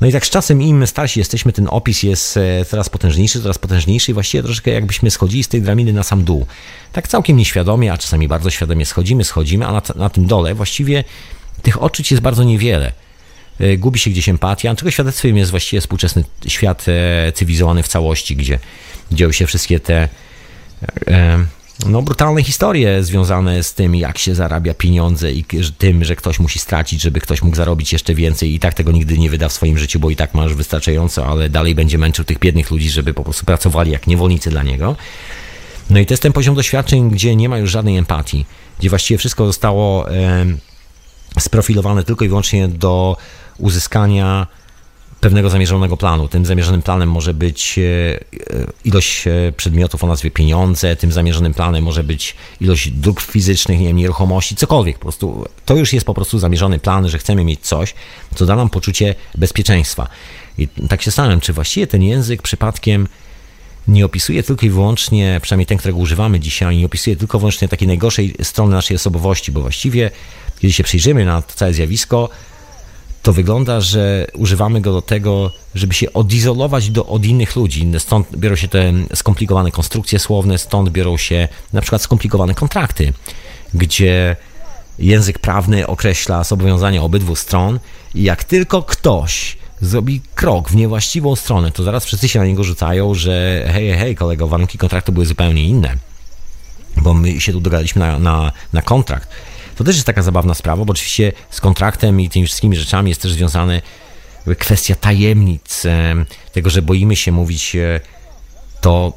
[0.00, 3.58] No i tak z czasem im starsi jesteśmy, ten opis jest e, coraz potężniejszy, coraz
[3.58, 6.46] potężniejszy i właściwie troszkę jakbyśmy schodzili z tej drabiny na sam dół.
[6.92, 11.04] Tak całkiem nieświadomie, a czasami bardzo świadomie schodzimy, schodzimy, a na, na tym dole właściwie
[11.62, 12.92] tych odczuć jest bardzo niewiele.
[13.60, 18.36] E, gubi się gdzieś empatia, czego świadectwem jest właściwie współczesny świat e, cywilizowany w całości,
[18.36, 18.58] gdzie
[19.12, 20.08] dzieją się wszystkie te
[21.86, 25.44] no, brutalne historie związane z tym, jak się zarabia pieniądze i
[25.78, 29.18] tym, że ktoś musi stracić, żeby ktoś mógł zarobić jeszcze więcej i tak tego nigdy
[29.18, 32.38] nie wyda w swoim życiu, bo i tak masz wystarczająco, ale dalej będzie męczył tych
[32.38, 34.96] biednych ludzi, żeby po prostu pracowali jak niewolnicy dla niego.
[35.90, 38.46] No i to jest ten poziom doświadczeń, gdzie nie ma już żadnej empatii,
[38.78, 40.46] gdzie właściwie wszystko zostało e,
[41.38, 43.16] sprofilowane tylko i wyłącznie do
[43.58, 44.46] uzyskania
[45.20, 46.28] pewnego zamierzonego planu.
[46.28, 51.54] Tym zamierzonym planem może być e, e, ilość e, przedmiotów o nazwie pieniądze, tym zamierzonym
[51.54, 54.98] planem może być ilość dróg fizycznych, nie wiem, nieruchomości, cokolwiek.
[54.98, 57.94] Po prostu to już jest po prostu zamierzony plan, że chcemy mieć coś,
[58.34, 60.08] co da nam poczucie bezpieczeństwa.
[60.58, 63.08] I tak się zastanawiam, czy właściwie ten język przypadkiem
[63.88, 67.68] nie opisuje tylko i wyłącznie, przynajmniej ten, którego używamy dzisiaj, nie opisuje tylko i wyłącznie
[67.68, 70.10] takiej najgorszej strony naszej osobowości, bo właściwie,
[70.58, 72.28] kiedy się przyjrzymy na to całe zjawisko,
[73.22, 77.92] to wygląda, że używamy go do tego, żeby się odizolować do, od innych ludzi.
[77.98, 83.12] Stąd biorą się te skomplikowane konstrukcje słowne, stąd biorą się na przykład skomplikowane kontrakty,
[83.74, 84.36] gdzie
[84.98, 87.78] język prawny określa zobowiązania obydwu stron
[88.14, 92.64] i jak tylko ktoś zrobi krok w niewłaściwą stronę, to zaraz wszyscy się na niego
[92.64, 95.94] rzucają, że hej, hej, kolego, warunki kontraktu były zupełnie inne,
[96.96, 99.28] bo my się tu dogadaliśmy na, na, na kontrakt.
[99.78, 103.22] To też jest taka zabawna sprawa, bo oczywiście z kontraktem i tymi wszystkimi rzeczami jest
[103.22, 103.82] też związane
[104.58, 105.82] kwestia tajemnic,
[106.52, 108.00] tego, że boimy się mówić e,
[108.80, 109.12] to,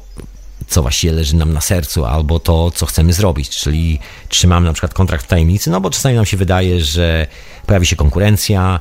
[0.68, 3.98] co właściwie leży nam na sercu, albo to, co chcemy zrobić, czyli
[4.28, 7.26] trzymamy na przykład kontrakt w tajemnicy, no bo czasami nam się wydaje, że
[7.66, 8.80] pojawi się konkurencja,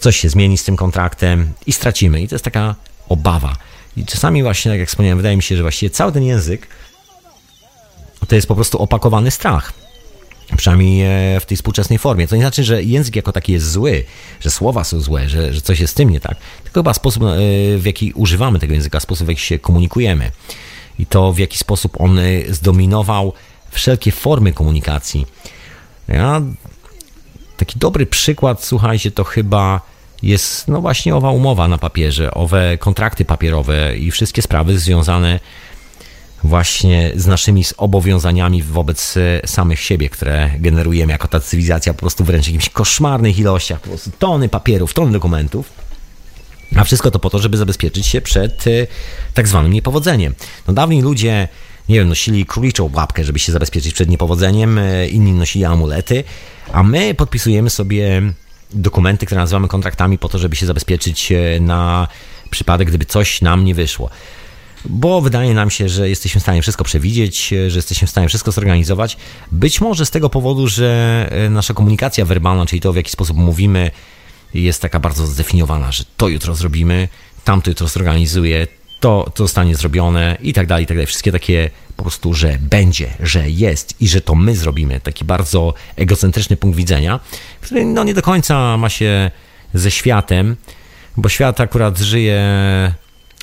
[0.00, 2.22] coś się zmieni z tym kontraktem i stracimy.
[2.22, 2.74] I to jest taka
[3.08, 3.56] obawa.
[3.96, 6.66] I czasami właśnie, tak jak wspomniałem, wydaje mi się, że właściwie cały ten język
[8.28, 9.82] to jest po prostu opakowany strach.
[10.56, 11.02] Przynajmniej
[11.36, 12.28] e, w tej współczesnej formie.
[12.28, 14.04] To nie znaczy, że język jako taki jest zły,
[14.40, 16.36] że słowa są złe, że, że coś jest z tym nie tak.
[16.64, 17.26] Tylko chyba sposób, e,
[17.78, 20.30] w jaki używamy tego języka, sposób, w jaki się komunikujemy.
[20.98, 23.32] I to, w jaki sposób on e, zdominował
[23.70, 25.26] wszelkie formy komunikacji.
[26.08, 26.42] Ja,
[27.56, 29.80] taki dobry przykład, słuchajcie, to chyba
[30.22, 35.40] jest no właśnie owa umowa na papierze, owe kontrakty papierowe i wszystkie sprawy związane
[36.44, 42.24] właśnie z naszymi zobowiązaniami wobec e, samych siebie, które generujemy jako ta cywilizacja po prostu
[42.24, 45.72] wręcz w jakichś koszmarnych ilościach, po prostu tony papierów, tony dokumentów.
[46.76, 48.86] A wszystko to po to, żeby zabezpieczyć się przed e,
[49.34, 50.34] tak zwanym niepowodzeniem.
[50.68, 51.48] No dawniej ludzie,
[51.88, 56.24] nie wiem, nosili króliczą łapkę, żeby się zabezpieczyć przed niepowodzeniem, e, inni nosili amulety,
[56.72, 58.22] a my podpisujemy sobie
[58.70, 62.08] dokumenty, które nazywamy kontraktami po to, żeby się zabezpieczyć na
[62.50, 64.10] przypadek, gdyby coś nam nie wyszło
[64.84, 68.52] bo wydaje nam się, że jesteśmy w stanie wszystko przewidzieć, że jesteśmy w stanie wszystko
[68.52, 69.16] zorganizować.
[69.52, 73.36] Być może z tego powodu, że e, nasza komunikacja werbalna, czyli to w jaki sposób
[73.36, 73.90] mówimy,
[74.54, 77.08] jest taka bardzo zdefiniowana, że to jutro zrobimy,
[77.44, 78.66] tamto jutro zorganizuję,
[79.00, 81.06] to, to zostanie zrobione i tak dalej, i tak dalej.
[81.06, 85.00] Wszystkie takie po prostu, że będzie, że jest i że to my zrobimy.
[85.00, 87.20] Taki bardzo egocentryczny punkt widzenia,
[87.60, 89.30] który no nie do końca ma się
[89.74, 90.56] ze światem,
[91.16, 92.42] bo świat akurat żyje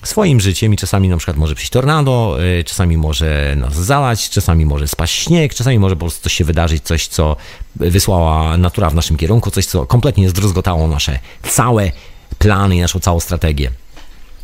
[0.03, 4.65] swoim życiem i czasami na przykład może przyjść tornado, y, czasami może nas zalać, czasami
[4.65, 7.35] może spaść śnieg, czasami może po prostu coś się wydarzyć, coś co
[7.75, 11.91] wysłała natura w naszym kierunku, coś co kompletnie zdruzgotało nasze całe
[12.37, 13.71] plany i naszą całą strategię.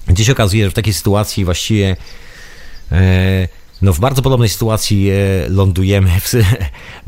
[0.07, 1.95] Gdzie się że w takiej sytuacji właściwie
[2.91, 3.47] e,
[3.81, 6.33] no w bardzo podobnej sytuacji e, lądujemy w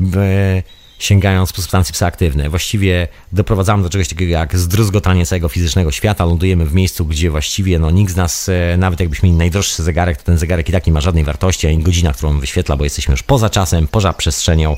[0.98, 2.50] sięgając po substancje psychoaktywne.
[2.50, 6.24] Właściwie doprowadzamy do czegoś takiego jak zdruzgotanie całego fizycznego świata.
[6.24, 10.16] Lądujemy w miejscu, gdzie właściwie no, nikt z nas, e, nawet jakbyśmy mieli najdroższy zegarek,
[10.16, 13.12] to ten zegarek i tak nie ma żadnej wartości, ani godzina, którą wyświetla, bo jesteśmy
[13.12, 14.76] już poza czasem, poza przestrzenią,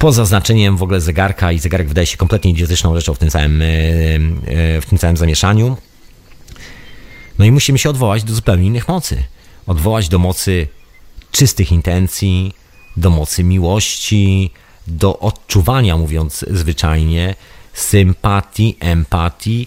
[0.00, 3.62] poza znaczeniem w ogóle zegarka i zegarek wydaje się kompletnie idiotyczną rzeczą w tym całym,
[3.62, 5.76] e, e, w tym całym zamieszaniu.
[7.38, 9.24] No i musimy się odwołać do zupełnie innych mocy.
[9.66, 10.66] Odwołać do mocy
[11.30, 12.54] czystych intencji,
[12.96, 14.50] do mocy miłości,
[14.86, 17.34] do odczuwania, mówiąc zwyczajnie,
[17.72, 19.66] sympatii, empatii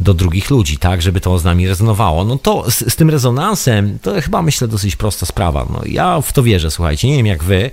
[0.00, 2.24] do drugich ludzi, tak, żeby to z nami rezonowało.
[2.24, 5.66] No to z, z, tym rezonansem to chyba myślę dosyć prosta sprawa.
[5.70, 7.70] No, ja w to wierzę, słuchajcie, nie wiem jak wy,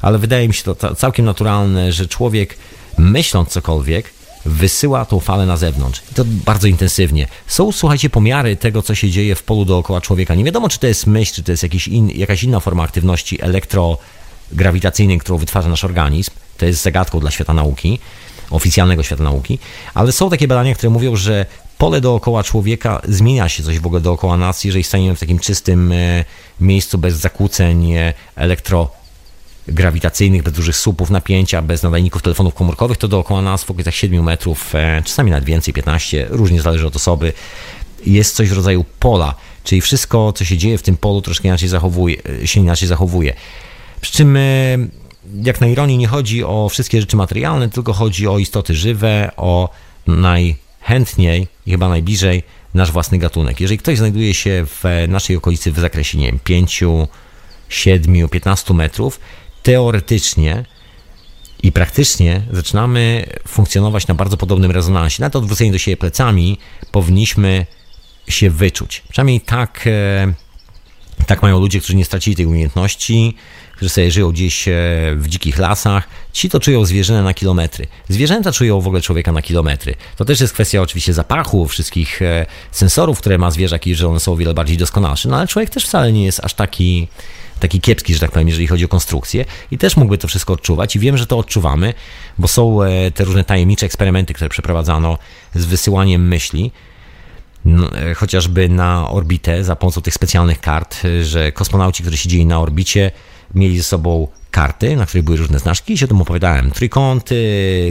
[0.00, 2.56] ale wydaje mi się to całkiem naturalne, że człowiek
[2.98, 4.10] myśląc cokolwiek,
[4.44, 6.02] wysyła tą falę na zewnątrz.
[6.12, 7.28] I to bardzo intensywnie.
[7.46, 10.34] Są, słuchajcie, pomiary tego, co się dzieje w polu dookoła człowieka.
[10.34, 13.42] Nie wiadomo, czy to jest myśl, czy to jest jakiś in, jakaś inna forma aktywności
[13.42, 13.98] elektro
[14.52, 16.30] grawitacyjnej, którą wytwarza nasz organizm.
[16.58, 17.98] To jest zagadką dla świata nauki,
[18.50, 19.58] oficjalnego świata nauki,
[19.94, 21.46] ale są takie badania, które mówią, że
[21.78, 25.92] pole dookoła człowieka zmienia się coś w ogóle dookoła nas, jeżeli staniemy w takim czystym
[25.92, 26.24] e,
[26.60, 33.42] miejscu bez zakłóceń e, elektrograwitacyjnych, bez dużych słupów napięcia, bez nadajników telefonów komórkowych, to dookoła
[33.42, 37.32] nas w okolicach 7 metrów, e, czasami nawet więcej, 15, różnie zależy od osoby,
[38.06, 39.34] jest coś w rodzaju pola,
[39.64, 43.34] czyli wszystko, co się dzieje w tym polu, troszkę inaczej zachowuje, się inaczej zachowuje.
[44.02, 44.40] Przy czym, e,
[45.42, 49.68] jak na ironię, nie chodzi o wszystkie rzeczy materialne, tylko chodzi o istoty żywe, o
[50.06, 52.42] najchętniej i chyba najbliżej
[52.74, 53.60] nasz własny gatunek.
[53.60, 56.80] Jeżeli ktoś znajduje się w naszej okolicy w zakresie, nie wiem, 5,
[57.68, 59.20] 7, 15 metrów,
[59.62, 60.64] teoretycznie
[61.62, 65.20] i praktycznie zaczynamy funkcjonować na bardzo podobnym rezonansie.
[65.20, 66.58] Nawet odwróceni do siebie plecami
[66.92, 67.66] powinniśmy
[68.28, 69.02] się wyczuć.
[69.10, 70.32] Przynajmniej tak, e,
[71.26, 73.36] tak mają ludzie, którzy nie stracili tej umiejętności,
[73.82, 74.72] którzy sobie żyją gdzieś e,
[75.16, 77.86] w dzikich lasach, ci to czują zwierzynę na kilometry.
[78.08, 79.94] Zwierzęta czują w ogóle człowieka na kilometry.
[80.16, 84.20] To też jest kwestia oczywiście zapachu, wszystkich e, sensorów, które ma zwierzak i że one
[84.20, 85.28] są o wiele bardziej doskonalsze.
[85.28, 87.08] No ale człowiek też wcale nie jest aż taki
[87.60, 90.96] taki kiepski, że tak powiem, jeżeli chodzi o konstrukcję i też mógłby to wszystko odczuwać
[90.96, 91.94] i wiem, że to odczuwamy,
[92.38, 95.18] bo są e, te różne tajemnicze eksperymenty, które przeprowadzano
[95.54, 96.72] z wysyłaniem myśli,
[97.64, 103.10] no, chociażby na orbitę za pomocą tych specjalnych kart, że kosmonauci, którzy siedzieli na orbicie,
[103.54, 106.70] mieli ze sobą karty, na których były różne znaczki i się o tym opowiadałem.
[106.70, 107.36] Trójkąty,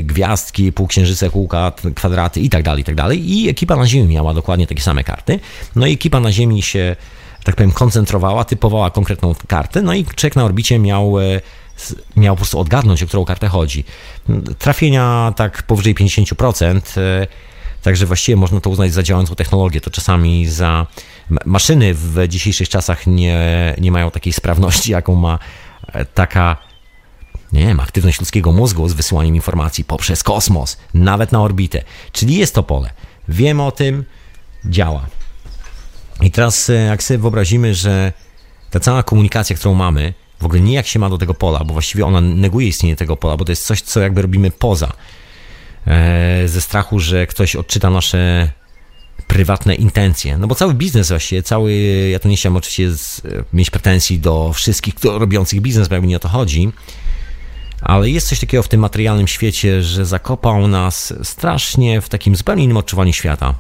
[0.04, 3.32] gwiazdki, półksiężyce, kółka, kwadraty i tak dalej, i tak dalej.
[3.34, 5.40] I ekipa na Ziemi miała dokładnie takie same karty.
[5.76, 6.96] No i ekipa na Ziemi się,
[7.44, 11.42] tak powiem, koncentrowała, typowała konkretną kartę, no i człowiek na orbicie miał e,
[12.16, 13.84] miał po prostu odgadnąć, o którą kartę chodzi.
[14.60, 17.28] Trafienia tak powyżej 50%, e,
[17.82, 19.82] także właściwie można to uznać za działającą technologię.
[19.82, 20.88] To czasami za
[21.46, 25.40] maszyny w dzisiejszych czasach nie, nie mają takiej sprawności, jaką ma
[25.94, 26.58] e, taka
[27.54, 31.84] nie wiem, aktywność ludzkiego mózgu z wysyłaniem informacji poprzez kosmos, nawet na orbitę.
[32.12, 32.90] Czyli jest to pole.
[33.28, 34.06] Wiemy o tym,
[34.66, 35.06] działa.
[36.22, 38.14] I teraz e, jak sobie wyobrazimy, że
[38.70, 42.06] ta cała komunikacja, którą mamy, w ogóle nijak się ma do tego pola, bo właściwie
[42.06, 44.94] ona neguje istnienie tego pola, bo to jest coś, co jakby robimy poza.
[45.88, 48.52] E, ze strachu, że ktoś odczyta nasze
[49.28, 50.38] prywatne intencje.
[50.38, 51.74] No bo cały biznes właściwie, cały,
[52.12, 53.22] ja tu nie chciałem oczywiście z,
[53.54, 56.72] mieć pretensji do wszystkich kto, robiących biznes, bo jakby nie o to chodzi,
[57.82, 62.64] ale jest coś takiego w tym materialnym świecie, że zakopał nas strasznie w takim zupełnie
[62.64, 63.54] innym odczuwaniu świata.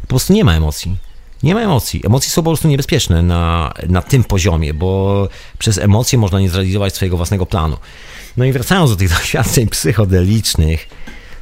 [0.00, 0.96] Po prostu nie ma emocji.
[1.42, 2.02] Nie ma emocji.
[2.06, 5.28] Emocje są po prostu niebezpieczne na, na tym poziomie, bo
[5.58, 7.76] przez emocje można nie zrealizować swojego własnego planu.
[8.38, 10.88] No i wracając do tych doświadczeń psychodelicznych,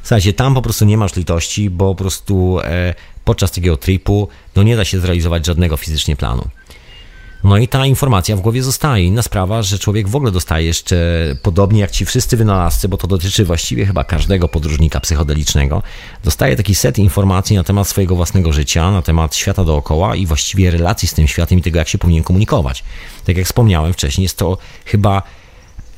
[0.03, 2.93] Słuchajcie, tam po prostu nie masz litości, bo po prostu e,
[3.25, 6.47] podczas takiego tripu no nie da się zrealizować żadnego fizycznie planu.
[7.43, 9.05] No i ta informacja w głowie zostaje.
[9.05, 10.95] Inna sprawa, że człowiek w ogóle dostaje jeszcze,
[11.43, 15.83] podobnie jak ci wszyscy wynalazcy, bo to dotyczy właściwie chyba każdego podróżnika psychodelicznego,
[16.23, 20.71] dostaje taki set informacji na temat swojego własnego życia, na temat świata dookoła i właściwie
[20.71, 22.83] relacji z tym światem i tego, jak się powinien komunikować.
[23.25, 25.21] Tak jak wspomniałem wcześniej, jest to chyba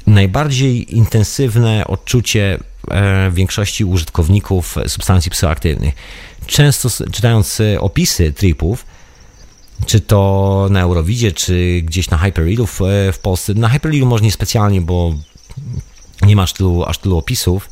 [0.09, 2.59] najbardziej intensywne odczucie
[2.91, 5.93] e, większości użytkowników substancji psychoaktywnych.
[6.45, 8.85] Często czytając e, opisy tripów,
[9.85, 13.53] czy to na Eurowidzie, czy gdzieś na Hyperrealu w, e, w Polsce.
[13.53, 15.15] Na Hyperrealu może nie specjalnie, bo
[16.21, 17.69] nie ma tylu, aż tylu opisów,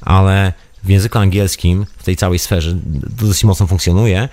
[0.00, 0.52] ale
[0.84, 2.72] w języku angielskim, w tej całej sferze,
[3.18, 4.28] to dosyć mocno funkcjonuje.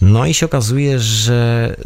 [0.00, 1.76] No i się okazuje, że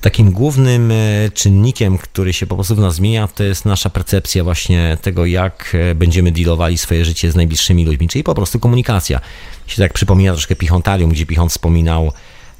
[0.00, 0.94] takim głównym e,
[1.34, 5.72] czynnikiem, który się po prostu w nas zmienia, to jest nasza percepcja właśnie tego, jak
[5.74, 9.20] e, będziemy dealowali swoje życie z najbliższymi ludźmi, czyli po prostu komunikacja.
[9.66, 12.12] Się tak przypomina troszkę Pichontarium, gdzie Pichont wspominał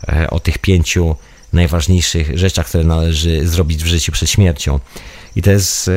[0.09, 1.17] e, o tych pięciu
[1.53, 4.81] najważniejszych rzeczach, które należy zrobić w życiu przed śmiercią.
[5.37, 5.91] I to jest,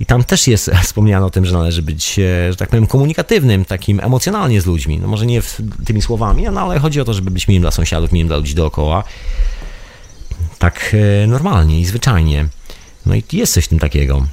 [0.00, 2.14] i tam też jest wspomniane o tym, że należy być,
[2.50, 4.98] że tak powiem, komunikatywnym, takim emocjonalnie z ludźmi.
[4.98, 5.42] No może nie
[5.84, 8.54] tymi słowami, no ale chodzi o to, żeby być miłym dla sąsiadów, miłym dla ludzi
[8.54, 9.04] dookoła
[10.58, 12.46] tak e, normalnie i zwyczajnie.
[13.06, 14.26] No i jest coś w tym takiego.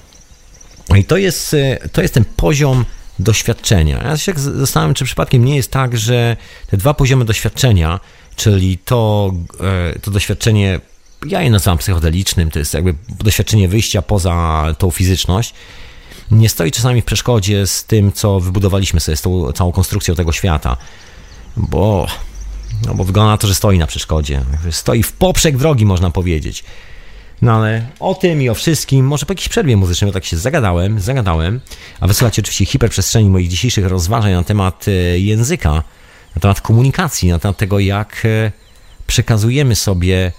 [0.90, 2.86] No i to jest, e, to jest ten poziom
[3.20, 4.04] doświadczenia.
[4.04, 6.38] Ja się zastanawiam, czy przypadkiem nie jest tak, że
[6.68, 8.00] te dwa poziomy doświadczenia,
[8.36, 9.32] czyli to,
[9.94, 10.80] e, to doświadczenie,
[11.26, 15.54] ja je nazywam psychodelicznym, to jest jakby doświadczenie wyjścia poza tą fizyczność,
[16.32, 20.32] nie stoi czasami w przeszkodzie z tym, co wybudowaliśmy sobie, z tą całą konstrukcją tego
[20.32, 20.78] świata.
[21.58, 22.08] Bo
[22.86, 24.42] no bo wygląda na to, że stoi na przeszkodzie.
[24.72, 26.64] Stoi w poprzek drogi, można powiedzieć.
[27.42, 30.38] No ale o tym i o wszystkim, może po jakiejś przerwie muzycznej, bo tak się
[30.38, 31.62] zagadałem, zagadałem,
[32.00, 35.72] a wysłuchacie oczywiście hiperprzestrzeni moich dzisiejszych rozważań na temat e, języka,
[36.36, 38.52] na temat komunikacji, na temat tego, jak e,
[39.08, 40.32] przekazujemy sobie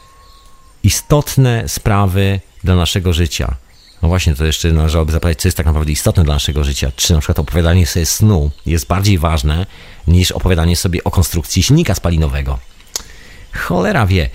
[0.83, 3.57] istotne sprawy dla naszego życia.
[4.03, 6.93] No właśnie, to jeszcze należałoby zapytać, co jest tak naprawdę istotne dla naszego życia.
[6.97, 9.67] Czy na przykład opowiadanie sobie snu jest bardziej ważne
[10.07, 12.59] niż opowiadanie sobie o konstrukcji silnika spalinowego?
[13.53, 14.31] Cholera wie.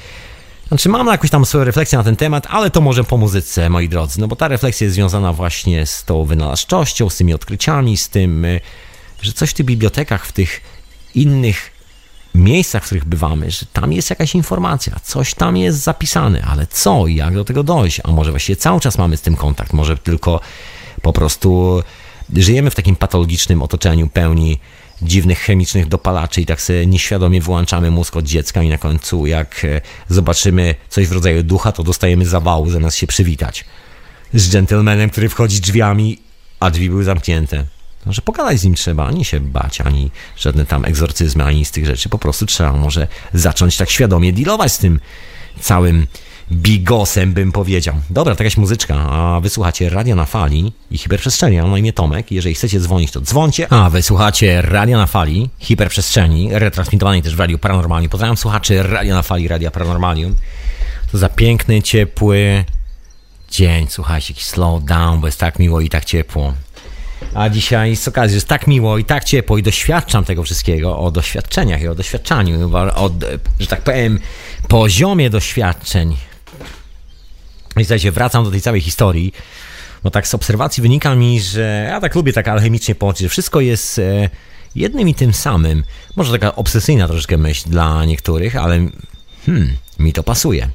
[0.68, 3.90] Znaczy, mam jakąś tam swoją refleksję na ten temat, ale to może po muzyce, moi
[3.90, 8.10] drodzy, no bo ta refleksja jest związana właśnie z tą wynalazczością, z tymi odkryciami, z
[8.10, 8.62] tym, y,
[9.22, 10.62] że coś w tych bibliotekach, w tych
[11.16, 11.72] innych
[12.36, 17.08] miejscach, w których bywamy, że tam jest jakaś informacja, coś tam jest zapisane, ale co
[17.08, 18.02] i jak do tego dojść?
[18.04, 20.40] A może właściwie cały czas mamy z tym kontakt, może tylko
[21.02, 21.82] po prostu
[22.36, 24.60] żyjemy w takim patologicznym otoczeniu pełni
[25.02, 29.66] dziwnych chemicznych dopalaczy i tak sobie nieświadomie wyłączamy mózg od dziecka i na końcu jak
[29.66, 33.66] e, zobaczymy coś w rodzaju ducha, to dostajemy zawału zamiast się przywitać
[34.34, 36.18] z gentlemanem, który wchodzi drzwiami,
[36.60, 37.66] a drzwi były zamknięte.
[38.06, 41.72] No, że pogadać z nim trzeba, ani się bać, ani żadne tam egzorcyzmy, ani z
[41.72, 42.10] tych rzeczy.
[42.10, 45.00] Po prostu trzeba może zacząć tak świadomie dealować z tym
[45.60, 46.08] całym
[46.52, 47.96] bigosem, bym powiedział.
[48.10, 51.58] Dobra, to jakaś muzyczka, a wysłuchacie Radia na Fali i Hiperprzestrzeni.
[51.58, 52.32] Mam na imię Tomek.
[52.32, 53.74] Jeżeli chcecie dzwonić, to dzwoncie.
[53.74, 58.10] A wysłuchacie Radia na Fali, Hiperprzestrzeni, retransmitowanej też w Radiu Paranormalium.
[58.10, 60.36] Pozdrawiam słuchaczy Radia na Fali, Radia Paranormalium.
[61.12, 62.66] To za piękny, ciepły
[63.52, 63.88] dzień.
[63.90, 66.54] Słuchajcie, jakiś slow down, bo jest tak miło i tak ciepło.
[67.34, 71.12] A dzisiaj z okazji jest tak miło i tak ciepło i doświadczam tego wszystkiego o
[71.12, 73.10] doświadczeniach i o doświadczaniu, o,
[73.60, 74.20] że tak powiem,
[74.68, 76.18] poziomie doświadczeń.
[77.78, 79.34] I słuchajcie, wracam do tej całej historii,
[80.04, 83.62] bo tak z obserwacji wynika mi, że ja tak lubię tak alchemicznie połączyć, że wszystko
[83.62, 84.30] jest e,
[84.76, 85.84] jednym i tym samym.
[86.16, 88.88] Może taka obsesyjna troszeczkę myśl dla niektórych, ale
[89.46, 90.70] hmm, mi to pasuje.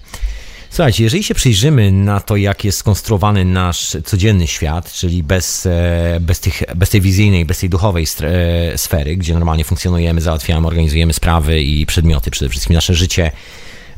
[0.76, 6.18] Słuchajcie, jeżeli się przyjrzymy na to, jak jest skonstruowany nasz codzienny świat, czyli bez, e,
[6.20, 11.12] bez, tych, bez tej wizyjnej, bez tej duchowej e, sfery, gdzie normalnie funkcjonujemy, załatwiamy, organizujemy
[11.12, 13.32] sprawy i przedmioty, przede wszystkim nasze życie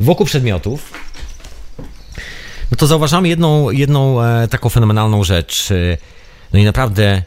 [0.00, 0.92] wokół przedmiotów,
[2.70, 5.68] no to zauważamy jedną, jedną e, taką fenomenalną rzecz.
[6.52, 7.22] No i naprawdę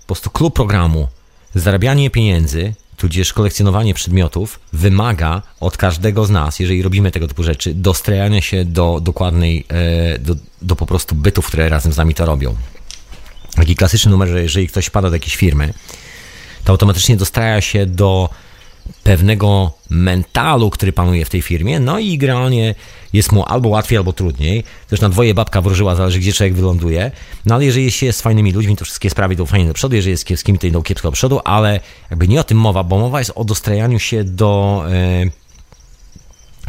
[0.00, 1.08] po prostu klub programu,
[1.54, 7.74] zarabianie pieniędzy tudzież kolekcjonowanie przedmiotów wymaga od każdego z nas, jeżeli robimy tego typu rzeczy,
[7.74, 12.26] dostrajania się do dokładnej, e, do, do po prostu bytów, które razem z nami to
[12.26, 12.56] robią.
[13.54, 15.74] Taki klasyczny numer, że jeżeli ktoś pada do jakiejś firmy,
[16.64, 18.30] to automatycznie dostraja się do
[19.02, 22.74] pewnego mentalu, który panuje w tej firmie, no i generalnie
[23.12, 24.64] jest mu albo łatwiej, albo trudniej.
[24.88, 27.10] Też na dwoje babka wróżyła, zależy gdzie człowiek wyląduje.
[27.46, 29.96] No ale jeżeli się jest z fajnymi ludźmi, to wszystkie sprawy idą fajnie do przodu,
[29.96, 32.84] jeżeli jest z kiepskimi, to idą kiepsko do przodu, ale jakby nie o tym mowa,
[32.84, 34.84] bo mowa jest o dostrajaniu się do,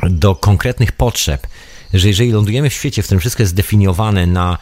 [0.04, 1.48] e, do konkretnych potrzeb.
[1.94, 4.58] Że jeżeli lądujemy w świecie, w którym wszystko jest zdefiniowane na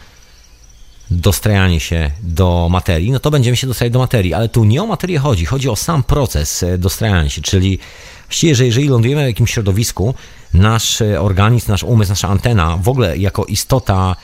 [1.11, 4.85] dostrajanie się do materii, no to będziemy się dostrajać do materii, ale tu nie o
[4.85, 7.79] materię chodzi, chodzi o sam proces e, dostrajania się, czyli
[8.27, 10.13] właściwie, że jeżeli lądujemy w jakimś środowisku,
[10.53, 14.15] nasz e, organizm, nasz umysł, nasza antena, w ogóle jako istota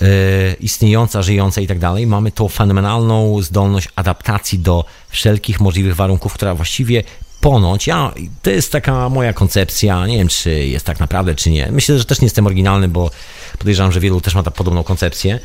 [0.00, 0.08] yy,
[0.60, 6.54] istniejąca, żyjąca i tak dalej, mamy tą fenomenalną zdolność adaptacji do wszelkich możliwych warunków, która
[6.54, 7.02] właściwie
[7.40, 11.68] ponoć, ja, to jest taka moja koncepcja, nie wiem czy jest tak naprawdę, czy nie.
[11.72, 13.10] Myślę, że też nie jestem oryginalny, bo
[13.58, 15.40] podejrzewam, że wielu też ma podobną koncepcję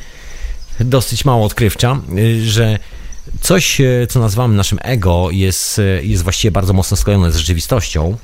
[0.79, 2.79] dosyć mało odkrywcza, y, że
[3.41, 8.17] coś, y, co nazywamy naszym ego, jest, y, jest właściwie bardzo mocno sklejone z rzeczywistością.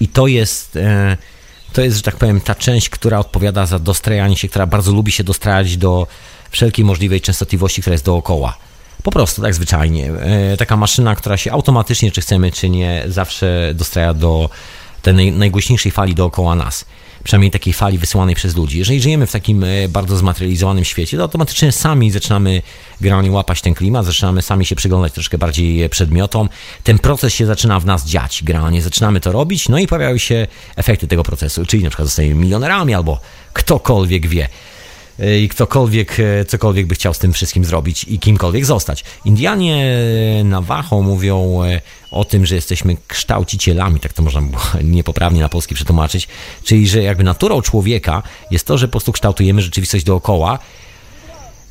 [0.00, 0.78] I to jest,
[1.72, 5.12] to jest, że tak powiem, ta część, która odpowiada za dostrajanie się, która bardzo lubi
[5.12, 6.06] się dostrajać do
[6.50, 8.56] wszelkiej możliwej częstotliwości, która jest dookoła.
[9.02, 10.10] Po prostu, tak zwyczajnie.
[10.58, 14.50] Taka maszyna, która się automatycznie, czy chcemy, czy nie, zawsze dostraja do
[15.02, 16.84] tej naj, najgłośniejszej fali dookoła nas
[17.24, 18.78] przynajmniej takiej fali wysyłanej przez ludzi.
[18.78, 22.62] Jeżeli żyjemy w takim e, bardzo zmaterializowanym świecie, to automatycznie sami zaczynamy
[23.00, 26.48] generalnie łapać ten klimat, zaczynamy sami się przyglądać troszkę bardziej przedmiotom.
[26.82, 28.42] Ten proces się zaczyna w nas dziać.
[28.44, 30.46] Generalnie zaczynamy to robić, no i pojawiają się
[30.76, 33.20] efekty tego procesu, czyli na przykład zostajemy milionerami albo
[33.52, 34.48] ktokolwiek wie
[35.40, 39.04] i ktokolwiek, e, cokolwiek by chciał z tym wszystkim zrobić i kimkolwiek zostać.
[39.24, 39.96] Indianie
[40.44, 41.80] Navajo mówią e,
[42.10, 46.28] o tym, że jesteśmy kształcicielami, tak to można było niepoprawnie na polski przetłumaczyć,
[46.64, 50.58] czyli że jakby naturą człowieka jest to, że po prostu kształtujemy rzeczywistość dookoła,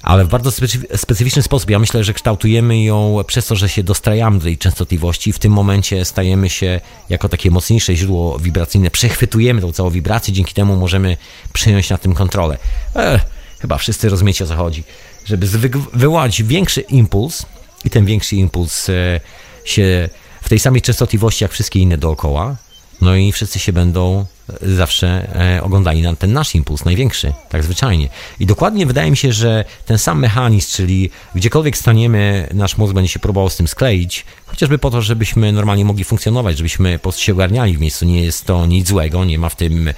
[0.03, 0.51] ale w bardzo
[0.95, 1.69] specyficzny sposób.
[1.69, 5.51] Ja myślę, że kształtujemy ją przez to, że się dostrajamy do tej częstotliwości w tym
[5.51, 11.17] momencie stajemy się jako takie mocniejsze źródło wibracyjne, przechwytujemy tą całą wibrację, dzięki temu możemy
[11.53, 12.57] przejąć nad tym kontrolę.
[12.95, 14.83] Ech, chyba wszyscy rozumiecie o co chodzi.
[15.25, 15.47] Żeby
[15.93, 17.45] wywołać większy impuls
[17.85, 19.19] i ten większy impuls e,
[19.65, 20.09] się
[20.41, 22.55] w tej samej częstotliwości jak wszystkie inne dookoła,
[23.01, 24.25] no i wszyscy się będą
[24.63, 28.09] e, zawsze e, oglądali na ten nasz impuls, największy, tak zwyczajnie.
[28.39, 33.11] I dokładnie wydaje mi się, że ten sam mechanizm, czyli gdziekolwiek staniemy, nasz mózg będzie
[33.11, 37.21] się próbował z tym skleić, chociażby po to, żebyśmy normalnie mogli funkcjonować, żebyśmy po prostu
[37.21, 38.05] się ogarniali w miejscu.
[38.05, 39.89] Nie jest to nic złego, nie ma w tym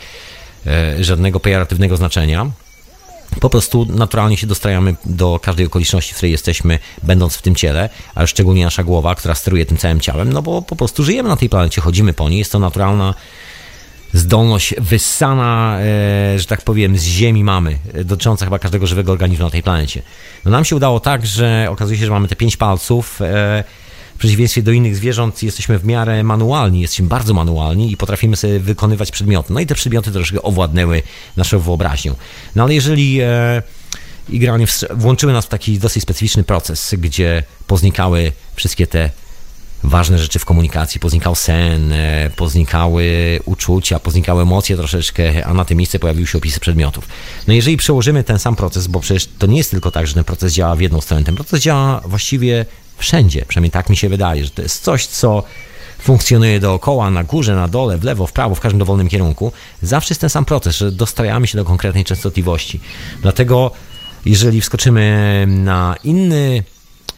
[0.99, 2.51] żadnego pejoratywnego znaczenia
[3.39, 7.89] po prostu naturalnie się dostrajamy do każdej okoliczności, w której jesteśmy, będąc w tym ciele,
[8.15, 11.35] ale szczególnie nasza głowa, która steruje tym całym ciałem, no bo po prostu żyjemy na
[11.35, 13.13] tej planecie, chodzimy po niej, jest to naturalna
[14.13, 19.45] zdolność wyssana, e, że tak powiem, z ziemi mamy, e, dotycząca chyba każdego żywego organizmu
[19.45, 20.01] na tej planecie.
[20.45, 23.63] No nam się udało tak, że okazuje się, że mamy te pięć palców, e,
[24.23, 29.11] przeciwieństwie do innych zwierząt jesteśmy w miarę manualni, jesteśmy bardzo manualni i potrafimy sobie wykonywać
[29.11, 29.53] przedmioty.
[29.53, 31.01] No i te przedmioty troszkę owładnęły
[31.37, 32.15] naszą wyobraźnią.
[32.55, 33.61] No ale jeżeli e,
[34.29, 39.09] igranie włączyły nas w taki dosyć specyficzny proces, gdzie poznikały wszystkie te
[39.83, 45.77] ważne rzeczy w komunikacji, poznikał sen, e, poznikały uczucia, poznikały emocje troszeczkę, a na tym
[45.77, 47.07] miejsce pojawiły się opisy przedmiotów.
[47.47, 50.23] No jeżeli przełożymy ten sam proces, bo przecież to nie jest tylko tak, że ten
[50.23, 52.65] proces działa w jedną stronę, ten proces działa właściwie
[53.03, 55.43] wszędzie, przynajmniej tak mi się wydaje, że to jest coś, co
[55.99, 59.51] funkcjonuje dookoła, na górze, na dole, w lewo, w prawo, w każdym dowolnym kierunku.
[59.81, 62.79] Zawsze jest ten sam proces, że dostrajamy się do konkretnej częstotliwości.
[63.21, 63.71] Dlatego
[64.25, 66.63] jeżeli wskoczymy na inny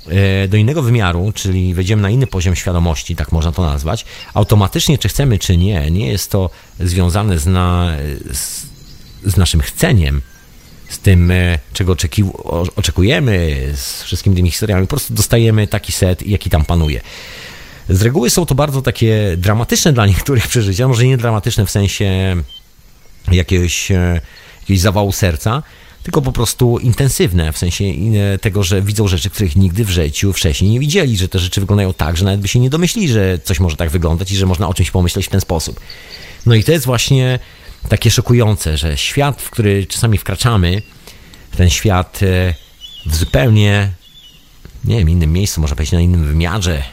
[0.08, 4.98] e, do innego wymiaru, czyli wejdziemy na inny poziom świadomości, tak można to nazwać, automatycznie,
[4.98, 6.50] czy chcemy, czy nie, nie jest to
[6.80, 7.92] związane z, na,
[8.34, 8.66] z,
[9.24, 10.22] z naszym chceniem,
[10.90, 11.96] z tym, e, czego
[12.76, 14.88] oczekujemy, z wszystkimi tymi historiami.
[14.88, 17.02] Po prostu dostajemy taki set, jaki tam panuje.
[17.90, 22.36] Z reguły są to bardzo takie dramatyczne dla niektórych przeżycia, może nie dramatyczne w sensie
[23.32, 24.22] jakiegoś, e,
[24.62, 25.64] jakiegoś zawału serca,
[26.04, 30.34] tylko po prostu intensywne, w sensie e, tego, że widzą rzeczy, których nigdy w życiu
[30.34, 33.40] wcześniej nie widzieli, że te rzeczy wyglądają tak, że nawet by się nie domyślili, że
[33.44, 35.80] coś może tak wyglądać i że można o czymś pomyśleć w ten sposób.
[36.46, 37.40] No i to jest właśnie
[37.90, 40.82] takie szokujące, że świat, w który czasami wkraczamy,
[41.58, 42.54] ten świat e,
[43.06, 43.92] w zupełnie,
[44.86, 46.84] nie wiem, innym miejscu, można powiedzieć na innym wymiarze,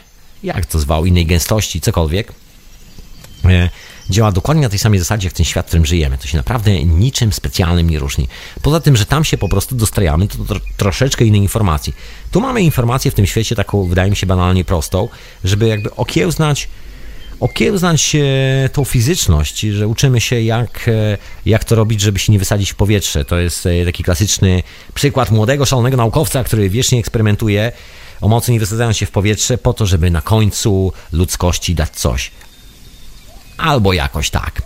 [0.43, 2.33] jak to zwał, innej gęstości, cokolwiek,
[3.45, 3.69] e,
[4.09, 6.17] działa dokładnie na tej samej zasadzie jak ten świat, w którym żyjemy.
[6.17, 8.27] To się naprawdę niczym specjalnym nie różni.
[8.61, 11.95] Poza tym, że tam się po prostu dostrajamy to tro, troszeczkę innej informacji.
[12.31, 15.09] Tu mamy informację w tym świecie taką, wydaje mi się, banalnie prostą,
[15.43, 16.67] żeby jakby okiełznać
[17.43, 18.15] okiełznać
[18.73, 22.75] tą fizyczność, że uczymy się jak, e, jak to robić, żeby się nie wysadzić w
[22.75, 23.25] powietrze.
[23.25, 24.63] To jest e, taki klasyczny
[24.93, 27.71] przykład młodego, szalonego naukowca, który wiecznie eksperymentuje
[28.21, 32.31] o mocy nie wysadzając się w powietrze po to, żeby na końcu ludzkości dać coś.
[33.57, 34.61] Albo jakoś tak.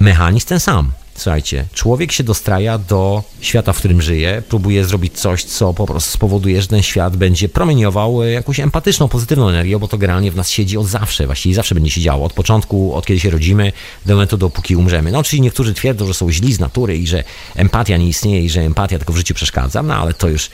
[0.00, 0.92] Mechanizm ten sam.
[1.18, 6.10] Słuchajcie, człowiek się dostraja do świata, w którym żyje, próbuje zrobić coś, co po prostu
[6.10, 10.36] spowoduje, że ten świat będzie promieniował e, jakąś empatyczną, pozytywną energię, bo to generalnie w
[10.36, 13.72] nas siedzi od zawsze, właściwie zawsze będzie się działo, od początku, od kiedy się rodzimy,
[14.06, 15.12] do momentu, dopóki umrzemy.
[15.12, 17.24] No, czyli niektórzy twierdzą, że są źli z natury i że
[17.56, 20.50] empatia nie istnieje i że empatia tylko w życiu przeszkadza, no ale to już,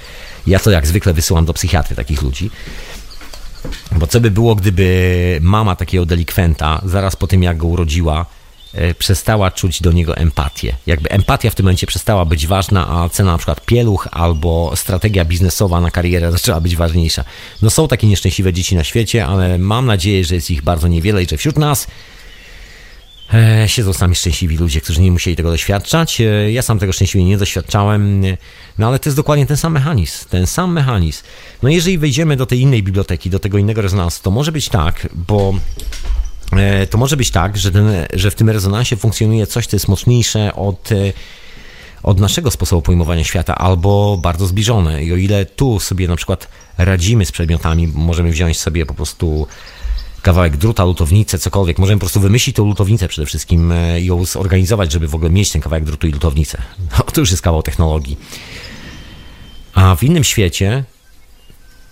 [0.47, 2.51] ja to jak zwykle wysyłam do psychiatry takich ludzi.
[3.93, 8.27] Bo co by było, gdyby mama takiego delikwenta, zaraz po tym jak go urodziła,
[8.99, 10.77] przestała czuć do niego empatię.
[10.87, 15.25] Jakby empatia w tym momencie przestała być ważna, a cena na przykład pieluch albo strategia
[15.25, 17.25] biznesowa na karierę zaczęła być ważniejsza.
[17.63, 21.23] No są takie nieszczęśliwe dzieci na świecie, ale mam nadzieję, że jest ich bardzo niewiele
[21.23, 21.87] i że wśród nas
[23.35, 26.21] e, siedzą sami szczęśliwi ludzie, którzy nie musieli tego doświadczać.
[26.21, 28.23] E, ja sam tego szczęśliwie nie doświadczałem,
[28.79, 30.29] no ale to jest dokładnie ten sam mechanizm.
[30.29, 31.23] Ten sam mechanizm.
[31.63, 35.09] No jeżeli wejdziemy do tej innej biblioteki, do tego innego rezonansu, to może być tak,
[35.15, 36.24] bo E,
[36.91, 40.55] to może być tak, że, ten, że w tym rezonansie funkcjonuje coś, co jest mocniejsze
[40.55, 41.13] od, e,
[42.03, 45.05] od naszego sposobu pojmowania świata, albo bardzo zbliżone.
[45.05, 46.49] I o ile tu sobie na przykład
[46.79, 49.47] radzimy z przedmiotami, możemy wziąć sobie po prostu
[50.23, 51.79] kawałek druta, lutownicę, cokolwiek.
[51.79, 55.31] Możemy po prostu wymyślić tą lutownicę przede wszystkim e, i ją zorganizować, żeby w ogóle
[55.31, 56.63] mieć ten kawałek drutu i lutownicę.
[57.15, 58.19] To już jest kawał technologii.
[59.75, 60.85] A w innym świecie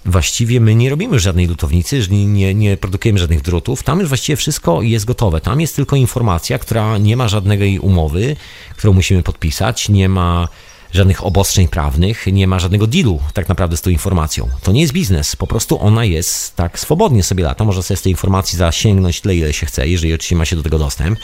[0.05, 3.83] właściwie my nie robimy żadnej lutownicy, nie, nie produkujemy żadnych drutów.
[3.83, 5.41] Tam już właściwie wszystko jest gotowe.
[5.41, 8.37] Tam jest tylko informacja, która nie ma żadnej umowy,
[8.77, 10.49] którą musimy podpisać, nie ma
[10.93, 14.49] żadnych obostrzeń prawnych, nie ma żadnego dealu tak naprawdę z tą informacją.
[14.62, 18.03] To nie jest biznes, po prostu ona jest tak swobodnie sobie lata, można sobie z
[18.03, 21.19] tej informacji zasięgnąć tyle, ile się chce, jeżeli oczywiście ma się do tego dostęp.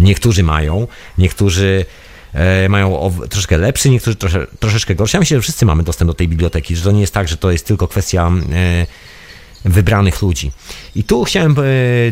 [0.00, 0.86] Niektórzy mają,
[1.18, 1.84] niektórzy
[2.68, 5.16] mają o, troszkę lepszy, niektórzy trosze, troszeczkę gorszy.
[5.16, 7.36] Ja myślę, że wszyscy mamy dostęp do tej biblioteki, że to nie jest tak, że
[7.36, 8.86] to jest tylko kwestia e,
[9.64, 10.52] wybranych ludzi.
[10.94, 11.62] I tu chciałem e,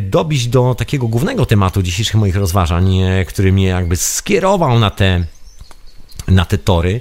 [0.01, 2.91] dobić do takiego głównego tematu dzisiejszych moich rozważań,
[3.27, 5.25] który mnie jakby skierował na te
[6.29, 7.01] na te tory.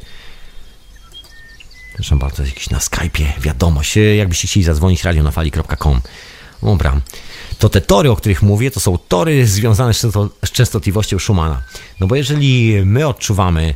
[1.94, 3.98] Proszę bardzo, jakiś na Skype'ie wiadomość.
[4.18, 6.02] Jakbyście chcieli zadzwonić, radionafali.com.
[6.64, 7.02] Dobra.
[7.60, 11.62] To te tory, o których mówię, to są tory związane z częstotliwością Schumana.
[12.00, 13.76] No bo jeżeli my odczuwamy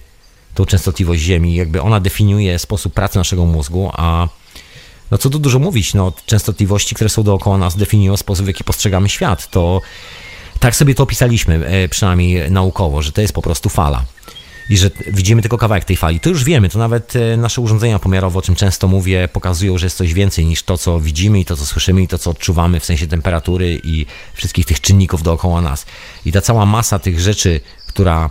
[0.53, 4.27] tą częstotliwość Ziemi, jakby ona definiuje sposób pracy naszego mózgu, a
[5.11, 8.63] no co tu dużo mówić, no częstotliwości, które są dookoła nas definiują sposób, w jaki
[8.63, 9.81] postrzegamy świat, to
[10.59, 14.05] tak sobie to opisaliśmy, e, przynajmniej naukowo, że to jest po prostu fala
[14.69, 16.19] i że widzimy tylko kawałek tej fali.
[16.19, 19.85] To już wiemy, to nawet e, nasze urządzenia pomiarowe, o czym często mówię, pokazują, że
[19.85, 22.79] jest coś więcej niż to, co widzimy i to, co słyszymy i to, co odczuwamy
[22.79, 25.85] w sensie temperatury i wszystkich tych czynników dookoła nas.
[26.25, 28.29] I ta cała masa tych rzeczy, która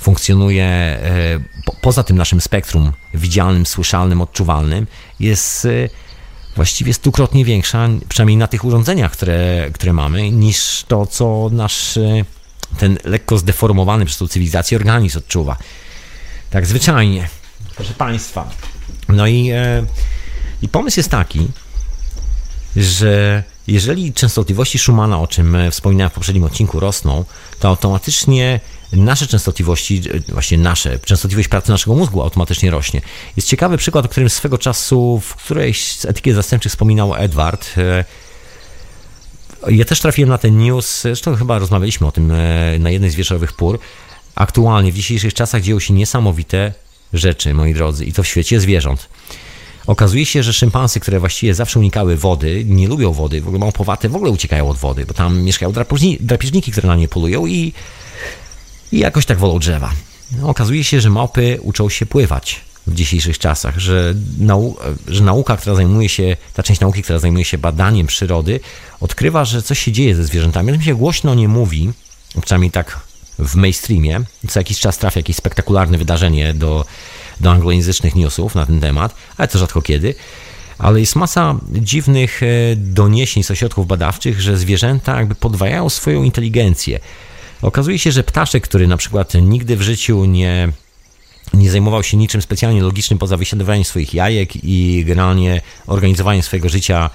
[0.00, 1.40] funkcjonuje e,
[1.80, 4.86] poza tym naszym spektrum widzialnym, słyszalnym, odczuwalnym,
[5.20, 5.88] jest e,
[6.56, 11.98] właściwie stukrotnie większa, przynajmniej na tych urządzeniach, które, które mamy, niż to, co nasz
[12.78, 15.56] ten lekko zdeformowany przez tą cywilizację organizm odczuwa.
[16.50, 17.28] Tak zwyczajnie.
[17.76, 18.50] Proszę Państwa.
[19.08, 19.86] No i, e,
[20.62, 21.48] i pomysł jest taki,
[22.76, 27.24] że jeżeli częstotliwości Schumana, o czym e, wspominałem w poprzednim odcinku, rosną,
[27.58, 28.60] to automatycznie
[28.92, 33.00] nasze częstotliwości, e, właśnie nasze, częstotliwość pracy naszego mózgu automatycznie rośnie.
[33.36, 37.74] Jest ciekawy przykład, o którym swego czasu w którejś z etykiet zastępczych wspominał Edward.
[39.68, 43.14] Ja też trafiłem na ten news, zresztą chyba rozmawialiśmy o tym e, na jednej z
[43.14, 43.78] wieczorowych pór.
[44.34, 46.72] Aktualnie w dzisiejszych czasach dzieją się niesamowite
[47.12, 49.08] rzeczy, moi drodzy, i to w świecie zwierząt.
[49.86, 54.08] Okazuje się, że szympansy, które właściwie zawsze unikały wody, nie lubią wody, w ogóle małpowate
[54.08, 55.72] w ogóle uciekają od wody, bo tam mieszkają
[56.20, 57.72] drapieżniki, które na nie polują i,
[58.92, 59.92] i jakoś tak wolą drzewa.
[60.38, 64.76] No, okazuje się, że małpy uczą się pływać w dzisiejszych czasach, że, nau
[65.08, 68.60] że nauka, która zajmuje się, ta część nauki, która zajmuje się badaniem przyrody,
[69.00, 70.70] odkrywa, że coś się dzieje ze zwierzętami.
[70.70, 71.92] O tym się głośno nie mówi,
[72.42, 73.00] przynajmniej tak
[73.38, 74.20] w mainstreamie.
[74.48, 76.84] Co jakiś czas trafia jakieś spektakularne wydarzenie do,
[77.40, 80.14] do anglojęzycznych newsów na ten temat, ale to rzadko kiedy.
[80.78, 82.46] Ale jest masa dziwnych e,
[82.76, 87.00] doniesień z ośrodków badawczych, że zwierzęta jakby podwajają swoją inteligencję.
[87.62, 90.68] Okazuje się, że ptaszek, który na przykład nigdy w życiu nie
[91.56, 97.10] nie zajmował się niczym specjalnie logicznym poza wysiadywaniem swoich jajek i generalnie organizowaniem swojego życia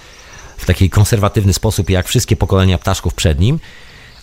[0.56, 3.60] w taki konserwatywny sposób, jak wszystkie pokolenia ptaszków przed nim,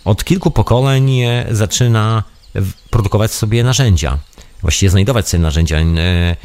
[0.05, 1.21] od kilku pokoleń
[1.51, 2.23] zaczyna
[2.89, 4.17] produkować sobie narzędzia,
[4.61, 5.77] właściwie znajdować sobie narzędzia.
[5.77, 6.35] E,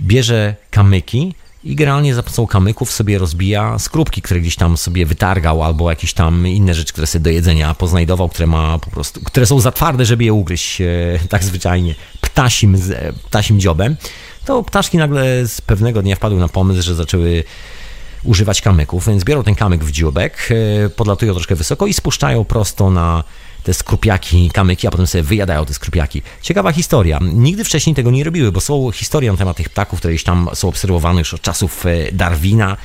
[0.00, 1.34] bierze kamyki
[1.66, 6.12] i generalnie za pomocą kamyków sobie rozbija skrupki, które gdzieś tam sobie wytargał, albo jakieś
[6.14, 9.72] tam inne rzeczy, które sobie do jedzenia poznajdował, które ma po prostu, które są za
[9.72, 10.86] twarde, żeby je ugryźć e,
[11.28, 12.76] tak zwyczajnie ptasim,
[13.24, 13.96] ptasim dziobem.
[14.44, 17.44] To ptaszki nagle z pewnego dnia wpadły na pomysł, że zaczęły
[18.24, 20.48] używać kamyków, więc biorą ten kamyk w dziobek,
[20.84, 23.24] e, podlatują troszkę wysoko i spuszczają prosto na
[23.66, 26.22] te skrupiaki, kamyki, a potem sobie wyjadają te skrupiaki.
[26.42, 27.18] Ciekawa historia.
[27.22, 30.48] Nigdy wcześniej tego nie robiły, bo są historie na temat tych ptaków, które gdzieś tam
[30.54, 32.76] są obserwowane już od czasów e, Darwina.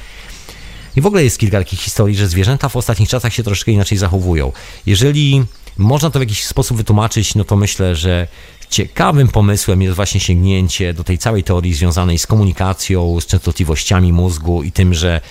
[0.95, 3.98] I w ogóle jest kilka takich historii, że zwierzęta w ostatnich czasach się troszkę inaczej
[3.98, 4.52] zachowują.
[4.86, 5.44] Jeżeli
[5.78, 8.28] można to w jakiś sposób wytłumaczyć, no to myślę, że
[8.70, 14.64] ciekawym pomysłem jest właśnie sięgnięcie do tej całej teorii związanej z komunikacją, z częstotliwościami mózgu
[14.64, 15.22] i tym, że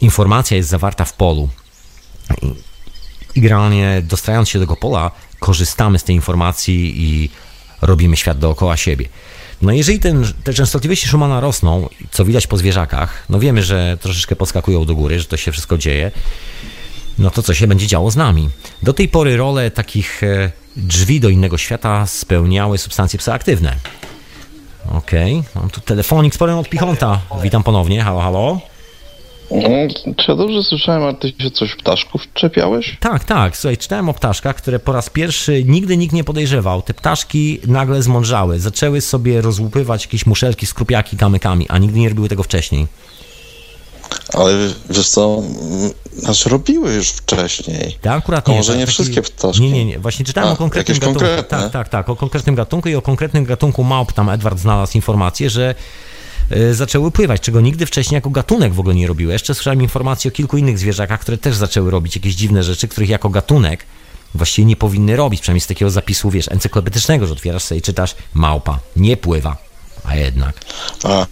[0.00, 1.48] informacja jest zawarta w polu
[3.38, 7.30] i generalnie dostając się do tego pola, korzystamy z tej informacji i
[7.82, 9.08] robimy świat dookoła siebie.
[9.62, 14.36] No jeżeli ten, te częstotliwości Schumana rosną, co widać po zwierzakach, no wiemy, że troszeczkę
[14.36, 16.10] podskakują do góry, że to się wszystko dzieje,
[17.18, 18.50] no to co się będzie działo z nami?
[18.82, 23.76] Do tej pory rolę takich e, drzwi do innego świata spełniały substancje psychoaktywne.
[24.90, 25.62] Okej, okay.
[25.62, 27.20] mam tu telefonik z porem od Pichonta.
[27.42, 28.60] Witam ponownie, halo, halo.
[29.50, 29.68] No,
[30.16, 32.96] czy ja dobrze słyszałem, a ty się coś ptaszków czepiałeś?
[33.00, 33.56] Tak, tak.
[33.56, 36.82] Słuchaj, czytałem o ptaszkach, które po raz pierwszy nigdy nikt nie podejrzewał.
[36.82, 38.60] Te ptaszki nagle zmądrzały.
[38.60, 42.86] Zaczęły sobie rozłupywać jakieś muszelki, skrupiaki kamykami, a nigdy nie robiły tego wcześniej.
[44.32, 44.52] Ale
[44.90, 45.42] wiesz co,
[46.12, 47.96] Znaczy robiły już wcześniej.
[48.02, 48.54] Tak, akurat nie.
[48.56, 49.62] może nie taki- wszystkie ptaszki.
[49.62, 49.98] Nie, nie, nie.
[49.98, 51.20] Właśnie czytałem A, o konkretnym gatunku.
[51.20, 51.58] konkretne?
[51.58, 52.08] Tak, tak, tak.
[52.08, 55.74] O konkretnym gatunku i o konkretnym gatunku małp tam Edward znalazł informację, że
[56.72, 59.32] zaczęły pływać, czego nigdy wcześniej jako gatunek w ogóle nie robiły.
[59.32, 63.08] Jeszcze słyszałem informacje o kilku innych zwierzakach, które też zaczęły robić jakieś dziwne rzeczy, których
[63.08, 63.86] jako gatunek
[64.34, 68.14] właściwie nie powinny robić, przynajmniej z takiego zapisu, wiesz, encyklopedycznego, że otwierasz sobie i czytasz
[68.34, 69.56] małpa, nie pływa,
[70.04, 70.60] a jednak.
[71.04, 71.26] A,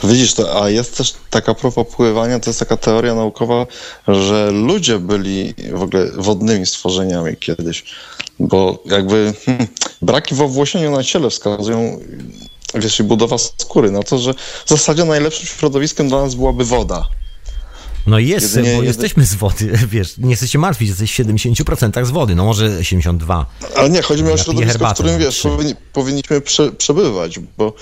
[0.00, 3.66] to widzisz, to, a jest też taka propos pływania, to jest taka teoria naukowa,
[4.08, 7.84] że ludzie byli w ogóle wodnymi stworzeniami kiedyś,
[8.40, 9.66] bo jakby hmm,
[10.02, 12.00] braki w owłosieniu na ciele wskazują,
[12.74, 14.34] wiesz, i budowa skóry na to, że
[14.66, 17.08] w zasadzie najlepszym środowiskiem dla nas byłaby woda.
[18.06, 22.04] No jest, Jedynie- bo jedy- jesteśmy z wody, wiesz, nie jesteście martwić, jesteś w 70%
[22.04, 23.46] z wody, no może 72.
[23.76, 27.38] Ale nie, chodzi mi o środowisko, w herbatę, którym no, wiesz, powinni, powinniśmy prze, przebywać,
[27.58, 27.72] bo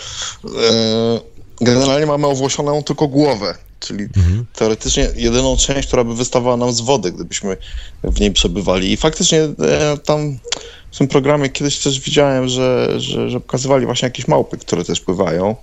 [0.45, 1.21] e,
[1.61, 4.47] generalnie mamy owłosioną tylko głowę, czyli Mhm.
[4.53, 7.57] teoretycznie jedyną część, która by wystawała nam z wody, gdybyśmy
[8.05, 8.93] w niej przebywali.
[8.93, 10.39] I faktycznie e, tam
[10.86, 15.01] w tym programie kiedyś też widziałem, że, że, że pokazywali właśnie jakieś małpy, które też
[15.01, 15.57] pływają.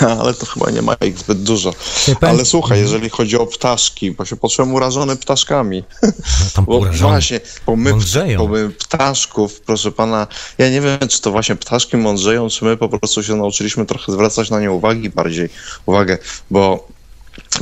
[0.20, 1.74] Ale to chyba nie ma ich zbyt dużo.
[2.20, 5.84] Ale słuchaj, jeżeli chodzi o ptaszki, bo się poczułem urażony ptaszkami.
[6.56, 7.10] No, Bo urażony.
[7.10, 8.38] właśnie, bo my, Mądrzeją.
[8.38, 10.26] bo my ptaszków, proszę pana,
[10.58, 14.12] ja nie wiem, czy to właśnie ptaszki mądrzeją, czy my po prostu się nauczyliśmy trochę
[14.12, 15.48] zwracać na nie uwagi bardziej,
[15.86, 16.18] uwagę,
[16.50, 16.88] bo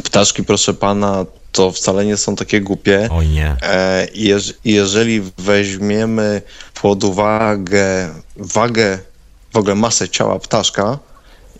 [0.04, 3.08] ptaszki, proszę pana, to wcale nie są takie głupie.
[3.12, 3.56] Oj nie.
[3.62, 6.42] E, jeż, jeżeli weźmiemy
[6.82, 8.98] pod uwagę wagę,
[9.52, 10.98] w ogóle masę ciała ptaszka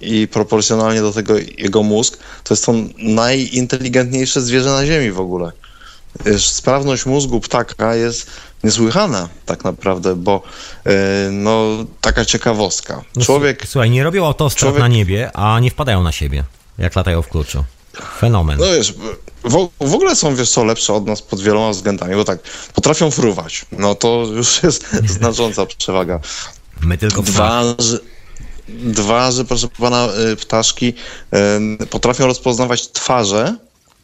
[0.01, 5.53] i proporcjonalnie do tego jego mózg, to jest to najinteligentniejsze zwierzę na Ziemi w ogóle.
[6.39, 8.31] Sprawność mózgu ptaka jest
[8.65, 10.43] niesłychana tak naprawdę, bo
[10.87, 10.91] e,
[11.33, 11.67] no
[12.01, 13.03] taka ciekawostka.
[13.17, 16.45] No, Człowiek Słuchaj, nie robią autostrad człowiek- na niebie, a nie wpadają na siebie,
[16.79, 17.65] jak latają w kluczu.
[18.03, 18.59] Fenomen.
[18.59, 18.95] No wiesz,
[19.45, 22.39] w, w ogóle są, wiesz co, lepsze od nas pod wieloma względami, bo tak,
[22.75, 23.67] potrafią fruwać.
[23.73, 24.87] No to już jest
[25.19, 26.21] znacząca przewaga.
[26.81, 27.99] My tylko Dwa, że,
[28.69, 30.95] dwa, że proszę pana, y, ptaszki
[31.83, 33.57] y, potrafią rozpoznawać twarze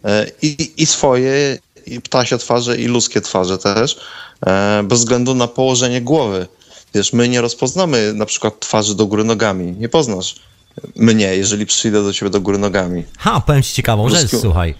[0.04, 5.48] y, i, i swoje, i ptasie twarze, i ludzkie twarze też, y, bez względu na
[5.48, 6.46] położenie głowy.
[6.94, 9.72] Wiesz, my nie rozpoznamy na przykład twarzy do góry nogami.
[9.72, 10.34] Nie poznasz
[10.96, 13.04] mnie, jeżeli przyjdę do ciebie do góry nogami.
[13.18, 14.74] Ha, powiem ci ciekawą rzecz, słuchaj.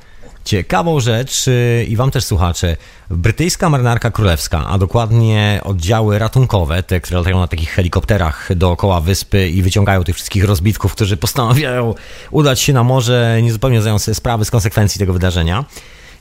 [0.44, 2.76] Ciekawą rzecz yy, i wam też słuchacze.
[3.10, 9.48] Brytyjska marynarka królewska, a dokładnie oddziały ratunkowe, te, które latają na takich helikopterach dookoła wyspy
[9.48, 11.94] i wyciągają tych wszystkich rozbitków, którzy postanawiają
[12.30, 15.64] udać się na morze, nie zupełnie zdają sobie sprawy z konsekwencji tego wydarzenia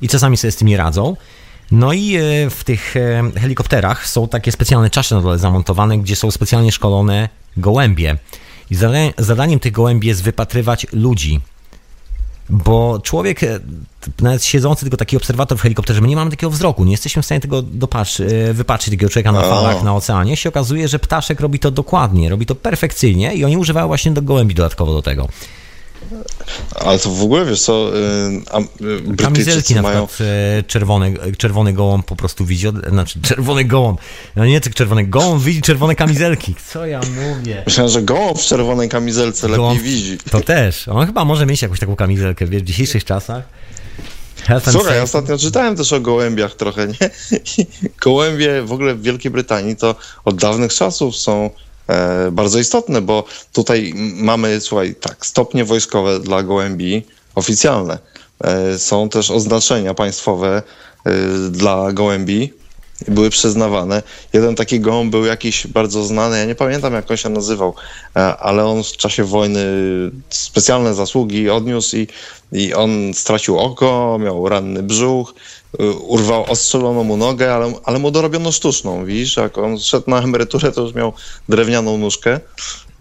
[0.01, 1.15] i czasami sobie z tym nie radzą.
[1.71, 6.15] No i e, w tych e, helikopterach są takie specjalne czasze na dole zamontowane, gdzie
[6.15, 8.17] są specjalnie szkolone gołębie.
[8.73, 11.41] I zada- zadaniem tych gołębi jest wypatrywać ludzi.
[12.49, 13.59] Bo człowiek, e,
[14.21, 17.25] nawet siedzący tylko taki obserwator w helikopterze, my nie mamy takiego wzroku, nie jesteśmy w
[17.25, 20.37] stanie tego dopatrzy, e, wypatrzyć, takiego człowieka na falach, na oceanie.
[20.37, 24.21] Się okazuje, że ptaszek robi to dokładnie, robi to perfekcyjnie i oni używają właśnie do
[24.21, 25.27] gołębi dodatkowo do tego.
[26.76, 30.07] Ale to w ogóle, wiesz co, y, a, y, Kamizelki na mają...
[30.07, 30.30] przykład
[30.60, 33.99] e, czerwony, czerwony gołąb po prostu widzi, od, znaczy czerwony gołąb,
[34.35, 36.56] no nie tylko czerwony gołąb widzi czerwone kamizelki.
[36.72, 37.64] Co ja mówię?
[37.65, 40.18] Myślałem, że gołąb w czerwonej kamizelce lepiej Gołąb- widzi.
[40.31, 40.88] To też.
[40.88, 43.44] On chyba może mieć jakąś taką kamizelkę, wiesz, w dzisiejszych czasach.
[44.72, 47.10] Słuchaj, ostatnio czytałem też o gołębiach trochę, nie?
[47.57, 47.65] I
[48.03, 49.95] Gołębie w ogóle w Wielkiej Brytanii to
[50.26, 51.49] od dawnych czasów są
[52.32, 57.03] bardzo istotne, bo tutaj mamy, słuchaj, tak, stopnie wojskowe dla gołębi
[57.36, 57.98] oficjalne.
[58.44, 60.64] E, są też oznaczenia państwowe
[61.06, 61.11] e,
[61.49, 62.53] dla gołębi.
[63.07, 64.03] Były przyznawane.
[64.34, 67.76] Jeden taki gołąb był jakiś bardzo znany, ja nie pamiętam jak on się nazywał,
[68.15, 69.65] e, ale on w czasie wojny
[70.30, 72.07] specjalne zasługi odniósł i,
[72.52, 75.34] i on stracił oko, miał ranny brzuch,
[76.07, 80.71] urwał, ostrzelono mu nogę, ale, ale mu dorobiono sztuczną, widzisz, jak on szedł na emeryturę,
[80.71, 81.13] to już miał
[81.49, 82.39] drewnianą nóżkę.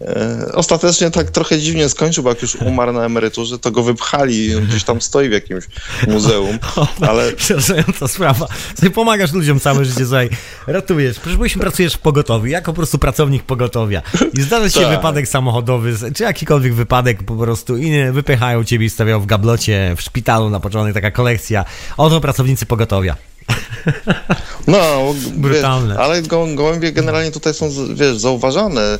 [0.07, 4.49] E, Ostatecznie tak trochę dziwnie skończył, bo jak już umarł na emeryturze, to go wypchali
[4.61, 5.63] gdzieś tam stoi w jakimś
[6.07, 6.59] muzeum,
[7.09, 8.47] ale Przerażająca sprawa.
[8.79, 10.29] Sobie pomagasz ludziom całe życie, słuchaj,
[10.67, 11.19] ratujesz.
[11.19, 14.01] Przecież byś pracujesz w pogotowiu, jako po prostu pracownik pogotowia.
[14.33, 14.89] I zdarza się Tak.
[14.89, 19.93] wypadek samochodowy, czy jakikolwiek wypadek po prostu i nie, wypychają ciebie i stawiają w gablocie,
[19.97, 21.65] w szpitalu na początek taka kolekcja.
[21.97, 23.15] Oto pracownicy pogotowia.
[24.67, 25.89] No, Brutalne.
[25.89, 28.97] Wiesz, ale go, gołębie generalnie tutaj są, wiesz, zauważane e,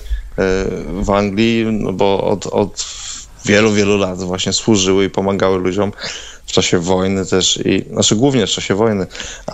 [1.02, 2.86] w Anglii, no bo od, od
[3.45, 5.91] wielu, wielu lat właśnie służyły i pomagały ludziom
[6.53, 9.07] czasie wojny też i, znaczy głównie w czasie wojny,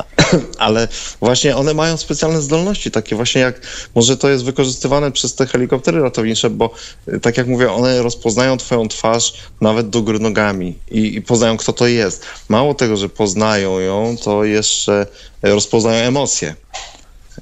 [0.58, 0.88] ale
[1.20, 3.62] właśnie one mają specjalne zdolności, takie właśnie jak,
[3.96, 6.72] może to jest wykorzystywane przez te helikoptery ratownicze, bo
[7.08, 11.58] y, tak jak mówię, one rozpoznają twoją twarz nawet do góry nogami i, i poznają,
[11.58, 12.26] kto to jest.
[12.50, 15.08] Mało tego, że poznają ją, to jeszcze
[15.42, 16.56] rozpoznają emocje.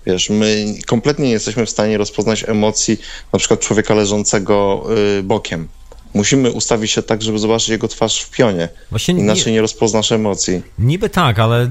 [0.06, 2.98] Wiesz, my kompletnie nie jesteśmy w stanie rozpoznać emocji
[3.34, 4.84] na przykład człowieka leżącego
[5.20, 5.68] y, bokiem.
[6.14, 8.70] Musimy ustawić się tak, żeby zobaczyć jego twarz w pionie.
[8.90, 10.62] Właśnie Inaczej nie, nie rozpoznasz emocji.
[10.80, 11.70] Niby tak, ale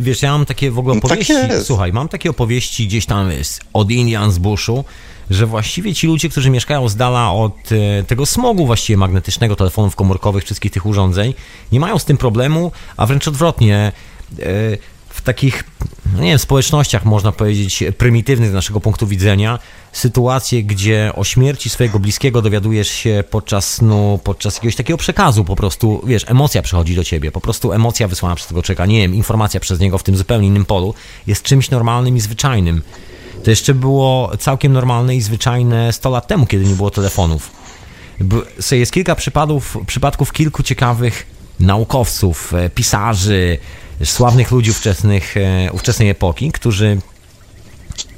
[0.00, 1.34] wiesz, ja mam takie w ogóle no tak opowieści.
[1.34, 3.30] Tak słuchaj, mam takie opowieści gdzieś tam
[3.72, 4.84] od Indian z buszu,
[5.30, 9.96] że właściwie ci ludzie, którzy mieszkają z dala od e, tego smogu właściwie magnetycznego, telefonów
[9.96, 11.34] komórkowych, wszystkich tych urządzeń,
[11.72, 13.92] nie mają z tym problemu, a wręcz odwrotnie.
[14.38, 15.64] E, w takich,
[16.14, 19.58] no nie wiem, społecznościach, można powiedzieć, prymitywnych z naszego punktu widzenia,
[19.98, 25.56] sytuacje, gdzie o śmierci swojego bliskiego dowiadujesz się podczas snu, podczas jakiegoś takiego przekazu, po
[25.56, 29.14] prostu, wiesz, emocja przychodzi do ciebie, po prostu emocja wysłana przez tego człowieka, nie wiem,
[29.14, 30.94] informacja przez niego w tym zupełnie innym polu,
[31.26, 32.82] jest czymś normalnym i zwyczajnym.
[33.44, 37.50] To jeszcze było całkiem normalne i zwyczajne 100 lat temu, kiedy nie było telefonów.
[38.70, 41.26] Jest kilka przypadków, przypadków kilku ciekawych
[41.60, 43.58] naukowców, e, pisarzy,
[44.04, 46.98] sławnych ludzi ówczesnych, e, ówczesnej epoki, którzy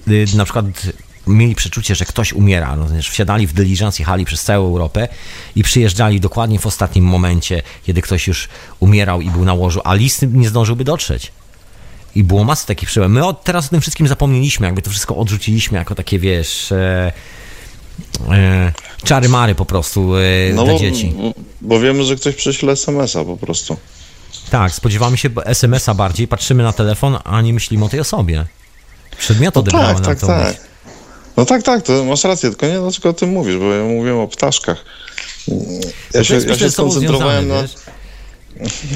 [0.08, 0.66] y, na przykład
[1.30, 2.76] mieli przeczucie, że ktoś umiera.
[2.76, 5.08] No, wsiadali w dyliżans, jechali przez całą Europę
[5.56, 8.48] i przyjeżdżali dokładnie w ostatnim momencie, kiedy ktoś już
[8.80, 11.32] umierał i był na łożu, a list nie zdążyłby dotrzeć.
[12.14, 13.14] I było masę takich przypadków.
[13.14, 16.72] My od, teraz o tym wszystkim zapomnieliśmy, jakby to wszystko odrzuciliśmy jako takie, wiesz...
[16.72, 17.12] E,
[18.30, 18.72] e,
[19.04, 20.20] czary mary po prostu e,
[20.54, 21.14] no dla dzieci.
[21.60, 23.76] Bo wiemy, że ktoś prześle SMS-a po prostu.
[24.50, 28.46] Tak, spodziewamy się SMS-a bardziej, patrzymy na telefon, a nie myślimy o tej osobie.
[29.18, 30.26] Przedmiot no odebramy tak, nam tak, to.
[30.26, 30.69] Tak.
[31.40, 34.18] No tak, tak, to masz rację, tylko nie dlaczego o tym mówisz, bo ja mówiłem
[34.18, 34.84] o ptaszkach.
[36.14, 37.62] Ja się, ja się skoncentrowałem na...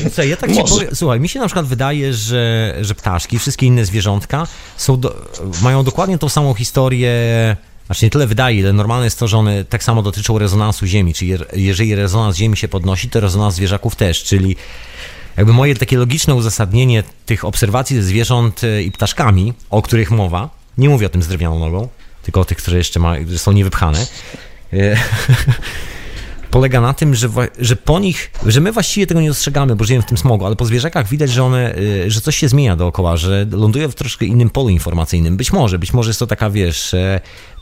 [0.03, 3.67] Słuchaj, ja tak ci powiem, słuchaj, mi się na przykład wydaje, że, że ptaszki, wszystkie
[3.67, 4.47] inne zwierzątka
[4.77, 5.27] są do,
[5.63, 7.11] mają dokładnie tą samą historię,
[7.87, 11.15] znaczy nie tyle wydaje, ile normalne jest to, że one tak samo dotyczą rezonansu Ziemi,
[11.15, 14.57] czyli jeżeli rezonans Ziemi się podnosi, to rezonans zwierzaków też, czyli
[15.37, 20.51] jakby moje takie logiczne uzasadnienie tych obserwacji ze zwierząt e, i ptaszkami, o których mowa,
[20.79, 21.89] nie mówię o tym z drewnianą nogą,
[22.25, 24.07] tylko tych, które jeszcze ma, są niewypchane,
[24.73, 24.77] e,
[26.51, 27.29] polega na tym, że,
[27.59, 30.57] że po nich, że my właściwie tego nie dostrzegamy, bo żyjemy w tym smogu, ale
[30.57, 34.27] po zwierzakach widać, że one, e, że coś się zmienia dookoła, że lądują w troszkę
[34.27, 35.37] innym polu informacyjnym.
[35.37, 36.95] Być może, być może jest to taka, wiesz,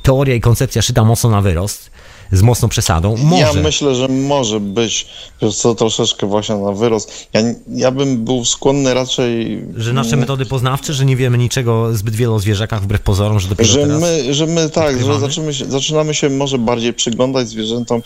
[0.02, 1.90] teoria i koncepcja szyta mocno na wyrost,
[2.32, 3.16] z mocną przesadą.
[3.16, 3.42] Może.
[3.42, 5.06] Ja myślę, że może być,
[5.42, 7.28] wiesz co, troszeczkę właśnie na wyrost.
[7.32, 9.64] Ja, ja bym był skłonny raczej...
[9.76, 13.48] Że nasze metody poznawcze, że nie wiemy niczego zbyt wiele o zwierzakach, wbrew pozorom, że
[13.48, 15.14] dopiero że my, Że my tak, odkrywamy?
[15.14, 18.02] że zaczynamy się, zaczynamy się może bardziej przyglądać zwierzętom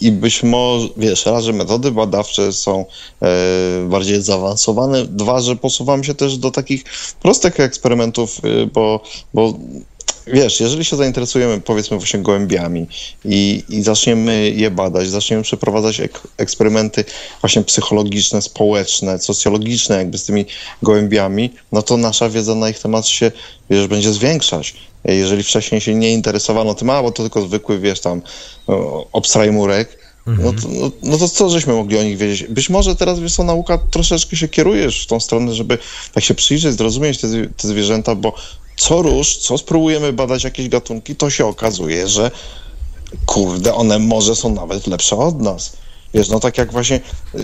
[0.00, 2.84] i być może, wiesz, raz, że metody badawcze są
[3.22, 3.26] e,
[3.88, 6.84] bardziej zaawansowane, dwa, że posuwamy się też do takich
[7.22, 9.00] prostych eksperymentów, e, bo,
[9.34, 9.54] bo
[10.26, 12.86] wiesz, jeżeli się zainteresujemy powiedzmy właśnie gołębiami
[13.24, 17.04] i, i zaczniemy je badać, zaczniemy przeprowadzać ek eksperymenty
[17.40, 20.46] właśnie psychologiczne, społeczne, socjologiczne jakby z tymi
[20.82, 23.32] gołębiami, no to nasza wiedza na ich temat się,
[23.70, 24.74] wiesz, będzie zwiększać.
[25.04, 28.22] Jeżeli wcześniej się nie interesowano tym, a bo to tylko zwykły, wiesz, tam
[29.12, 32.48] obstrajmurek, no, to, no, no, to co żeśmy mogli o nich wiedzieć?
[32.48, 35.78] Być może teraz, wiesz co, nauka troszeczkę się kierujesz w tą stronę, żeby
[36.12, 38.34] tak się przyjrzeć, zrozumieć te, te zwierzęta, bo
[38.80, 42.30] co rusz, co spróbujemy badać jakieś gatunki, to się okazuje, że
[43.26, 45.72] kurde, one może są nawet lepsze od nas.
[46.14, 47.00] Wiesz, no tak jak właśnie
[47.34, 47.40] y,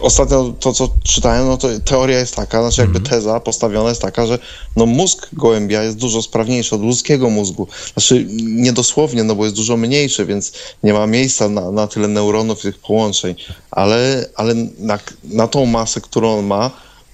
[0.00, 3.14] ostatnio to, co czytałem, no to teoria jest taka, znaczy jakby mhm.
[3.14, 4.38] teza postawiona jest taka, że
[4.76, 7.68] no mózg gołębia jest dużo sprawniejszy od ludzkiego mózgu.
[7.92, 12.58] Znaczy niedosłownie, no bo jest dużo mniejszy, więc nie ma miejsca na, na tyle neuronów
[12.58, 13.34] i tych połączeń,
[13.70, 16.70] ale, ale na, na tą masę, którą on ma,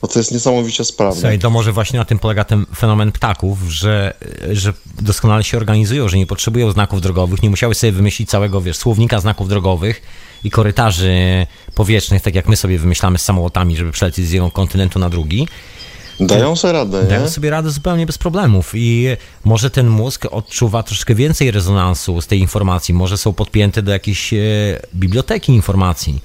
[0.07, 1.20] bo to jest niesamowicie sprawne.
[1.20, 4.15] Słuchaj, to może właśnie na tym polega ten fenomen ptaków, że,
[4.53, 8.77] że doskonale się organizują, że nie potrzebują znaków drogowych, nie musiały sobie wymyślić całego, wiesz,
[8.77, 10.03] słownika znaków drogowych
[10.45, 14.99] i korytarzy powietrznych, tak jak my sobie wymyślamy z samolotami, żeby przelecieć z jednego kontynentu
[14.99, 15.49] na drugi.
[16.20, 17.28] Dają sobie radę, Dają nie?
[17.28, 19.07] sobie radę zupełnie bez problemów i
[19.45, 24.33] może ten mózg odczuwa troszkę więcej rezonansu z tej informacji, może są podpięte do jakiejś
[24.33, 24.37] e,
[24.95, 26.20] biblioteki informacji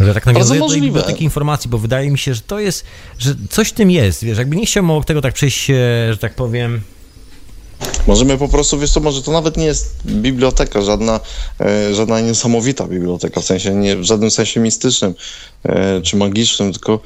[0.00, 2.84] że tak nawiązuje do biblioteki informacji, bo wydaje mi się, że to jest,
[3.18, 5.66] że coś w tym jest, wiesz, jakby nie chciałbym obok tego tak przejść,
[6.10, 6.80] że tak powiem...
[8.06, 11.20] Możemy po prostu, wiesz co, może to nawet nie jest biblioteka, żadna,
[11.60, 15.14] e, żadna niesamowita biblioteka, w sensie nie, w żadnym sensie mistycznym
[15.64, 17.00] e, czy magicznym, tylko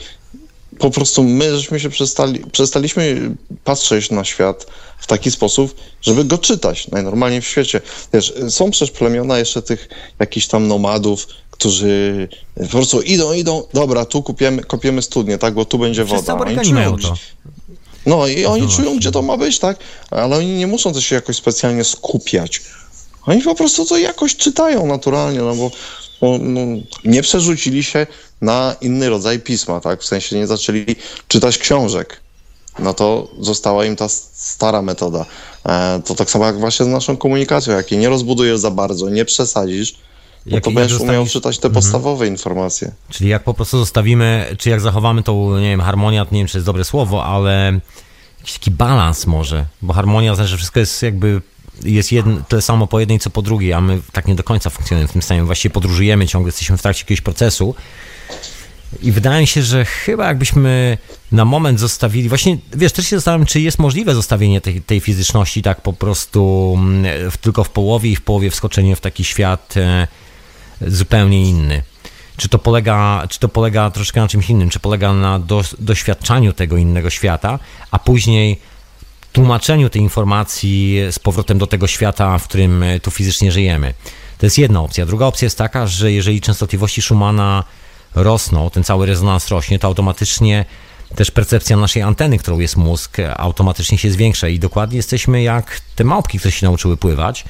[0.78, 4.66] po prostu my żeśmy się przestali, przestaliśmy patrzeć na świat
[4.98, 7.80] w taki sposób, żeby go czytać najnormalniej w świecie.
[8.12, 9.88] Wiesz, są przecież plemiona jeszcze tych
[10.18, 11.26] jakichś tam nomadów,
[11.62, 16.34] którzy po prostu idą, idą, dobra, tu kupiemy, kopiemy studnię, tak, bo tu będzie woda.
[16.34, 17.14] Oni czują, to.
[18.06, 18.98] no i oni No czują, właśnie.
[19.00, 19.76] gdzie to ma być, tak?
[20.10, 22.62] Ale oni nie muszą też się jakoś specjalnie skupiać.
[23.26, 25.70] Oni po prostu to jakoś czytają naturalnie, no bo
[26.20, 26.60] bo, no,
[27.04, 28.06] nie przerzucili się
[28.40, 30.02] na inny rodzaj pisma, tak?
[30.02, 30.96] W sensie nie zaczęli
[31.28, 32.20] czytać książek.
[32.78, 35.26] No to została im ta stara metoda.
[35.66, 37.74] E, to tak samo jak właśnie z naszą komunikacją.
[37.74, 39.94] Jak jej nie rozbudujesz za bardzo, nie przesadzisz,
[40.46, 42.92] no Jak- to będziesz umiał zostawisz- czytać te podstawowe informacje.
[43.10, 46.48] Czyli jak po prostu zostawimy, czy jak zachowamy tą, nie wiem, harmonia, to nie wiem,
[46.48, 47.80] czy jest dobre słowo, ale
[48.38, 51.42] jakiś taki balans może, bo harmonia znaczy, że wszystko jest jakby,
[51.84, 54.70] jest jedno, tyle samo po jednej, co po drugiej, a my tak nie do końca
[54.70, 55.44] funkcjonujemy w tym stanie.
[55.44, 57.74] Właściwie podróżujemy ciągle, jesteśmy w trakcie jakiegoś procesu
[59.02, 60.98] i wydaje mi się, że chyba jakbyśmy
[61.32, 65.62] na moment zostawili, właśnie, wiesz, też się zastanawiam, czy jest możliwe zostawienie tej, tej fizyczności
[65.62, 69.74] tak po prostu mm, w, tylko w połowie i w połowie wskoczenie w taki świat
[69.76, 70.08] e,
[70.86, 71.82] zupełnie inny.
[72.36, 76.52] Czy to polega, czy to polega troszkę na czymś innym, czy polega na do, doświadczaniu
[76.52, 77.58] tego innego świata,
[77.90, 78.60] a później
[79.32, 83.94] tłumaczeniu tej informacji z powrotem do tego świata, w którym e, tu fizycznie żyjemy.
[84.38, 85.06] To jest jedna opcja.
[85.06, 87.64] Druga opcja jest taka, że jeżeli częstotliwości Schumana
[88.14, 90.64] rosną, ten cały rezonans rośnie, to automatycznie
[91.14, 95.80] też percepcja naszej anteny, którą jest mózg, e, automatycznie się zwiększa i dokładnie jesteśmy jak
[95.96, 97.44] te małpki, które się nauczyły pływać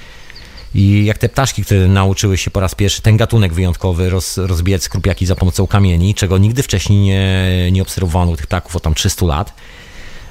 [0.75, 4.83] i jak te ptaszki, które nauczyły się po raz pierwszy ten gatunek wyjątkowy roz, rozbijać
[4.83, 9.27] skrupiaki za pomocą kamieni, czego nigdy wcześniej nie, nie obserwowano tych ptaków od tam 300
[9.27, 9.55] lat,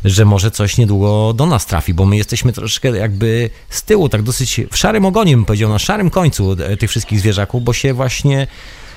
[0.05, 4.22] że może coś niedługo do nas trafi, bo my jesteśmy troszkę jakby z tyłu, tak
[4.22, 7.93] dosyć w szarym ogonie bym powiedział, na szarym końcu e, tych wszystkich zwierzaków, bo się
[7.93, 8.47] właśnie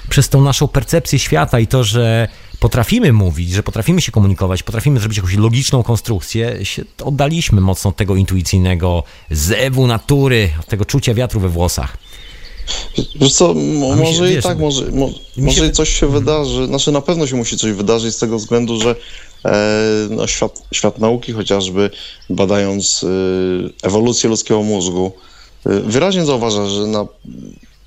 [0.08, 2.28] przez tą naszą percepcję świata i to, że
[2.60, 7.96] potrafimy mówić, że potrafimy się komunikować, potrafimy zrobić jakąś logiczną konstrukcję, się oddaliśmy mocno od
[7.96, 11.98] tego intuicyjnego zewu natury, od tego czucia wiatru we włosach.
[13.14, 17.00] Wiesz co, może i wiesz, tak, może, mo, może się coś się wydarzy, znaczy na
[17.00, 18.96] pewno się musi coś wydarzyć z tego względu, że
[19.44, 21.90] e, no, świat, świat nauki chociażby
[22.30, 25.12] badając e, ewolucję ludzkiego mózgu
[25.66, 27.06] e, wyraźnie zauważa, że na,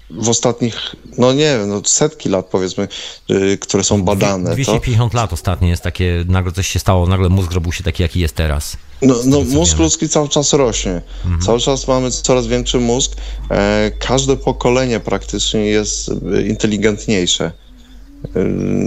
[0.10, 2.88] w ostatnich, no nie wiem, no setki lat powiedzmy,
[3.30, 7.30] e, które są badane, to, 250 lat ostatnio jest takie, nagle coś się stało, nagle
[7.30, 8.78] mózg zrobił się taki, jaki jest teraz.
[9.02, 9.84] No, no mózg wiemy.
[9.84, 11.02] ludzki cały czas rośnie.
[11.24, 11.42] Mhm.
[11.42, 13.12] Cały czas mamy coraz większy mózg.
[13.52, 17.52] E, każde pokolenie praktycznie jest e, inteligentniejsze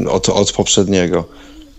[0.04, 1.24] e, od, od poprzedniego.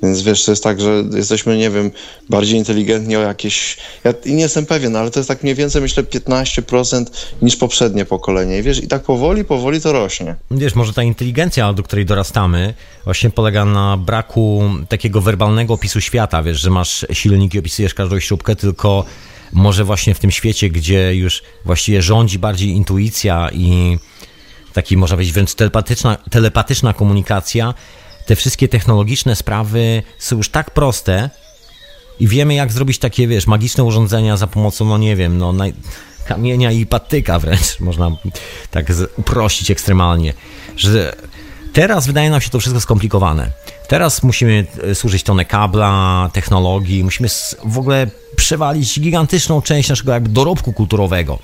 [0.03, 1.91] Więc wiesz, to jest tak, że jesteśmy, nie wiem,
[2.29, 3.77] bardziej inteligentni o jakieś.
[4.03, 7.05] Ja nie jestem pewien, ale to jest tak mniej więcej, myślę, 15%
[7.41, 8.57] niż poprzednie pokolenie.
[8.59, 10.35] I wiesz, i tak powoli, powoli to rośnie.
[10.51, 12.73] Wiesz, może ta inteligencja, do której dorastamy,
[13.03, 18.19] właśnie polega na braku takiego werbalnego opisu świata, wiesz, że masz silnik i opisujesz każdą
[18.19, 19.05] śrubkę, tylko
[19.53, 23.97] może właśnie w tym świecie, gdzie już właściwie rządzi bardziej intuicja i
[24.73, 27.73] taki, można powiedzieć, wręcz telepatyczna, telepatyczna komunikacja,
[28.31, 31.29] te wszystkie technologiczne sprawy są już tak proste
[32.19, 35.73] i wiemy, jak zrobić takie, wiesz, magiczne urządzenia za pomocą, no nie wiem, no naj...
[36.25, 38.11] kamienia i patyka wręcz, można
[38.71, 40.33] tak z- uprościć ekstremalnie,
[40.77, 41.15] że
[41.73, 43.51] teraz wydaje nam się to wszystko skomplikowane.
[43.87, 47.29] Teraz musimy e, służyć tonę kabla, technologii, musimy
[47.65, 51.39] w ogóle przewalić gigantyczną część naszego jakby dorobku kulturowego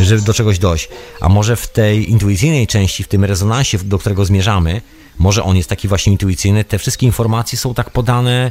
[0.00, 0.88] żeby do czegoś dojść.
[1.20, 4.80] A może w tej intuicyjnej części, w tym rezonansie, do którego zmierzamy,
[5.18, 8.50] może on jest taki właśnie intuicyjny, te wszystkie informacje są tak podane,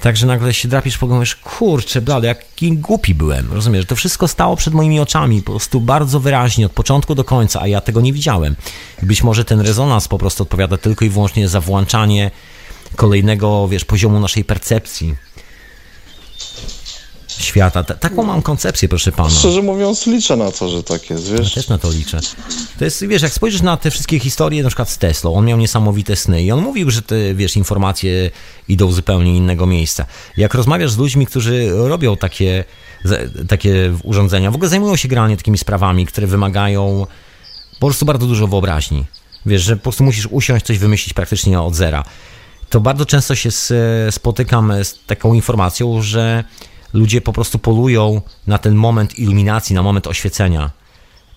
[0.00, 3.52] tak, że nagle się drapisz po głowie, kurczę, blady, jaki głupi byłem.
[3.52, 7.60] Rozumiesz, to wszystko stało przed moimi oczami, po prostu bardzo wyraźnie, od początku do końca,
[7.60, 8.56] a ja tego nie widziałem.
[9.02, 12.30] Być może ten rezonans po prostu odpowiada tylko i wyłącznie za włączanie
[12.96, 15.14] kolejnego, wiesz, poziomu naszej percepcji
[17.38, 17.84] świata.
[17.84, 19.30] Ta, taką mam koncepcję, proszę pana.
[19.30, 21.54] Szczerze mówiąc, liczę na to, że tak jest, Ja wiesz.
[21.54, 22.20] też na to liczę.
[22.78, 25.58] To jest, wiesz, jak spojrzysz na te wszystkie historie, na przykład z Teslą, on miał
[25.58, 28.30] niesamowite sny i on mówił, że te, wiesz, informacje
[28.68, 30.06] idą zupełnie innego miejsca.
[30.36, 32.64] Jak rozmawiasz z ludźmi, którzy robią takie,
[33.48, 37.06] takie urządzenia, w ogóle zajmują się generalnie takimi sprawami, które wymagają
[37.80, 39.04] po prostu bardzo dużo wyobraźni.
[39.46, 42.04] Wiesz, że po prostu musisz usiąść, coś wymyślić praktycznie od zera.
[42.70, 43.50] To bardzo często się
[44.10, 46.44] spotykam z taką informacją, że
[46.94, 50.70] ludzie po prostu polują na ten moment iluminacji, na moment oświecenia.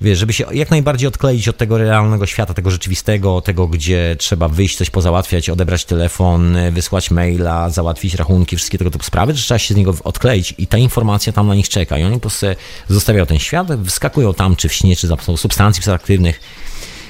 [0.02, 4.48] Wiesz, żeby się jak najbardziej odkleić od tego realnego świata, tego rzeczywistego, tego, gdzie trzeba
[4.48, 9.60] wyjść, coś pozałatwiać, odebrać telefon, wysłać maila, załatwić rachunki, wszystkie tego typu sprawy, że trzeba
[9.60, 11.98] się z niego odkleić i ta informacja tam na nich czeka.
[11.98, 12.46] I oni po prostu
[12.90, 16.40] zostawiają ten świat, wskakują tam, czy w śnie, czy za substancji psychoaktywnych,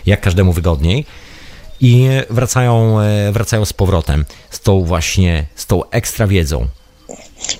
[0.05, 1.05] jak każdemu wygodniej.
[1.81, 6.67] i wracają, e, wracają z powrotem z tą właśnie, z tą ekstra wiedzą.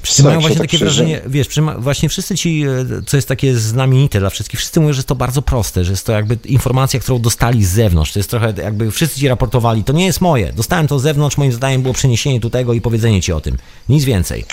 [0.02, 1.48] Wszyscy Tak, mają właśnie tak takie wrażenie, wiesz,
[1.78, 5.16] właśnie wszyscy ci, e, co jest takie znamienite dla wszystkich, wszyscy mówią, że jest to
[5.16, 8.14] bardzo proste, że jest to jakby informacja, którą dostali z zewnątrz.
[8.14, 11.38] To jest trochę jakby wszyscy ci raportowali, to nie jest moje, dostałem to z zewnątrz,
[11.38, 13.58] moim zadaniem było przeniesienie tu tego i powiedzenie ci o tym.
[13.90, 14.45] Nic więcej.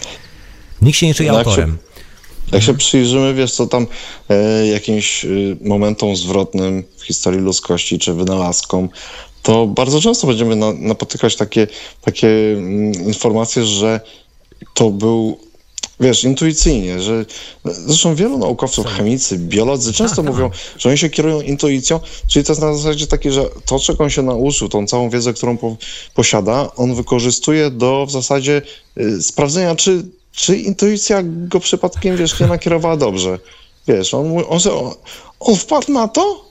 [0.83, 1.79] Nikt się nie czuje No jak się- autorem.
[2.53, 3.87] Jak się przyjrzymy, wiesz co tam
[4.29, 5.29] e, jakimś e,
[5.61, 8.89] momentom zwrotnym w historii ludzkości czy wynalazkom,
[9.43, 11.67] to bardzo często będziemy na, napotykać takie,
[12.01, 14.01] takie mm, informacje, że
[14.75, 15.39] to był,
[16.01, 17.25] wiesz, intuicyjnie, że
[17.65, 22.63] zresztą wielu naukowców, chemicy, biolodzy często mówią, że oni się kierują intuicją, czyli to jest
[22.63, 25.77] na zasadzie takie, że to, czego on się nauczył, tą całą wiedzę, którą po,
[26.15, 28.63] posiada, on wykorzystuje do w zasadzie
[28.99, 33.39] y, sprawdzenia, czy, czy intuicja go przypadkiem, wiesz, nie nakierowała dobrze.
[33.89, 34.95] Wiesz, on, on, on,
[35.41, 36.45] on wpadł na to,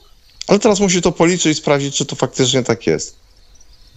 [0.46, 3.23] ale teraz musi to policzyć i sprawdzić, czy to faktycznie tak jest.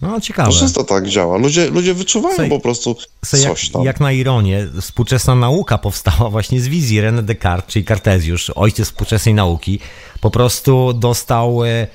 [0.02, 0.52] No To ciekawe.
[0.52, 1.38] często tak działa.
[1.38, 2.96] Ludzie, ludzie wyczuwają po prostu
[3.26, 3.82] Co jak, coś tam.
[3.84, 9.34] jak na ironię, współczesna nauka powstała właśnie z wizji René Descartes, czyli Kartezjusz, ojciec współczesnej
[9.34, 9.78] nauki,
[10.20, 11.86] po prostu dostał, e,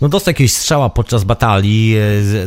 [0.00, 1.96] no dostał jakiegoś strzała podczas batalii,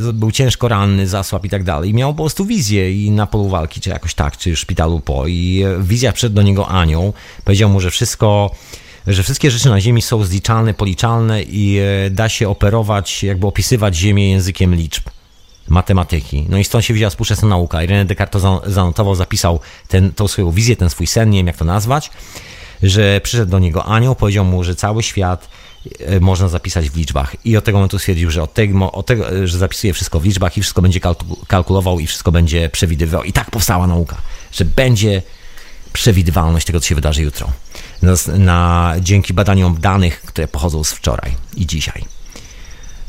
[0.10, 1.90] e, był ciężko ranny, zasłab i tak dalej.
[1.90, 5.00] I miał po prostu wizję i na polu walki, czy jakoś tak, czy w szpitalu
[5.00, 5.28] po.
[5.28, 7.14] I e, w wizjach przyszedł do niego anioł,
[7.46, 8.52] powiedział mu, że wszystko
[9.08, 13.96] że wszystkie rzeczy na Ziemi są zliczalne, policzalne i e, da się operować, jakby opisywać
[13.96, 15.04] Ziemię językiem liczb
[15.68, 16.46] matematyki.
[16.50, 17.78] No i stąd się wzięła współczesna nauka.
[17.78, 21.48] René Descartes to za- zanotował, zapisał ten, tą swoją wizję, ten swój sen, nie wiem
[21.48, 22.12] jak to nazwać,
[22.84, 25.50] że przyszedł do niego anioł, powiedział mu, że cały świat
[26.00, 27.36] e, można zapisać w liczbach.
[27.46, 30.26] I od tego momentu stwierdził, że od tego, od tego e, że zapisuje wszystko w
[30.26, 33.24] liczbach i wszystko będzie kalku- kalkulował i wszystko będzie przewidywał.
[33.24, 34.18] I tak powstała nauka,
[34.52, 35.22] że będzie
[35.94, 37.50] przewidywalność tego, co się wydarzy jutro.
[38.04, 42.06] Na, na, dzięki badaniom danych, które pochodzą z wczoraj i dzisiaj.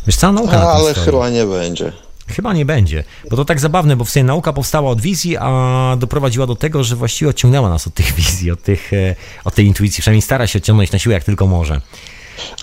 [0.06, 1.04] Wiesz, cała nauka na tym Ale stoi.
[1.04, 1.92] chyba nie będzie.
[2.28, 5.96] Chyba nie będzie, bo to tak zabawne, bo w sumie nauka powstała od wizji, a
[5.98, 9.14] doprowadziła do tego, że właściwie odciągnęła nas od tych wizji, od, tych, e,
[9.44, 10.00] od tej intuicji.
[10.00, 11.80] Przynajmniej stara się odciągnąć na siłę, jak tylko może.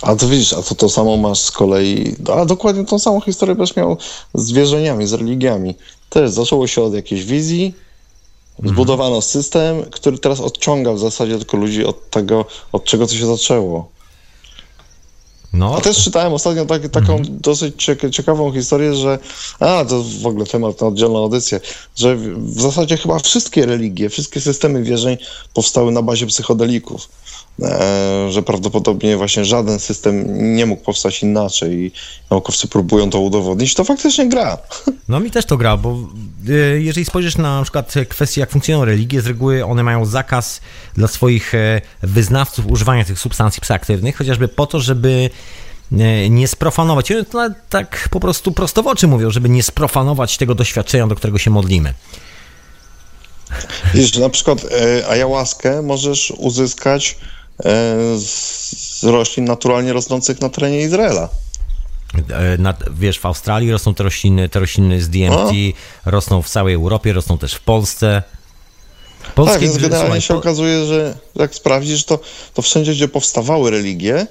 [0.02, 3.54] A to widzisz, a to to samo masz z kolei, a dokładnie tą samą historię
[3.54, 3.98] będziesz miał
[4.34, 5.74] z wierzeniami, z religiami.
[6.08, 7.74] Też zaczęło się od jakiejś wizji,
[8.64, 13.26] zbudowano system, który teraz odciąga w zasadzie tylko ludzi od tego, od czego to się
[13.26, 13.92] zaczęło.
[15.52, 19.18] No, A też czytałem ostatnio tak, taką dosyć cieka- ciekawą historię, że
[19.60, 21.60] a, to w ogóle temat na oddzielną audycję,
[21.96, 25.16] że w zasadzie chyba wszystkie religie, wszystkie systemy wierzeń
[25.54, 27.08] powstały na bazie psychodelików.
[27.60, 30.24] E, że prawdopodobnie właśnie żaden system
[30.56, 31.92] nie mógł powstać inaczej i
[32.30, 34.58] naukowcy próbują to udowodnić, to faktycznie gra.
[35.08, 35.98] no mi też to gra, bo
[36.48, 40.60] e, jeżeli spojrzysz na, na przykład kwestie, jak funkcjonują religie, z reguły one mają zakaz
[40.94, 45.30] dla swoich e, wyznawców używania tych substancji psychoaktywnych, chociażby po to, żeby
[46.30, 50.54] nie sprofanować, I to tak po prostu prosto w oczy mówią, żeby nie sprofanować tego
[50.54, 51.94] doświadczenia, do którego się modlimy.
[53.94, 54.66] Widzisz, na przykład
[55.08, 57.18] ayahuaskę możesz uzyskać
[58.18, 61.28] z, roślin naturalnie rosnących na terenie Izraela.
[62.30, 65.52] E, Na, wiesz, w Australii rosną te rośliny, te rośliny z DMT,
[66.04, 68.22] rosną w całej Europie, rosną też w Polsce.
[69.34, 72.18] Polskie, Tak, więc generalnie słuchaj, się po- okazuje, że jak sprawdzisz, to,
[72.54, 74.26] to wszędzie, gdzie powstawały religie,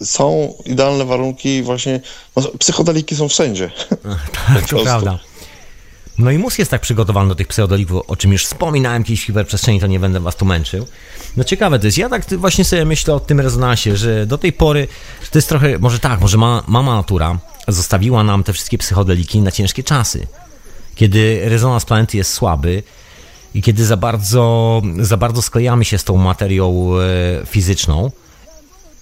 [0.00, 2.00] y, są idealne warunki właśnie,
[2.36, 3.70] no, psychodeliki są wszędzie.
[4.54, 5.18] Tak, to prawda.
[6.18, 9.24] No i mózg jest tak przygotowany do tych pseudolików, o czym już wspominałem kiedyś w
[9.24, 10.86] hiperprzestrzeni, to nie będę was tu męczył.
[11.36, 14.52] No ciekawe to jest, ja tak właśnie sobie myślę o tym rezonansie, że do tej
[14.52, 14.88] pory,
[15.30, 19.50] to jest trochę, może tak, może ma, mama natura zostawiła nam te wszystkie psychodeliki na
[19.50, 20.26] ciężkie czasy.
[20.94, 22.82] Kiedy rezonans planety jest słaby
[23.54, 26.92] i kiedy za bardzo, za bardzo sklejamy się z tą materią
[27.42, 28.10] e, fizyczną,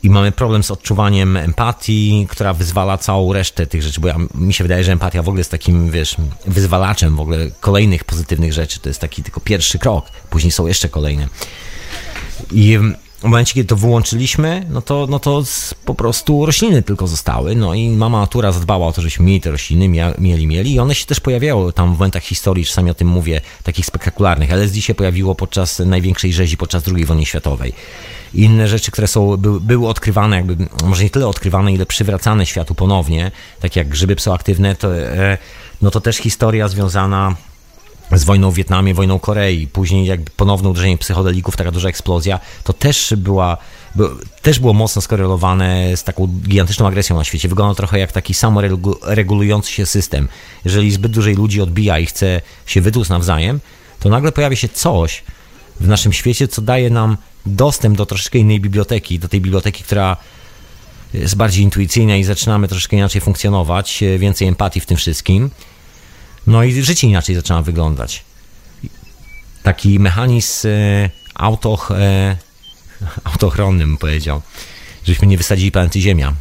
[0.03, 4.55] i mamy problem z odczuwaniem empatii, która wyzwala całą resztę tych rzeczy, bo ja, mi
[4.55, 6.17] się wydaje, że empatia w ogóle jest takim, wiesz,
[6.47, 8.81] wyzwalaczem w ogóle kolejnych pozytywnych rzeczy.
[8.81, 11.29] To jest taki tylko pierwszy krok, później są jeszcze kolejne.
[12.53, 12.79] I
[13.21, 15.43] w momencie, kiedy to wyłączyliśmy, no to, no to
[15.85, 19.51] po prostu rośliny tylko zostały, no i mama natura zadbała o to, żebyśmy mieli te
[19.51, 22.95] rośliny, mia, mieli, mieli i one się też pojawiały tam w momentach historii, czasami o
[22.95, 24.53] tym mówię, takich spektakularnych.
[24.53, 27.73] LSD się pojawiło podczas największej rzezi, podczas II wojny światowej.
[28.35, 32.75] Inne rzeczy, które są, były, były odkrywane, jakby, może nie tyle odkrywane, ile przywracane światu
[32.75, 33.31] ponownie,
[33.61, 35.39] tak jak grzyby psychoaktywne, to, e,
[35.83, 37.35] no to też historia związana
[38.19, 42.73] z wojną w Wietnamie, wojną Korei, później jakby ponowne uderzenie psychodelików, taka duża eksplozja, to
[42.73, 43.57] też była,
[43.95, 44.09] by,
[44.43, 47.49] też było mocno skorelowane z taką gigantyczną agresją na świecie.
[47.49, 50.28] Wygląda trochę jak taki samoregulujący się system.
[50.65, 53.61] Jeżeli zbyt dużej ludzi odbija i chce się wytłuc nawzajem,
[54.01, 55.23] to nagle pojawia się coś
[55.81, 57.16] w naszym świecie, co daje nam
[57.47, 60.16] dostęp do troszeczkę innej biblioteki, do tej biblioteki, która
[61.15, 65.51] jest bardziej intuicyjna i zaczynamy troszeczkę inaczej funkcjonować, więcej empatii w tym wszystkim.
[66.47, 68.25] No i życie inaczej zaczyna wyglądać.
[69.62, 72.37] Taki mechanizm e, autoch, e,
[73.33, 74.43] autochronny, bym powiedział,
[75.05, 76.35] żebyśmy nie wysadzili planety Ziemia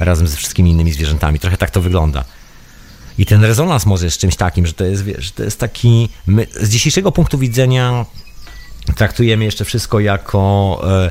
[0.00, 1.38] razem ze wszystkimi innymi zwierzętami.
[1.38, 2.24] Trochę tak to wygląda.
[3.18, 5.04] I ten rezonans może jest czymś takim, że to jest,
[5.34, 6.08] to jest taki.
[6.26, 8.06] My z dzisiejszego punktu widzenia
[8.96, 10.82] traktujemy jeszcze wszystko jako.
[10.86, 11.10] E,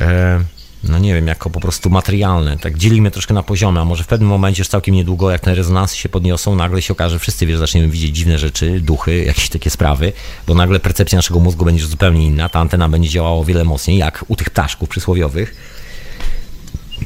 [0.00, 2.58] e, no nie wiem, jako po prostu materialne.
[2.58, 5.54] Tak dzielimy troszkę na poziomy, a może w pewnym momencie, już całkiem niedługo, jak te
[5.54, 9.48] rezonansy się podniosą, nagle się okaże, że wszyscy wiesz, zaczniemy widzieć dziwne rzeczy, duchy, jakieś
[9.48, 10.12] takie sprawy,
[10.46, 13.98] bo nagle percepcja naszego mózgu będzie zupełnie inna, ta antena będzie działała o wiele mocniej,
[13.98, 15.54] jak u tych ptaszków przysłowiowych.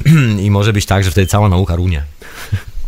[0.45, 2.03] I może być tak, że wtedy cała nauka runie.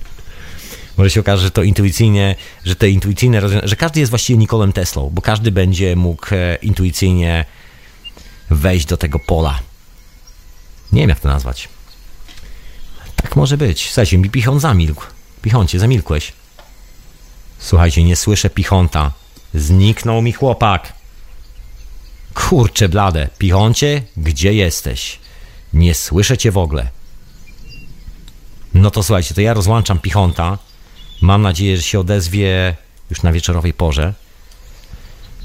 [0.97, 2.35] może się okaże, że to intuicyjnie,
[2.65, 6.57] że te intuicyjne rozwiązania, że każdy jest właściwie Nikolem Teslą, bo każdy będzie mógł e,
[6.61, 7.45] intuicyjnie
[8.49, 9.59] wejść do tego pola.
[10.95, 11.69] Nie wiem, jak to nazwać.
[13.15, 13.85] Tak może być.
[13.85, 15.03] Słuchajcie, mi pichon zamilkł.
[15.41, 16.33] Pichoncie, zamilkłeś.
[17.59, 19.11] Słuchajcie, nie słyszę pichonta.
[19.53, 20.93] Zniknął mi chłopak.
[22.33, 23.29] Kurcze blade.
[23.37, 25.19] Pichoncie, gdzie jesteś?
[25.73, 26.89] Nie słyszę cię w ogóle.
[28.73, 30.57] No to słuchajcie, to ja rozłączam pichonta.
[31.21, 32.75] Mam nadzieję, że się odezwie
[33.09, 34.13] już na wieczorowej porze.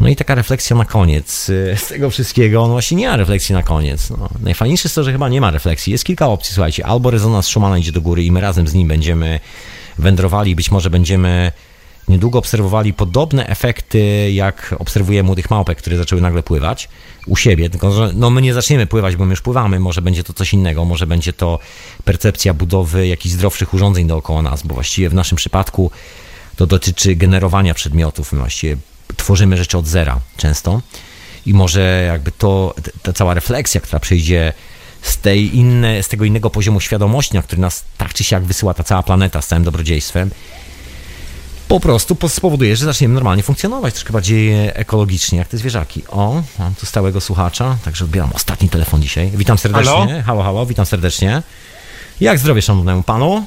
[0.01, 2.67] No i taka refleksja na koniec y, z tego wszystkiego.
[2.67, 4.11] No właśnie nie ma refleksji na koniec.
[4.11, 5.93] No, najfajniejsze jest to, że chyba nie ma refleksji.
[5.93, 6.87] Jest kilka opcji, słuchajcie.
[6.87, 9.41] Albo rezonans Schumana idzie do góry i my razem z nim będziemy
[9.99, 11.53] wędrowali, być może będziemy
[12.09, 16.89] niedługo obserwowali podobne efekty, jak obserwujemy młodych małpek, które zaczęły nagle pływać
[17.27, 20.25] u siebie, tylko że no my nie zaczniemy pływać, bo my już pływamy, może będzie
[20.25, 21.59] to coś innego, może będzie to
[22.05, 25.91] percepcja budowy jakichś zdrowszych urządzeń dookoła nas, bo właściwie w naszym przypadku
[26.57, 28.77] to dotyczy generowania przedmiotów, my właściwie
[29.16, 30.81] tworzymy rzeczy od zera często
[31.47, 34.53] i może jakby to, ta cała refleksja, która przyjdzie
[35.03, 38.74] z, tej inne, z tego innego poziomu świadomości, na który nas tak czy siak wysyła
[38.74, 40.31] ta cała planeta z całym dobrodziejstwem,
[41.69, 46.03] po prostu spowoduje, że zaczniemy normalnie funkcjonować troszkę bardziej ekologicznie, jak te zwierzaki.
[46.09, 49.31] O, mam tu stałego słuchacza, także odbieram ostatni telefon dzisiaj.
[49.35, 49.93] Witam serdecznie.
[49.93, 51.43] Halo, halo, halo witam serdecznie.
[52.20, 53.45] Jak zdrowie szanownemu panu?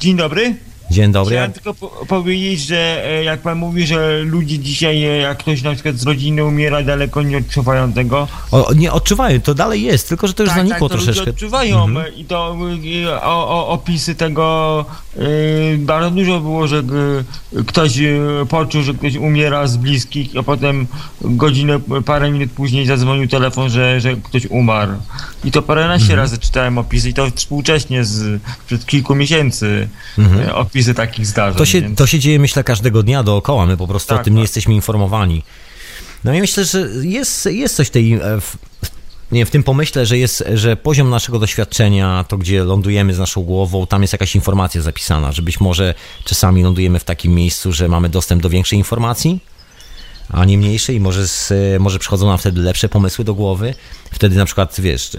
[0.00, 0.67] Dzień dobry.
[0.90, 1.34] Dzień dobry.
[1.34, 5.62] Chciałem tylko po powiedzieć, że e, jak pan mówi, że ludzie dzisiaj, e, jak ktoś
[5.62, 8.28] na przykład z rodziny umiera, daleko nie odczuwają tego.
[8.50, 11.20] O, nie odczuwają, to dalej jest, tylko że to już tak, zanikło tak, to troszeczkę.
[11.20, 12.14] Ludzie odczuwają mhm.
[12.14, 14.84] i to i, o, o, opisy tego
[15.16, 15.24] yy,
[15.78, 16.82] bardzo dużo było, że
[17.52, 20.86] yy, ktoś yy, poczuł, że ktoś umiera z bliskich, a potem
[21.20, 24.92] godzinę, parę minut później zadzwonił telefon, że, że ktoś umarł.
[25.44, 26.18] I to paręnaście mhm.
[26.18, 29.88] razy czytałem opisy i to współcześnie z, przed kilku miesięcy
[30.18, 30.50] mhm.
[30.54, 31.58] opisy opisy takich zdarzeń.
[31.58, 31.98] To się, więc...
[31.98, 33.66] to się dzieje, myślę, każdego dnia dookoła.
[33.66, 34.36] My po prostu tak, o tym tak.
[34.36, 35.42] nie jesteśmy informowani.
[36.24, 38.56] No i myślę, że jest, jest coś tej, e, w,
[39.32, 43.42] nie, w tym pomyśle, że jest, że poziom naszego doświadczenia, to gdzie lądujemy z naszą
[43.42, 45.94] głową, tam jest jakaś informacja zapisana, że być może
[46.24, 49.40] czasami lądujemy w takim miejscu, że mamy dostęp do większej informacji,
[50.28, 53.74] a nie mniejszej i może, z, może przychodzą nam wtedy lepsze pomysły do głowy.
[54.12, 55.18] Wtedy na przykład, wiesz, e,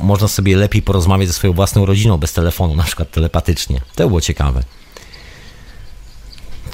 [0.00, 3.80] można sobie lepiej porozmawiać ze swoją własną rodziną bez telefonu, na przykład telepatycznie.
[3.94, 4.64] To było ciekawe.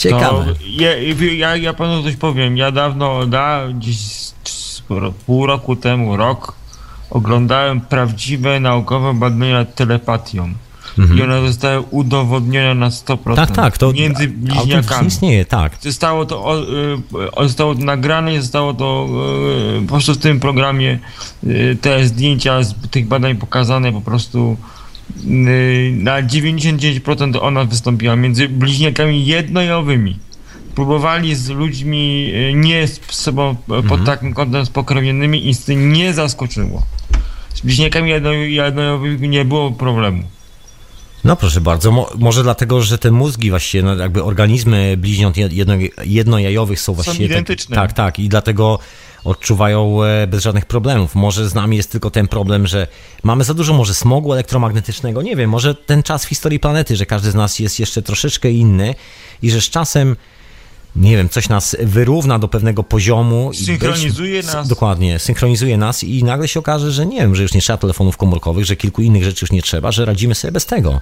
[0.01, 0.55] Ciekawe.
[0.67, 0.91] ja,
[1.33, 2.57] ja, ja panu coś powiem.
[2.57, 3.99] Ja dawno, da, gdzieś
[5.27, 6.55] pół roku temu, rok,
[7.11, 10.53] oglądałem prawdziwe naukowe badania telepatią.
[10.99, 11.19] Mhm.
[11.19, 13.37] I one zostały udowodnione na 100%.
[13.37, 13.79] Tak, tak.
[13.79, 15.09] To między bliźniakami.
[15.09, 15.73] istnieje, tak.
[15.81, 19.09] Zostało to, o, zostało to nagrane zostało to
[19.87, 20.99] po prostu w tym programie
[21.81, 24.80] te zdjęcia z tych badań pokazane po prostu Y,
[25.93, 30.19] na 99% ona wystąpiła między bliźniakami jednojowymi.
[30.75, 33.83] Próbowali z ludźmi y, nie z sobą mhm.
[33.83, 36.83] pod takim kątem spokrewnionymi i z tym nie zaskoczyło.
[37.55, 40.23] Z bliźniakami jedno, jednojowymi nie było problemu.
[41.25, 45.75] No proszę bardzo, Mo, może dlatego, że te mózgi właściwie, no jakby organizmy bliźniąt jedno,
[46.05, 47.19] jednojajowych są właściwie...
[47.19, 47.77] Są identyczne.
[47.77, 48.79] Tak, tak i dlatego
[49.25, 51.15] odczuwają e, bez żadnych problemów.
[51.15, 52.87] Może z nami jest tylko ten problem, że
[53.23, 57.07] mamy za dużo może smogu elektromagnetycznego, nie wiem, może ten czas w historii planety, że
[57.07, 58.95] każdy z nas jest jeszcze troszeczkę inny
[59.43, 60.17] i że z czasem
[60.97, 63.51] nie wiem, coś nas wyrówna do pewnego poziomu.
[63.55, 64.69] Synchronizuje nas.
[64.69, 68.17] Dokładnie, synchronizuje nas i nagle się okaże, że nie wiem, że już nie trzeba telefonów
[68.17, 71.01] komórkowych, że kilku innych rzeczy już nie trzeba, że radzimy sobie bez tego.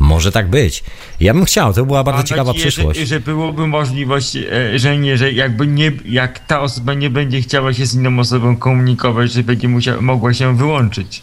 [0.00, 0.84] Może tak być.
[1.20, 3.00] Ja bym chciał, to była bardzo Mam ciekawa nadzieję, przyszłość.
[3.00, 7.42] Że, że byłoby możliwość, e, że nie, że jakby nie, jak ta osoba nie będzie
[7.42, 11.22] chciała się z inną osobą komunikować, że będzie musiała, mogła się wyłączyć.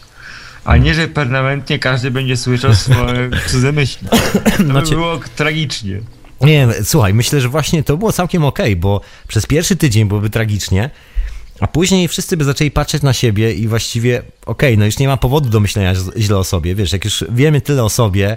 [0.64, 4.08] A nie, że permanentnie każdy będzie słyszał swoje cudze myśli.
[4.56, 4.90] To znaczy...
[4.90, 6.00] by było tragicznie.
[6.40, 10.30] Nie, słuchaj, myślę, że właśnie to było całkiem okej, okay, bo przez pierwszy tydzień byłoby
[10.30, 10.90] tragicznie,
[11.60, 15.16] A później wszyscy by zaczęli patrzeć na siebie i właściwie, okej, no już nie ma
[15.16, 18.36] powodu do myślenia źle o sobie, wiesz, jak już wiemy tyle o sobie,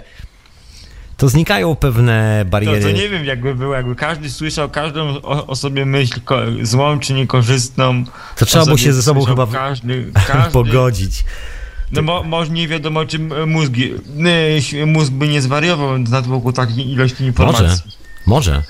[1.22, 2.80] to znikają pewne To, bariery.
[2.82, 6.98] to nie wiem, jakby było, jakby każdy słyszał każdą o, o sobie myśl ko- złą
[6.98, 8.04] czy niekorzystną.
[8.36, 11.24] To trzeba było się ze sobą chyba każdy, każdy, pogodzić.
[11.92, 13.72] No mo, może nie wiadomo, czy mózg,
[14.86, 17.64] mózg by nie zwariował nad wokół takiej ilości informacji.
[18.26, 18.62] Może, może.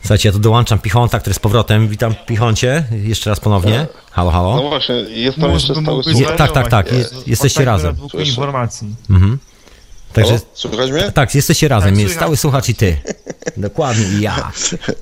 [0.00, 1.88] Słuchajcie, ja tu dołączam Pichonta, który z powrotem.
[1.88, 3.86] Witam Pichoncie, jeszcze raz ponownie.
[4.10, 4.68] Halo, No halo.
[4.68, 6.36] właśnie, jest tam jeszcze stały słuchacz.
[6.38, 6.92] Tak, tak, tak,
[7.26, 7.96] je- takiego razem.
[8.24, 8.94] informacji.
[9.10, 9.38] Mhm.
[10.12, 10.40] Także?
[10.54, 11.12] Słychać mnie?
[11.12, 11.96] tak, jesteście razem.
[11.96, 12.96] Tak, stały słuchacz i ty.
[13.56, 14.52] Dokładnie, i ja.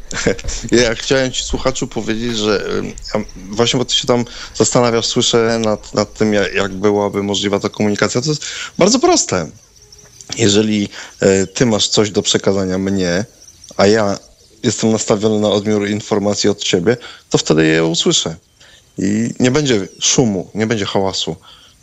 [0.83, 2.65] Ja chciałem ci słuchaczu powiedzieć, że
[3.15, 3.21] ja-
[3.51, 4.25] właśnie bo ty się tam
[4.55, 8.21] zastanawiasz, słyszę nad, nad tym, jak, jak byłaby możliwa ta komunikacja.
[8.21, 8.45] To jest
[8.79, 9.51] bardzo proste.
[10.37, 10.89] Jeżeli
[11.21, 13.25] e, ty masz coś do przekazania mnie,
[13.77, 14.19] a ja
[14.63, 16.97] jestem nastawiony na odbiór informacji od ciebie,
[17.31, 18.37] to wtedy je usłyszę.
[18.99, 21.37] I nie będzie szumu, nie będzie hałasu,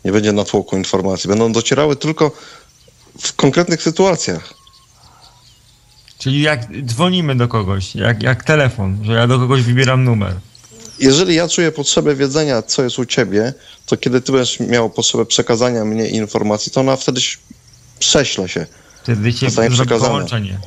[0.04, 1.28] nie będzie natłoku informacji.
[1.28, 2.30] Będą docierały tylko
[3.20, 4.54] w konkretnych sytuacjach.
[6.18, 10.34] Czyli jak dzwonimy do kogoś, jak, jak telefon, że ja do kogoś wybieram numer.
[11.00, 13.54] jeżeli ja czuję potrzebę wiedzenia, co jest u ciebie,
[13.86, 17.20] to kiedy ty będziesz miał potrzebę przekazania mnie informacji, to ona wtedy
[17.98, 18.66] prześle się.
[19.02, 19.46] Wtedy się
[19.98, 20.58] połączenie.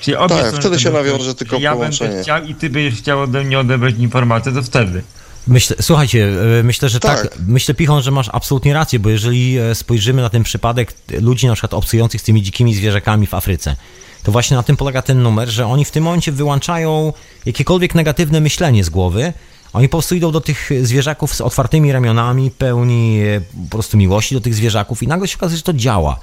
[0.00, 2.10] Czyli obie Tak, wtedy się nawiąże tylko ja połączenie.
[2.10, 5.02] będę chciał i ty będziesz chciał ode mnie odebrać informację, to wtedy.
[5.46, 7.22] Myślę, słuchajcie, e, myślę, że tak.
[7.22, 7.38] Tak.
[7.46, 11.52] Myślę, Pichon, że masz absolutnie rację, bo jeżeli e, spojrzymy na ten przypadek ludzi na
[11.52, 13.76] przykład obcujących z tymi dzikimi zwierzakami w Afryce,
[14.22, 17.12] to właśnie na tym polega ten numer, że oni w tym momencie wyłączają
[17.46, 19.32] jakiekolwiek negatywne myślenie z głowy.
[19.72, 23.40] Oni po prostu idą do tych zwierzaków z otwartymi ramionami, pełni e,
[23.70, 26.20] po prostu miłości do tych zwierzaków i nagle się okazuje, że to działa.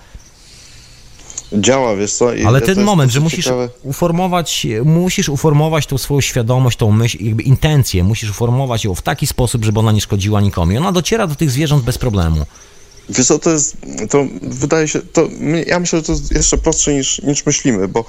[1.53, 2.33] Działa, wiesz co?
[2.33, 3.69] I Ale ten moment, że musisz ciekawe.
[3.83, 9.27] uformować, musisz uformować tą swoją świadomość, tą myśl, jakby intencję, musisz uformować ją w taki
[9.27, 10.71] sposób, żeby ona nie szkodziła nikomu.
[10.71, 12.45] I ona dociera do tych zwierząt bez problemu.
[13.09, 13.77] Wiesz co, to jest,
[14.09, 15.27] to wydaje się, to
[15.67, 18.05] ja myślę, że to jest jeszcze prostsze niż, niż myślimy, bo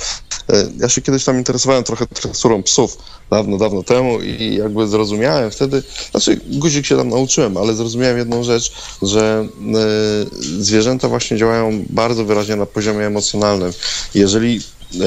[0.49, 2.99] e, ja się kiedyś tam interesowałem trochę tresurą psów
[3.31, 8.45] dawno, dawno temu i jakby zrozumiałem wtedy, znaczy guzik się tam nauczyłem, ale zrozumiałem jedną
[8.45, 13.73] rzecz, że e, zwierzęta właśnie działają bardzo wyraźnie na poziomie emocjonalnym.
[14.15, 14.61] Jeżeli
[14.95, 15.01] e,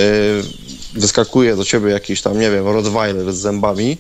[0.94, 3.98] wyskakuje do ciebie jakiś tam, nie wiem, rottweiler z zębami,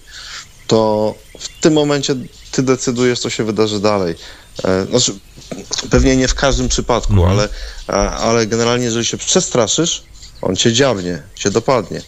[0.67, 2.15] to w tym momencie
[2.51, 4.15] ty decydujesz, co się wydarzy dalej.
[4.63, 5.13] E, Znaczy,
[5.89, 7.49] pewnie nie w każdym przypadku, ale,
[7.87, 10.03] a- ale generalnie, jeżeli się przestraszysz,
[10.41, 12.01] on cię dziabnie, cię dopadnie.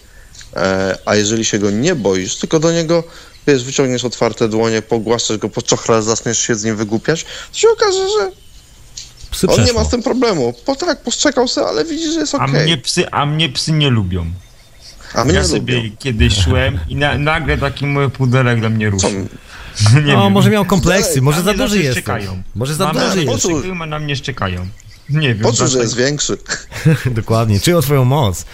[0.55, 3.03] E, A jeżeli się go nie boisz, tylko do niego,
[3.47, 7.67] wiesz, wyciągniesz otwarte dłonie, pogłaszczesz go po czochrach, zaczniesz się z nim wygłupiać, to się
[7.69, 8.31] okaże, że
[9.31, 9.81] Psy on nie przeszło.
[9.81, 10.53] ma z tym problemu.
[10.65, 12.63] Po tak, postrzekał sobie, ale widzi, że jest A, okej.
[12.63, 14.25] mnie psy, a mnie psy nie lubią.
[15.13, 15.53] A mnie ja lubią.
[15.53, 19.27] sobie kiedyś szłem i na, nagle taki mój pudelek do mnie ruszył.
[20.05, 20.31] nie No, wiem.
[20.31, 21.91] może miał kompleksy, może za duży jest.
[21.91, 22.43] szczekają.
[22.55, 23.43] Może za duży jest.
[23.43, 23.85] Po że co?
[23.85, 24.67] na mnie szczekają.
[25.09, 25.39] Nie wiem.
[25.43, 25.83] Poczuł, że dlaczego.
[25.83, 26.37] jest większy.
[27.21, 28.45] Dokładnie, czują swoją moc.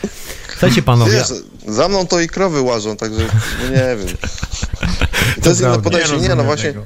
[0.51, 1.27] Słuchajcie panowie, Wiesz,
[1.67, 3.19] za mną to i krowy łażą, także
[3.63, 4.17] no nie wiem.
[5.43, 6.11] To jest inne podejście.
[6.11, 6.83] Nie, no rozumiem właśnie, tego.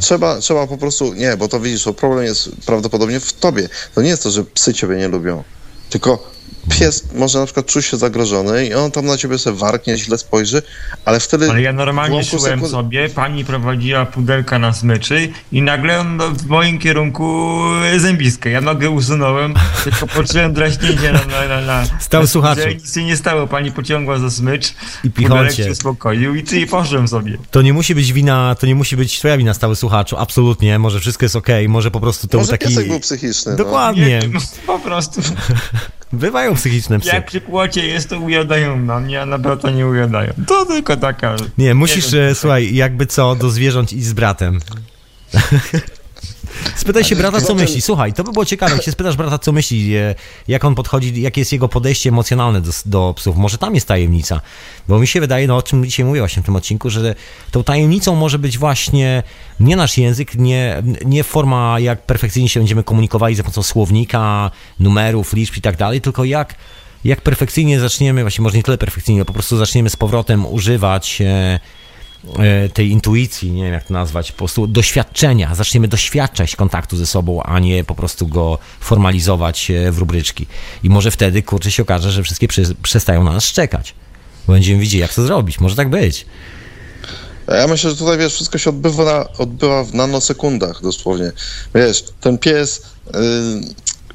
[0.00, 3.68] trzeba, trzeba po prostu, nie, bo to widzisz, to problem jest prawdopodobnie w tobie.
[3.94, 5.44] To nie jest to, że psy ciebie nie lubią,
[5.90, 6.30] tylko
[6.68, 10.18] pies może na przykład czuć się zagrożony i on tam na ciebie sobie warknie, źle
[10.18, 10.62] spojrzy,
[11.04, 11.50] ale wtedy...
[11.50, 16.46] Ale ja normalnie szłem sekundy- sobie, pani prowadziła pudelka na smyczy i nagle on w
[16.46, 17.54] moim kierunku
[17.96, 18.50] zębiskę.
[18.50, 19.54] Ja nogę usunąłem,
[19.84, 21.24] tylko poczułem draśnięcie na...
[21.24, 22.68] na, na, na Stał słuchaczu.
[22.68, 24.74] Nic się nie stało, pani pociągła za smycz,
[25.04, 27.38] I pudelek się uspokoił i ty i poszłem sobie.
[27.50, 31.00] to nie musi być wina, to nie musi być twoja wina stały słuchaczu, absolutnie, może
[31.00, 32.70] wszystko jest okej, może po prostu to Może był taki...
[32.74, 33.52] piesek był psychiczny.
[33.52, 33.58] No.
[33.58, 35.20] Dokładnie, Nie, no, po prostu.
[36.12, 37.10] bywają psychiczne psy.
[37.14, 40.32] Jak przy płocie jest, to ujadają na mnie, a na brata nie ujadają.
[40.46, 41.36] To tylko taka...
[41.58, 44.60] Nie, musisz, wiem, e, słuchaj, jakby co, do zwierząt iść z bratem.
[46.76, 47.80] Spytaj się brata, co myśli.
[47.80, 50.14] Słuchaj, to by było ciekawe, jak się spytasz brata, co myśli, e,
[50.48, 53.36] jak on podchodzi, jakie jest jego podejście emocjonalne do, do psów.
[53.36, 54.40] Może tam jest tajemnica.
[54.88, 57.14] Bo mi się wydaje, no o czym dzisiaj mówię właśnie w tym odcinku, że
[57.50, 59.22] tą tajemnicą może być właśnie
[59.60, 65.32] nie nasz język, nie, nie forma, jak perfekcyjnie się będziemy komunikowali za pomocą słownika, numerów,
[65.32, 66.54] liczb i tak dalej, tylko jak
[67.04, 71.20] jak perfekcyjnie zaczniemy, właśnie może nie tyle perfekcyjnie, ale po prostu zaczniemy z powrotem używać
[71.20, 71.60] e,
[72.74, 77.42] tej intuicji, nie wiem jak to nazwać, po prostu doświadczenia, zaczniemy doświadczać kontaktu ze sobą,
[77.42, 80.46] a nie po prostu go formalizować e, w rubryczki.
[80.82, 82.48] I może wtedy, kurczę, się okaże, że wszystkie
[82.82, 83.94] przestają na nas szczekać.
[84.46, 85.60] Bo będziemy widzieli, jak to zrobić.
[85.60, 86.26] Może tak być.
[87.48, 91.32] Ja myślę, że tutaj, wiesz, wszystko się odbywa, na, odbywa w nanosekundach dosłownie.
[91.74, 93.20] Wiesz, ten pies, yy,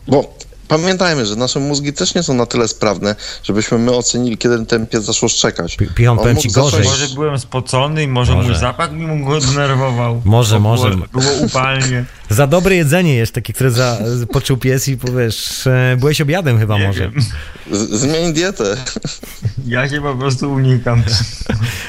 [0.08, 0.34] bo
[0.70, 4.88] pamiętajmy, że nasze mózgi też nie są na tyle sprawne, żebyśmy my ocenili, kiedy ten
[4.88, 5.76] pies zaczął szczekać.
[5.78, 6.84] Pi- Pichon, On powiem ci gorzej.
[6.84, 8.50] zacząć- Może byłem spocony i może, Może.
[8.50, 10.22] mój zapach mi go denerwował.
[10.26, 10.90] Może, Bo może.
[10.90, 12.06] Było, było upalnie.
[12.30, 13.98] Za dobre jedzenie jest takie, które za,
[14.32, 17.12] poczuł pies i powiesz, e, byłeś obiadem chyba Nie może.
[17.72, 18.78] Z- Zmień dietę.
[19.68, 21.04] Ja się po prostu unikam.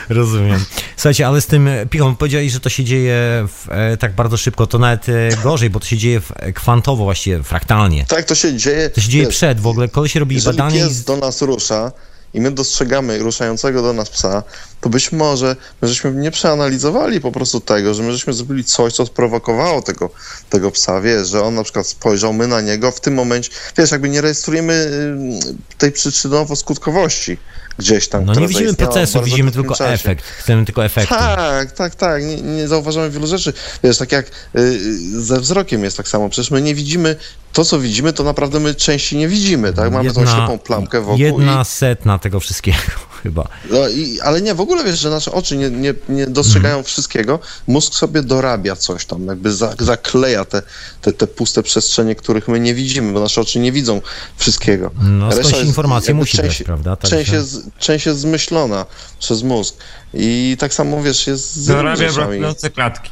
[0.09, 0.65] Rozumiem.
[0.97, 3.15] Słuchajcie, ale z tym e, Pichon, powiedziałeś, że to się dzieje
[3.49, 5.13] w, e, tak bardzo szybko, to nawet e,
[5.45, 8.05] gorzej, bo to się dzieje w, e, kwantowo właściwie, fraktalnie.
[8.09, 8.70] Tak to się dzieje.
[8.95, 11.93] To się dzieje wiesz, przed w ogóle, koleś robi Jeżeli badanie pies do nas rusza
[12.35, 14.43] i my dostrzegamy ruszającego do nas psa,
[14.81, 18.93] to być może my żeśmy nie przeanalizowali po prostu tego, że my żeśmy zrobili coś,
[18.93, 20.11] co sprowokowało tego,
[20.51, 23.91] tego psa, wiesz, że on na przykład spojrzał, my na niego, w tym momencie, wiesz,
[23.91, 27.37] jakby nie rejestrujemy y, tej przyczynowo-skutkowości
[27.81, 28.25] gdzieś tam.
[28.25, 29.93] No nie widzimy procesu, widzimy tylko czasie.
[29.93, 31.15] efekt, chcemy tylko efektu.
[31.15, 32.25] Tak, tak, tak.
[32.25, 33.53] Nie, nie zauważamy wielu rzeczy.
[33.85, 34.27] Wiesz, tak jak
[34.57, 36.29] y, ze wzrokiem jest tak samo.
[36.29, 37.17] Przecież my nie widzimy,
[37.53, 39.93] to co widzimy, to naprawdę my części nie widzimy, tak?
[39.93, 41.19] Mamy tą ślepą plamkę wokół.
[41.19, 42.79] jedna I, setna tego wszystkiego
[43.23, 43.49] chyba.
[43.71, 46.85] no, i, ale nie, w ogóle wiesz, że nasze oczy nie, nie, nie dostrzegają Mhm.
[46.85, 47.39] wszystkiego.
[47.67, 50.63] Mózg sobie dorabia coś tam, jakby za, zakleja te,
[51.01, 54.01] te, te puste przestrzenie, których my nie widzimy, bo nasze oczy nie widzą
[54.37, 54.91] wszystkiego.
[55.03, 56.97] No Reszta skądś jest informacje musi część- brać, prawda?
[56.97, 58.87] Część Także- jest, część jest zmyślona
[59.19, 59.77] przez mózg.
[60.15, 63.11] I tak samo, wiesz, jest z Dorabia brakujące klatki.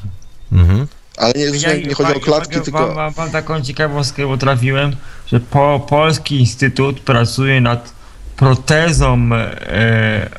[0.53, 0.87] Mhm.
[1.17, 2.87] Ale nie, nie, nie chodzi o klatki, tylko...
[2.87, 7.98] Mam, mam, mam taką ciekawostkę, bo trafiłem, że po, Polski Instytut pracuje nad
[8.39, 10.31] protezą e,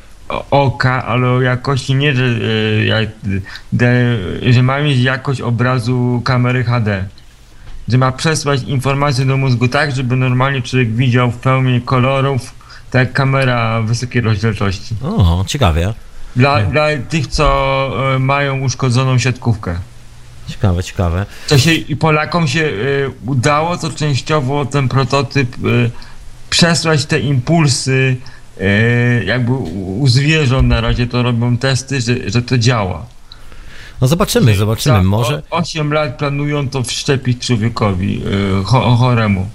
[0.50, 3.08] oka, ale o jakości nie, że, e, jak,
[3.72, 4.16] de,
[4.50, 7.04] że ma mieć jakość obrazu kamery HD.
[7.88, 12.54] Że ma przesłać informacje do mózgu tak, żeby normalnie człowiek widział w pełni kolorów,
[12.90, 14.94] tak jak kamera wysokiej rozdzielczości.
[15.02, 15.94] O, ciekawie.
[16.36, 19.78] Dla, dla tych, co e, mają uszkodzoną siatkówkę.
[20.48, 21.26] Ciekawe, ciekawe.
[21.48, 22.70] To się i Polakom się
[23.26, 25.56] udało to częściowo ten prototyp
[26.50, 28.16] przesłać te impulsy
[28.60, 33.06] y, jakby u, zwierząt na razie to robią testy, że, że to działa.
[34.00, 34.96] No zobaczymy, zobaczymy.
[34.96, 35.42] Za Może...
[35.50, 38.22] o- 8 lat planują to wszczepić człowiekowi
[38.64, 39.48] cho, choremu.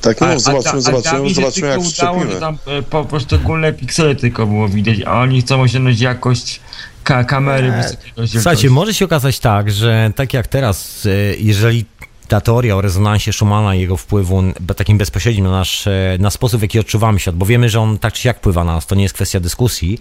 [0.00, 2.32] Tak, A- no, a zobaczymy, a zobaczymy, się zobaczymy jak udało, wszczepimy.
[2.32, 6.60] że tam y, po poszczególne piksele tylko było widać, a oni chcą osiągnąć jakość
[7.04, 7.72] ka kamery
[8.16, 8.38] rozdzielczości.
[8.38, 11.84] Słuchajcie, może się okazać tak, że tak jak teraz, e, jeżeli
[12.30, 14.42] ta teoria o rezonansie Schumana i jego wpływu
[14.76, 17.98] takim bezpośrednim na, nasz, e, na sposób, w jaki odczuwamy świat, bo wiemy, że on
[17.98, 19.98] tak czy siak wpływa na nas, to nie jest kwestia dyskusji,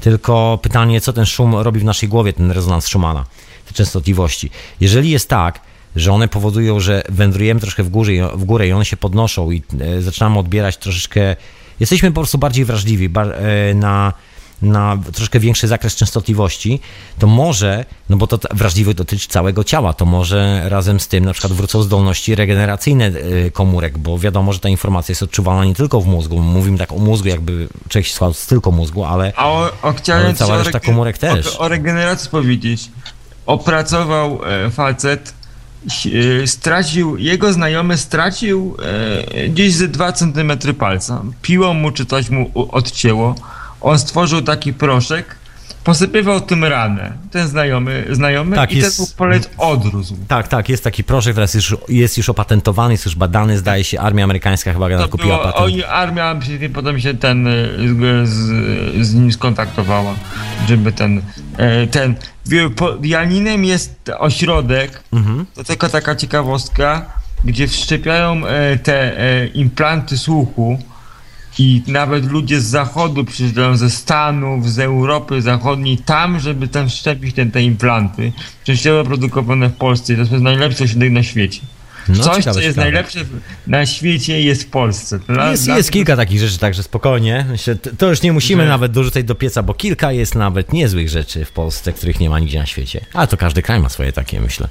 [0.00, 3.24] tylko pytanie, co ten szum robi w naszej głowie, ten rezonans Schumana,
[3.66, 4.50] te częstotliwości.
[4.80, 5.60] Jeżeli jest tak,
[5.96, 9.50] że one powodują, że wędrujemy troszkę w górę, i- w górę i one się podnoszą
[9.50, 11.36] i e, zaczynamy odbierać troszeczkę,
[11.80, 14.12] jesteśmy po prostu bardziej wrażliwi e, na,
[14.62, 16.80] na troszkę większy zakres częstotliwości,
[17.18, 21.32] to może, no bo to wrażliwość dotyczy całego ciała, to może razem z tym na
[21.32, 26.00] przykład wrócą zdolności regeneracyjne e, komórek, bo wiadomo, że ta informacja jest odczuwalna nie tylko
[26.00, 26.40] w mózgu.
[26.40, 30.34] Mówimy tak o mózgu, jakby człowiek się z tylko mózgu, ale A o, o Ale
[30.34, 31.46] cała reszta komórek też.
[31.46, 32.90] O, o regeneracji powiedzieć.
[33.46, 35.34] Opracował e, facet,
[36.42, 38.76] e, stracił, jego znajomy stracił
[39.34, 41.22] e, gdzieś ze 2 cm palca.
[41.42, 43.34] Piło mu czy coś mu odcięło.
[43.82, 45.36] On stworzył taki proszek,
[45.84, 47.12] posypywał tym ranę.
[47.30, 50.16] Ten znajomy, znajomy Tak, i jest- ten polec odrósł.
[50.28, 54.00] tak, tak, jest taki proszek, teraz już, jest już opatentowany, jest już badany, zdaje się,
[54.00, 55.64] armia amerykańska chyba To kupiła było, patent.
[55.64, 56.36] oni, armia
[56.74, 57.50] potem się ten e,
[58.24, 58.32] z,
[59.06, 60.14] z, nim skontaktowała,
[60.68, 61.22] żeby ten,
[61.56, 62.14] e, ten,
[63.02, 65.46] Janinem jest ośrodek, Mhm.
[65.54, 67.06] to tylko taka ciekawostka,
[67.44, 70.78] gdzie wszczepiają e, te e, implanty słuchu
[71.58, 77.34] i nawet ludzie z zachodu przyjeżdżają ze Stanów, z Europy Zachodniej tam, żeby tam wszczepić
[77.36, 78.32] te, te implanty,
[78.64, 80.14] częściowo produkowane w Polsce.
[80.14, 81.60] To jest najlepszy ośrodek na świecie.
[82.08, 82.80] No, Coś, ciekawe, co jest ciekawe.
[82.92, 83.20] najlepsze
[83.66, 85.18] na świecie jest w Polsce.
[85.28, 87.46] Dla, Jest, dla- jest kilka takich rzeczy, także spokojnie.
[87.98, 91.44] To już nie musimy Że- nawet dorzucać do pieca, bo kilka jest nawet niezłych rzeczy
[91.44, 93.04] w Polsce, których nie ma nigdzie na świecie.
[93.14, 94.68] A to każdy kraj ma swoje takie, myślę.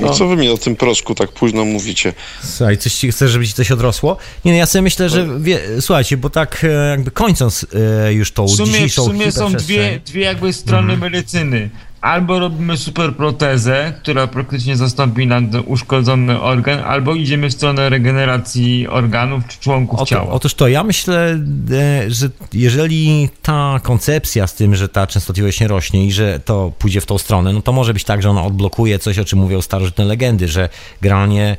[0.00, 2.12] No, co wy mi o tym proszku tak późno mówicie?
[2.44, 4.16] Słuchaj, coś ci, chcesz, żeby ci coś odrosło?
[4.44, 7.66] Nie, no ja sobie myślę, że wie, słuchajcie, bo tak e, jakby kończąc
[8.06, 11.00] e, już tą w sumie, w dzisiejszą sumie są dwie, dwie jakby strony Mhm.
[11.12, 11.70] medycyny.
[12.04, 18.88] Albo robimy super protezę, która praktycznie zastąpi nam uszkodzony organ, albo idziemy w stronę regeneracji
[18.88, 20.32] organów czy członków Oto, ciała.
[20.32, 21.38] otóż to, ja myślę,
[21.72, 26.72] e, że jeżeli ta koncepcja z tym, że ta częstotliwość nie rośnie i że to
[26.78, 29.38] pójdzie w tą stronę, no to może być tak, że ona odblokuje coś, o czym
[29.38, 30.68] mówią starożytne legendy, że
[31.00, 31.56] generalnie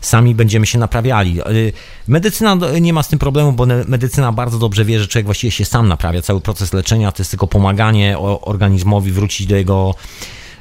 [0.00, 1.40] sami będziemy się naprawiali.
[1.40, 1.44] E,
[2.08, 5.50] Medycyna do- nie ma z tym problemu, bo medycyna bardzo dobrze wie, że człowiek właściwie
[5.50, 6.22] się sam naprawia.
[6.22, 9.94] Cały proces leczenia to jest tylko pomaganie organizmowi wrócić do jego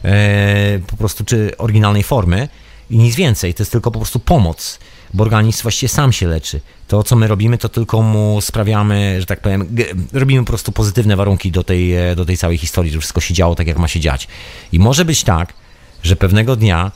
[0.06, 2.50] e, po prostu czy oryginalnej formy
[2.90, 3.54] i nic więcej.
[3.54, 4.80] To jest tylko po prostu pomoc.
[5.14, 6.62] bo organizm właściwie sam się leczy.
[6.88, 9.76] To, co my robimy, to tylko mu sprawiamy, że tak powiem,
[10.14, 13.34] robimy po prostu pozytywne warunki do tej, e, do tej całej historii, że wszystko się
[13.34, 14.28] działo tak, jak ma się dziać.
[14.72, 15.54] I może być tak,
[16.04, 16.91] że pewnego dnia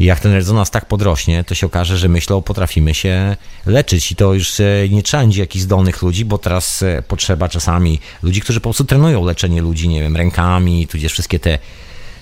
[0.00, 4.34] jak ten rezonans tak podrośnie, to się okaże, że myślą, potrafimy się leczyć i to
[4.34, 8.60] już e, nie trzeba będzie jakichś zdolnych ludzi, bo teraz e, potrzeba czasami ludzi, którzy
[8.60, 11.58] po prostu trenują leczenie ludzi, nie wiem, rękami, tudzież wszystkie te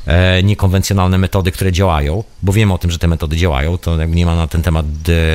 [0.06, 4.26] e, niekonwencjonalne metody, które działają, bo wiemy o tym, że te metody działają, to nie
[4.26, 4.86] ma na ten temat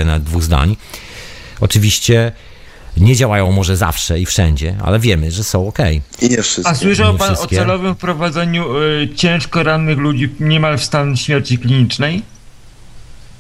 [0.05, 0.75] nawet dwóch zdań.
[1.59, 2.31] Oczywiście
[2.99, 5.77] nie działają może zawsze i wszędzie, ale wiemy, że są ok.
[6.21, 6.71] I nie wszystkie.
[6.71, 12.21] A słyszał pan o celowym wprowadzeniu y, ciężko rannych ludzi niemal w stan śmierci klinicznej?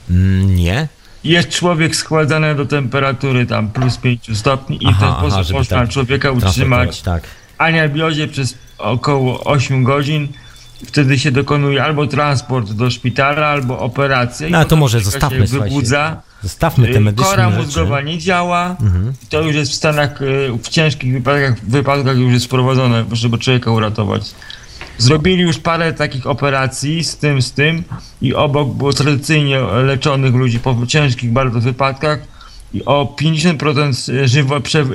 [0.09, 0.87] Mm, Nie?
[1.23, 5.77] Jest człowiek schładzany do temperatury tam plus 5 stopni i w ten sposób żeby można
[5.77, 7.23] tak człowieka utrzymać Tak.
[7.57, 10.27] anabiozie przez około 8 godzin.
[10.85, 14.47] Wtedy się dokonuje albo transport do szpitala, albo operacja.
[14.47, 15.75] i No, ale to może zostawmy, się słuchajcie.
[15.75, 16.21] wybudza.
[16.43, 17.61] Zostawmy te Y, medyczne Kora rzeczy.
[17.63, 18.75] mózgowa nie działa.
[18.81, 19.13] Mhm.
[19.29, 23.71] To już jest w Stanach, y, w ciężkich wypadkach, wypadkach już jest wprowadzone, żeby człowieka
[23.71, 24.31] uratować.
[24.97, 27.83] Zrobili już parę takich operacji z tym, z tym
[28.21, 32.19] i obok było tradycyjnie leczonych ludzi po ciężkich bardzo wypadkach
[32.73, 34.85] i o 50% żywo, prze, e,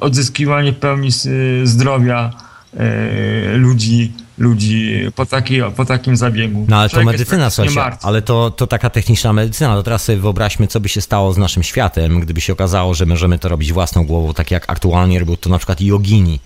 [0.00, 1.28] odzyskiwanie w pełni s-
[1.64, 2.30] zdrowia
[2.76, 6.66] e, ludzi, ludzi po, takiej, po takim zabiegu.
[6.68, 9.74] No ale to Człowiek jest medycyna, słuchajcie, ale to, to taka techniczna medycyna.
[9.74, 13.06] To teraz sobie wyobraźmy, co by się stało z naszym światem, gdyby się okazało, że
[13.06, 16.40] możemy to robić własną głową, tak jak aktualnie robią to na przykład jogini.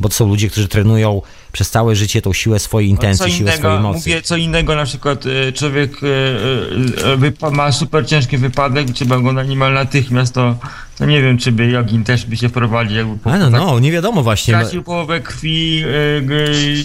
[0.00, 1.22] Bo to są ludzie, którzy trenują
[1.52, 4.08] przez całe życie tą siłę swojej Co intencji, siłę swojej innego, mocy.
[4.08, 5.92] mówię, co innego na przykład e, człowiek
[7.42, 10.56] e, e, ma super ciężki wypadek trzeba go na niemal natychmiast, to,
[10.98, 12.96] to nie wiem, czy by jogin też by się wprowadził.
[12.96, 14.54] Jakby po, no, tak no, nie wiadomo właśnie.
[14.54, 15.84] stracił połowę krwi,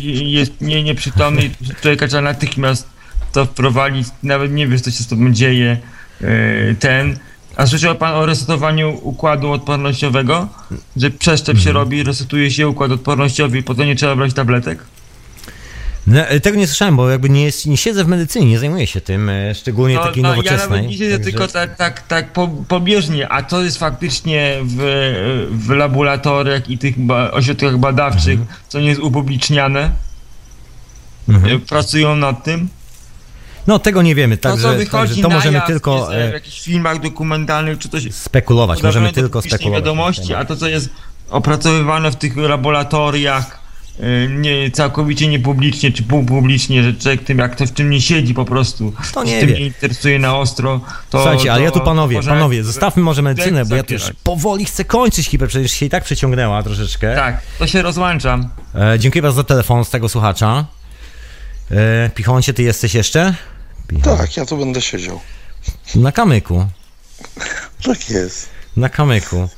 [0.09, 1.49] jest nie, nieprzytomny
[1.81, 2.87] człowieka trzeba natychmiast
[3.31, 5.77] to wprowadzić, nawet nie wiesz, co się z tobą dzieje,
[6.79, 7.17] ten.
[7.57, 10.47] A słyszał pan o resetowaniu układu odpornościowego?
[10.97, 11.63] Że przeszczep Mhm.
[11.63, 14.79] się robi, resetuje się układ odpornościowy i potem nie trzeba brać tabletek?
[16.07, 18.87] No, e, tego nie słyszałem, bo jakby nie, jest, nie siedzę w medycynie, nie zajmuję
[18.87, 20.69] się tym, e, szczególnie takiej ja nowoczesnej.
[20.69, 24.77] nawet nie siedzę Także- tylko tak, tak, tak po, pobieżnie, a to jest faktycznie w,
[25.51, 29.91] w laboratoriach i tych ba ośrodkach badawczych, co nie jest upubliczniane.
[31.29, 31.55] Mhm.
[31.55, 32.69] E, Pracują nad tym.
[33.67, 34.85] No tego nie wiemy, To, także,
[35.21, 38.83] to na możemy jaw, tylko jest, e, w e, jakichś filmach dokumentalnych, czy coś spekulować,
[38.83, 39.81] możemy tylko spekulować.
[39.81, 40.89] wiadomości, a to, co jest
[41.29, 43.59] opracowywane w tych laboratoriach,
[43.99, 48.33] e, nie, całkowicie niepublicznie, czy półpublicznie, że człowiek tym, jak to w czym nie siedzi
[48.33, 49.55] po prostu, To nie tym wie.
[49.55, 51.17] nie interesuje na ostro, to...
[51.21, 54.65] Słuchajcie, ale ja tu to panowie, panowie, zostawmy może medycynę, bo ja tu już powoli
[54.65, 57.15] chcę kończyć hiper, przecież się i tak przeciągnęła troszeczkę.
[57.15, 58.49] Tak, to się rozłączam.
[58.75, 60.65] E, dziękuję bardzo za telefon z tego słuchacza.
[61.71, 63.35] E, Pichoncie, ty jesteś jeszcze?
[64.03, 65.19] Tak, ja tu będę siedział.
[65.95, 66.65] Na kamyku,
[67.83, 68.49] Tak jest.
[68.77, 69.49] na kamyku.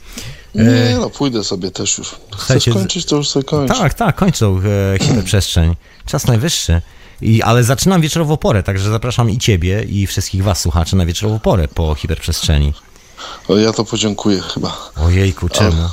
[0.56, 2.08] Nie no, pójdę sobie też już.
[2.08, 3.78] Chcesz Słuchajcie, kończyć, to już sobie kończ.
[3.78, 4.60] Tak, tak, kończą
[4.96, 5.76] e, hiperprzestrzeń.
[6.06, 6.82] Czas najwyższy.
[7.22, 11.40] I, ale zaczynam wieczorową porę, także zapraszam i ciebie, i wszystkich was, słuchaczy, na wieczorową
[11.40, 12.74] porę po hiperprzestrzeni.
[13.48, 14.78] O, ja to podziękuję chyba.
[14.96, 15.90] Ojejku, czemu?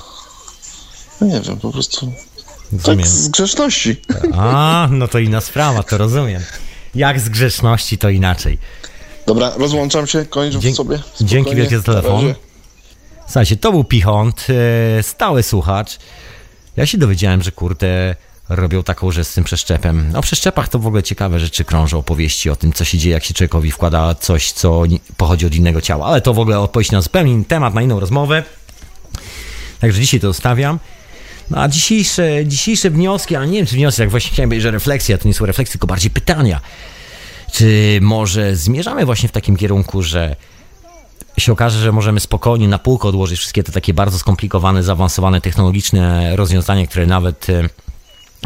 [1.21, 3.07] No nie wiem, po prostu tak Rozumiem.
[3.07, 3.97] z grzeczności.
[4.35, 6.43] A, no to inna sprawa, to rozumiem.
[6.95, 8.59] Jak z grzeczności, to inaczej.
[9.27, 10.99] Dobra, rozłączam się, kończę Dzięki- sobie.
[11.21, 11.57] dzięki Spokojnie.
[11.61, 12.35] wielkie za telefon.
[13.27, 14.47] Słuchajcie, to był Pichont,
[14.99, 15.99] e, stały słuchacz.
[16.77, 18.17] Ja się dowiedziałem, że kurde
[18.49, 20.13] robią taką rzecz z tym przeszczepem.
[20.17, 23.25] O przeszczepach to w ogóle ciekawe rzeczy krążą, opowieści o tym, co się dzieje, jak
[23.25, 24.83] się człowiekowi wkłada coś, co
[25.17, 26.07] pochodzi od innego ciała.
[26.07, 28.43] Ale to w ogóle odpowiedź na zupełnie temat, na inną rozmowę.
[29.81, 30.79] Także dzisiaj to zostawiam.
[31.51, 34.71] No a dzisiejsze, dzisiejsze wnioski, a nie wiem czy wnioski, jak właśnie chciałem powiedzieć, że
[34.71, 36.61] refleksja to nie są refleksje, tylko bardziej pytania.
[37.53, 40.37] Czy może zmierzamy właśnie w takim kierunku, że
[41.39, 46.37] się okaże, że możemy spokojnie na półkę odłożyć wszystkie te takie bardzo skomplikowane, zaawansowane technologiczne
[46.37, 47.69] rozwiązania, które nawet e,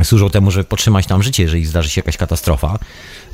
[0.05, 2.79] służą temu, żeby podtrzymać nam życie, jeżeli zdarzy się jakaś katastrofa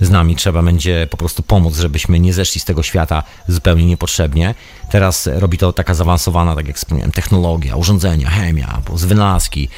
[0.01, 0.37] z nami.
[0.37, 4.55] Trzeba będzie po prostu pomóc, żebyśmy nie zeszli z tego świata zupełnie niepotrzebnie.
[4.91, 9.69] Teraz robi to taka zaawansowana, tak jak wspomniałem, technologia, urządzenia, chemia, z wynalazki.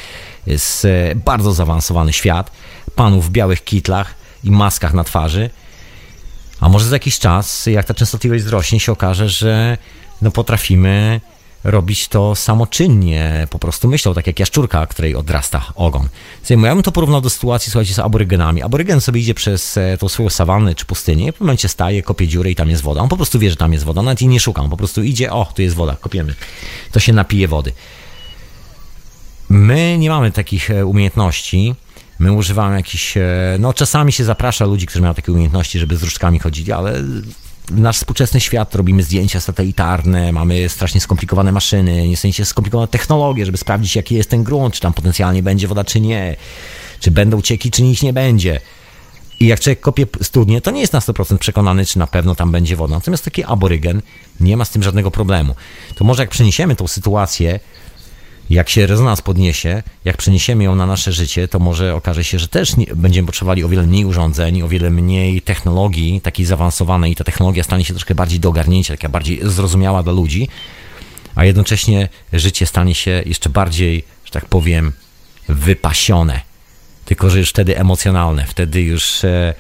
[0.85, 2.51] E, bardzo zaawansowany świat
[2.95, 4.15] panów w białych kitlach
[4.45, 5.51] i maskach na twarzy.
[6.61, 9.79] A może za jakiś czas, jak ta częstotliwość wzrośnie, się okaże, że
[10.23, 11.21] no potrafimy
[11.65, 16.09] robić to samoczynnie, po prostu myślą, tak jak jaszczurka, której odrasta ogon.
[16.49, 18.62] Więc ja bym to porównał do sytuacji, słuchajcie, z aborygenami.
[18.62, 22.51] Aborygen sobie idzie przez e, tą swoją sawannę czy pustynię, w momencie staje, kopie dziurę
[22.51, 23.01] i tam jest woda.
[23.01, 25.03] On po prostu wie, że tam jest woda, nawet jej nie szuka, on po prostu
[25.03, 26.35] idzie, o, tu jest woda, kopiemy.
[26.93, 27.73] To się napije wody.
[29.49, 31.74] My nie mamy takich e, umiejętności.
[32.19, 33.16] My używamy jakichś.
[33.16, 33.23] e,
[33.59, 37.03] No, czasami się zaprasza ludzi, którzy mają takie umiejętności, żeby z różdżkami chodzili, ale
[37.70, 43.97] nasz współczesny świat, robimy zdjęcia satelitarne, mamy strasznie skomplikowane maszyny, niesamowicie skomplikowane technologie, żeby sprawdzić,
[43.97, 46.36] jaki jest ten grunt, czy tam potencjalnie będzie woda, czy nie,
[47.01, 48.60] czy będą cieki, czy nic nie będzie.
[49.40, 52.52] I jak człowiek kopie studnie, to nie jest na 100% przekonany, czy na pewno tam
[52.52, 52.94] będzie woda.
[52.94, 54.02] Natomiast taki aborygen
[54.40, 55.55] nie ma z tym żadnego problemu.
[55.94, 57.60] To może jak przeniesiemy tą sytuację,
[58.51, 62.48] jak się rezonans podniesie, jak przeniesiemy ją na nasze życie, to może okaże się, że
[62.48, 67.12] też nie, będziemy potrzebowali o wiele mniej urządzeń, o wiele mniej technologii takiej zaawansowanej.
[67.12, 70.48] I ta technologia stanie się troszkę bardziej do ogarnięcia, taka bardziej zrozumiała dla ludzi,
[71.35, 74.93] a jednocześnie życie stanie się jeszcze bardziej, że tak powiem,
[75.48, 76.40] wypasione.
[77.05, 79.55] Tylko że już wtedy emocjonalne, wtedy już e,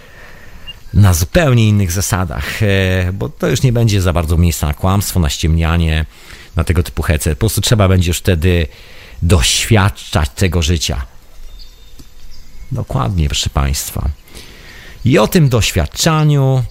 [0.94, 5.20] na zupełnie innych zasadach, e, bo to już nie będzie za bardzo miejsca na kłamstwo,
[5.20, 6.06] na ściemnianie,
[6.56, 7.30] na tego typu hece.
[7.30, 8.66] Po prostu trzeba będzie już wtedy
[9.22, 11.04] doświadczać tego życia.
[12.72, 14.08] Dokładnie, proszę Państwa.
[15.04, 16.64] I o tym doświadczaniu,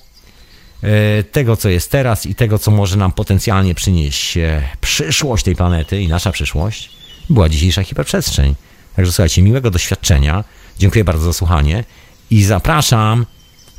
[0.83, 4.37] e, tego co jest teraz i tego co może nam potencjalnie przynieść
[4.81, 6.89] przyszłość tej planety i nasza przyszłość,
[7.29, 8.55] była dzisiejsza hiperprzestrzeń.
[8.95, 10.43] Także słuchajcie, miłego doświadczenia.
[10.79, 11.83] Dziękuję bardzo za słuchanie
[12.29, 13.25] i zapraszam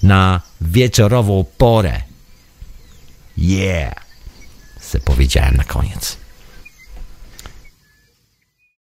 [0.03, 2.03] na wieczorową porę.
[3.39, 4.06] Yeah!
[4.87, 6.17] Se powiedziałem na koniec.